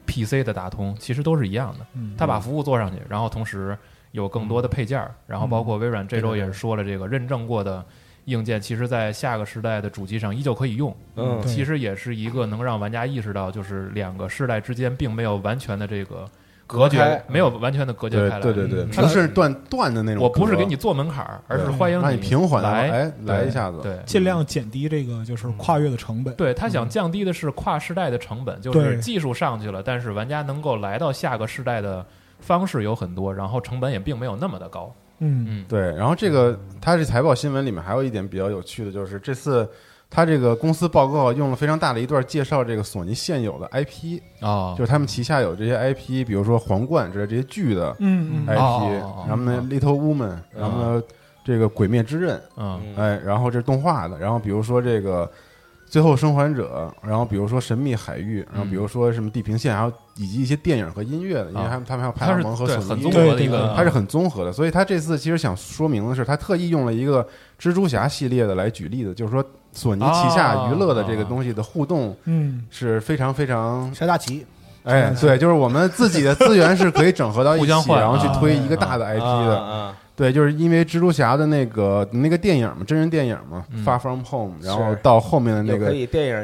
[0.07, 1.85] PC 的打通，其实都是一样的。
[2.17, 3.77] 他把服务做上去，然后同时
[4.11, 7.83] 有更多的配件儿，然后包括微软这周也是说了，这个认证过的
[8.25, 10.95] 硬件，其实在下个时代的主机上依旧可以用。
[11.15, 16.27] 嗯其实也是一个能让玩家意识到，就是两个世代之间并没有完全的这个
[16.67, 18.41] 隔绝，没有完全的隔绝开来。
[18.41, 20.23] 对对对，嗯不是断断的那种。
[20.23, 23.99] 我不是给你做门槛儿，而是欢迎你平缓地来，哎来一下子对。
[24.05, 26.33] 尽量减低这个就是跨越的成本。
[26.35, 32.03] 对他想降低的是跨世代的成本，就是技术上去了，但是玩家能够来到下个世代的
[32.39, 34.91] 方式有很多，然后成本也并没有那么的高。
[35.19, 35.45] 嗯。
[35.49, 39.67] 嗯，对，然后这个它这财报新闻里面还有一点比较有趣的，就是这次
[40.09, 44.75] 它这个公司报告用了非常大的一段介绍这个索尼现有的 IP，哦。
[44.77, 48.47] 就是他们旗下有这些 IP，比如说皇冠之类这些剧的嗯嗯。
[48.47, 51.03] IP，然后呢 Little Woman，然后呢
[51.43, 52.79] 这个《鬼灭之刃》，嗯。
[52.95, 55.25] 哎，然后这是动画的，然后比如说这个
[55.87, 67.25] 《最后生还者》，然后比如说《神秘海域》，然后比如说什么《地平线》，还有以及一些电影和音乐的，因为他们他们还有派它是拉蒙和对很综合的一个，它是很综合的，所以他这次其实想说明的是，他特意用了一个
[67.59, 74.45] 蜘蛛侠系列的来举例子，就是说索尼旗下娱乐的这个东西的互动嗯，是非常非常，下大棋，
[74.83, 79.59] 哎，对，就是我们自己的资源是可以整合到一起， 互相换然后去啊推一个大的 IP 的。
[79.59, 85.91] 啊对，就是因为蜘蛛侠的那个那个电影嘛，真人电影嘛，嗯 Far From Home，然后到后面的那个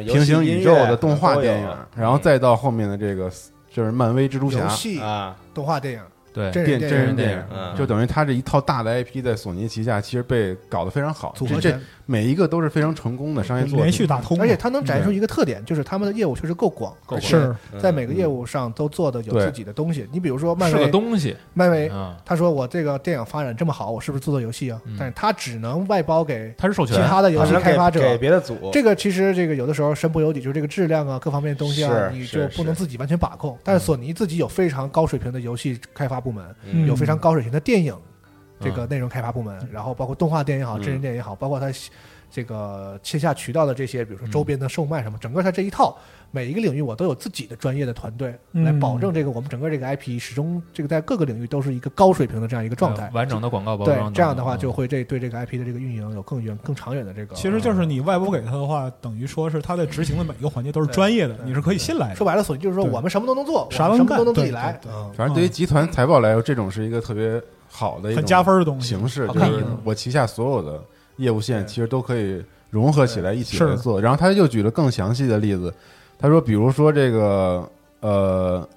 [0.04, 3.32] 平行宇宙的动画电影，然后再到后面的这个
[3.72, 6.02] 就是漫威蜘蛛侠游戏、啊，动画电影、
[6.34, 11.82] 对真人电真人电电影，嗯就等于他这一套大的 IP 在索尼旗下其实被搞得非常好，这这组合拳，
[12.12, 17.56] 每一个都是非常成功的商业作品，连续打通，而且它能展现出一个特点，就是他们的业务确实够广，够而且是。
[17.80, 20.06] 在每个业务上都做的有自己的东西。
[20.12, 21.34] 你比如说漫是个威，东西。
[21.54, 24.82] 漫威啊，他说我这个电影发展这么好，我是不是做做游戏啊？
[24.86, 24.98] 嗯？
[25.00, 28.02] 但是他只能外包给他是授权，其他的游戏开发者。
[28.02, 28.18] 给。
[28.18, 33.58] 别的组，这个其实这个有的时候身不由己，就是这个质量啊，各方面的东西啊，你就不能自己完全把控。
[33.64, 36.86] 但是索尼自己有非常高水平的游戏开发部门，嗯。
[36.88, 37.96] 有非常高水平的电影
[38.62, 41.72] 这嗯个内容开发部门，然后包括动画电影也好，嗯真人电影也好，包括它
[42.34, 45.98] 这个线下渠道的这些，比如说嗯周边的售卖什么，整个它这一套
[46.32, 53.10] 每一个领域我都有自己的专业的团队嗯来保证这个我们整个这个 IP 始终这个在各个领域都是一个高水平的这样一个状态。
[53.14, 57.36] 完整的广告包对装，，这样的话嗯就会这对这个 IP 的这个运营有更远、更长远的这个。
[57.36, 62.16] 其实就是你外包给他的话，等于说是他在执行的每一个环节都是专业的，你是可以信赖的。
[62.16, 64.80] 说白了，所以就是说我们什么都能做，啥都能我们什么都能自己来。
[65.18, 68.90] 反正对于集团财报来说，这种是一个特别好的一种很加分的东西。
[68.90, 70.84] 形式，就是我旗下所有的
[71.16, 74.00] 业务线其实都可以融合起来一起做。
[74.02, 75.74] 然后他又举了更详细的例子，
[76.20, 77.68] 他说，比如说这个
[78.02, 78.68] 呃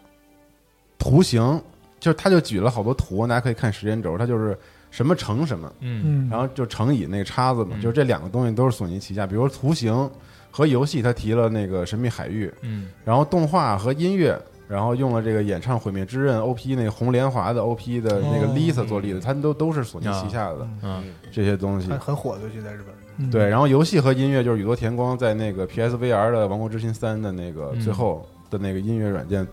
[0.99, 1.61] 图形，
[1.99, 4.57] 就是他就举了好多图，大家可以看时间轴，它就是
[4.91, 9.27] 什么乘什么，嗯嗯，然后就乘以那个叉子嘛，嗯就是这两个东西都是索尼旗下。
[9.27, 10.09] 比如说图形
[10.51, 18.55] 和游戏，他提了那个《神秘海域》，嗯然后动画和音乐，然后用了这个演唱《毁灭之刃》OP 那个红莲华的 OP 的那个哦。
[18.57, 21.05] Lisa 做例子，他们都都是索尼旗下的嗯。
[21.31, 21.91] 这些东西。
[21.93, 22.15] 很。
[22.17, 22.95] 火的，就在日本。
[23.19, 23.31] 嗯。
[23.31, 27.81] 对，然后游戏和音乐就是宇多田光在那个 PSVR 的《王国之心三》的那个嗯。
[27.81, 29.47] 最后的那个音乐软件，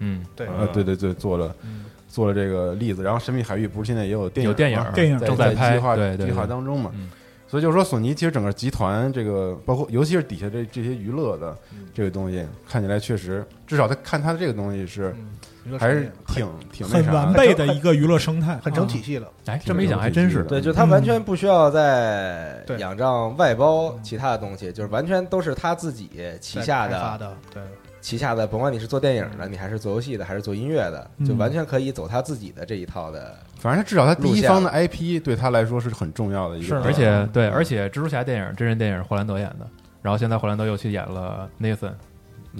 [0.00, 1.86] 嗯，对，呃，对对对，做了嗯。
[2.08, 3.02] 做了这个例子。
[3.02, 6.48] 然后《神秘海域》不是现在也有电影有电影电影正在拍计划对对计划对。
[6.48, 6.90] 当中嘛。
[6.94, 7.08] 嗯。
[7.48, 11.86] 所以就是说，索尼其实整个集团这个，包括尤其是底下这这些娱乐的嗯。
[11.94, 15.12] 这个东西，看起来确实，至少他看他的这个东西是
[15.76, 17.16] 还是挺挺那很啥的。
[17.16, 18.86] 完备的一个娱乐生态，很整啊。
[18.88, 19.26] 体系了。
[19.46, 26.08] 哎，这么一想还真是对，就他完全不需要再仰仗外包其他的东西，就是完全都是他自己
[26.40, 27.62] 旗下的发的，对，
[28.00, 33.34] 旗下的，甭管你是做电影的，你还是做游戏的，还是做音乐的，嗯就完全可以走他自己的这一套的。
[33.58, 39.66] 反正他至少他第一方的 IP 对他来说是很重要的一是个是，而且对，嗯而且蜘蛛侠电影真人电影是霍兰德演的，
[40.02, 41.92] 然后现在霍兰德又去演了 Nathan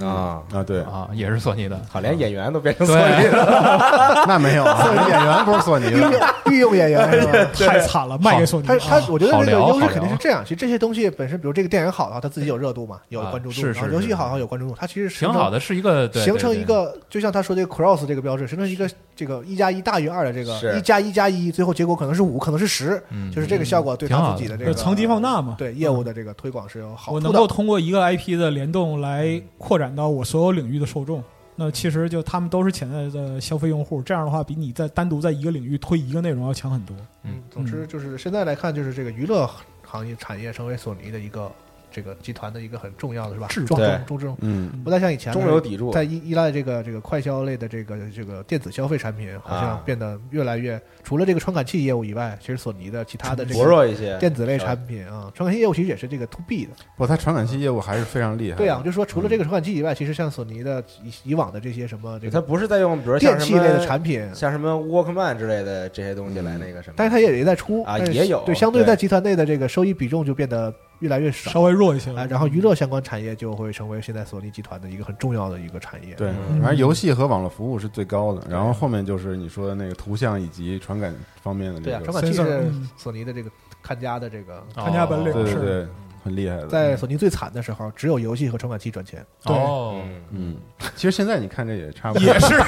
[0.01, 4.25] 啊，啊，对，啊，也是索尼的，好，连演员都变成索尼的了。
[4.29, 7.49] 那没有啊， 演员不是索尼的，御用演员？
[7.55, 8.67] 太惨了，卖给索尼。
[8.67, 10.43] 他他啊，我觉得这个优势肯定是这样。
[10.45, 18.89] 其实这些东西本身，比如这个电影好的话，他自己有热度嘛，有啊关注度，是是然后游戏是好像有关注度，它其实挺好的，是一个形成一个，就像他说这个 cross 这个标志，形成一个
[19.19, 27.29] 这个一加一大于二的这个一加一加一，最后结果可能是五，可能是十，嗯就是这个效果对他自己的这个就是层级放大嘛对业务的这个推广是有好我处的。
[27.29, 31.21] 我能够通过一个 IP 的联动来扩展到我所有领域的受众。
[31.57, 36.97] 那其实就他们都是潜在的消费用户，这样的话比你在单独在一个领域推一个内容要强很多。
[37.25, 39.51] 嗯，总之就是现在来看，就是这个娱乐
[39.83, 41.51] 行业产业成为索尼的一个
[41.91, 43.47] 这个集团的一个很重要的是吧？
[43.49, 56.73] 制重中中中，嗯，不再像以前中流砥柱在依依赖这个这个快消类的这个这个电子消费产品，好像啊变得越来越除了这个传感器业务以外，其实索尼的其他的这薄个弱一些，电子类产品啊，传感器业务其实也是这个 to B 的。
[56.97, 58.57] 不，它传感器业务还是非常厉害的。
[58.57, 72.23] 对啊，我就说除了这个传感器以外，其实像索尼的以以往的这些什么这它不是在用，比如电器类的产品，像什么 Walkman 之类的这些东西来那个什么，但是它也也在出但是啊也有对，相对对在集团内的这个收益比重就变得越来越少，稍微弱一些了。
[72.23, 76.15] 啊，然后娱乐相关产业就会成为现在索尼集团的一个很重要的一个产业。
[76.15, 76.61] 对，嗯。
[76.61, 82.89] 反正游戏和网络服务是最高的，然后后面就是你说的那个图像以及传感方面的对啊，这个传，感器是嗯。
[82.97, 83.51] 索尼的这个
[83.83, 85.87] 看家的这个，看家本领是对对对，
[86.25, 86.67] 很厉害的。
[86.67, 89.25] 在索尼最惨的时候，只有游戏和传感器赚钱。
[89.45, 89.55] 对。
[89.55, 90.57] 哦，嗯，嗯，
[90.97, 92.59] 其实现在你看这也差不多，也是。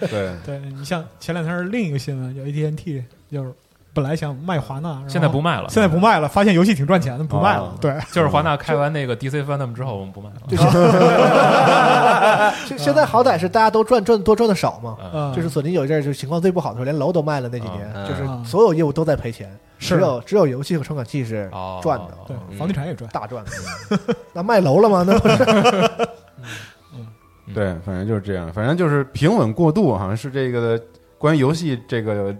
[0.08, 3.52] 对，对你像前两天另一个新闻，叫 AT&T 就是
[3.94, 7.72] 本来想卖华纳，现在不卖了，现在不卖了，发现游戏挺赚钱的，不卖了哦。
[7.80, 10.36] 对， 就是华纳开完那个 DC Fandom 之后，我们不卖了。
[10.48, 10.62] 就是
[12.66, 14.96] 现现在好歹是大家都赚赚多赚的少嘛。
[15.34, 19.50] 就是索尼有一阵儿就情况最不好的时候，连楼都卖了那几年，嗯就是嗯所有业务都在赔钱。
[19.78, 21.98] 只有只有游戏和传感器是哦赚
[22.28, 23.10] 的，房地产也赚。
[23.12, 23.50] 大赚的。
[24.32, 25.02] 那卖楼了吗？
[25.04, 25.44] 那不是
[27.52, 30.80] 对，反正就是这样，反正就是平稳过渡，好像是这个
[31.18, 32.32] 关于游戏这个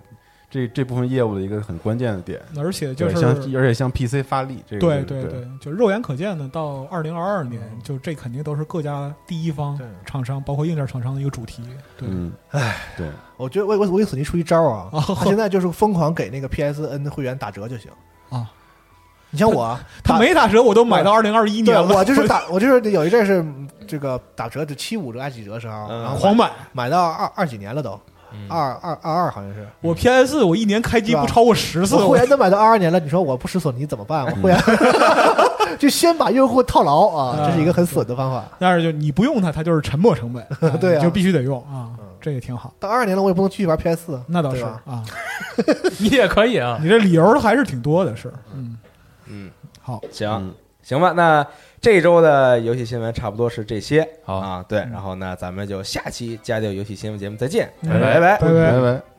[0.53, 2.39] 这这部分业务的一个很关键的点。
[2.57, 11.63] 而且就，是像而且像 PC 发力，这个对对对，就肉眼可见的，到二零二二年，就这肯定都是各家第一方对厂商，包括硬件厂商的一个主题。
[11.97, 12.31] 对，嗯，
[12.99, 13.09] 对，
[13.39, 14.91] 我觉得威威威索尼出一招啊，
[15.25, 17.91] 现在就是疯狂给那个 PSN 会员打折就行
[18.29, 18.51] 啊。
[19.35, 19.75] 你像我，
[20.05, 21.97] 他打没打折，我都买到二零二一年了。
[21.97, 26.51] 我就是打，我就是有一阵是嗯这个打折，就七五折、还几折的时候，嗯然后狂买。
[26.73, 28.12] 买到二二几年了都，嗯
[28.49, 29.67] 二二二二好像是。
[29.81, 34.25] 我 PS 四我一年开机不超过十次，我会员都买到二二年了，你说我不使索尼怎么办？
[34.27, 34.59] 我会员
[35.79, 38.45] 就先把用户套牢啊，这是一个很损的方法。
[38.59, 42.73] 但是就你不用它，它就是沉没成本， 啊对啊就必须得用啊嗯，这也挺好。
[42.79, 45.03] 到二二年了，我也不能继续玩 PS 四，那倒是对吧啊，
[45.99, 46.79] 你也可以啊。
[46.83, 48.77] 你这理由还是挺多的，是嗯，
[49.27, 49.51] 嗯，
[49.81, 51.47] 好，行嗯行吧，那
[51.83, 54.09] 这周的游戏新闻差不多是这些。
[54.23, 58.39] 好啊，对，然后呢，咱们就下期家里有游戏新闻节目再见，嗯拜拜。
[58.39, 59.12] 拜拜拜拜。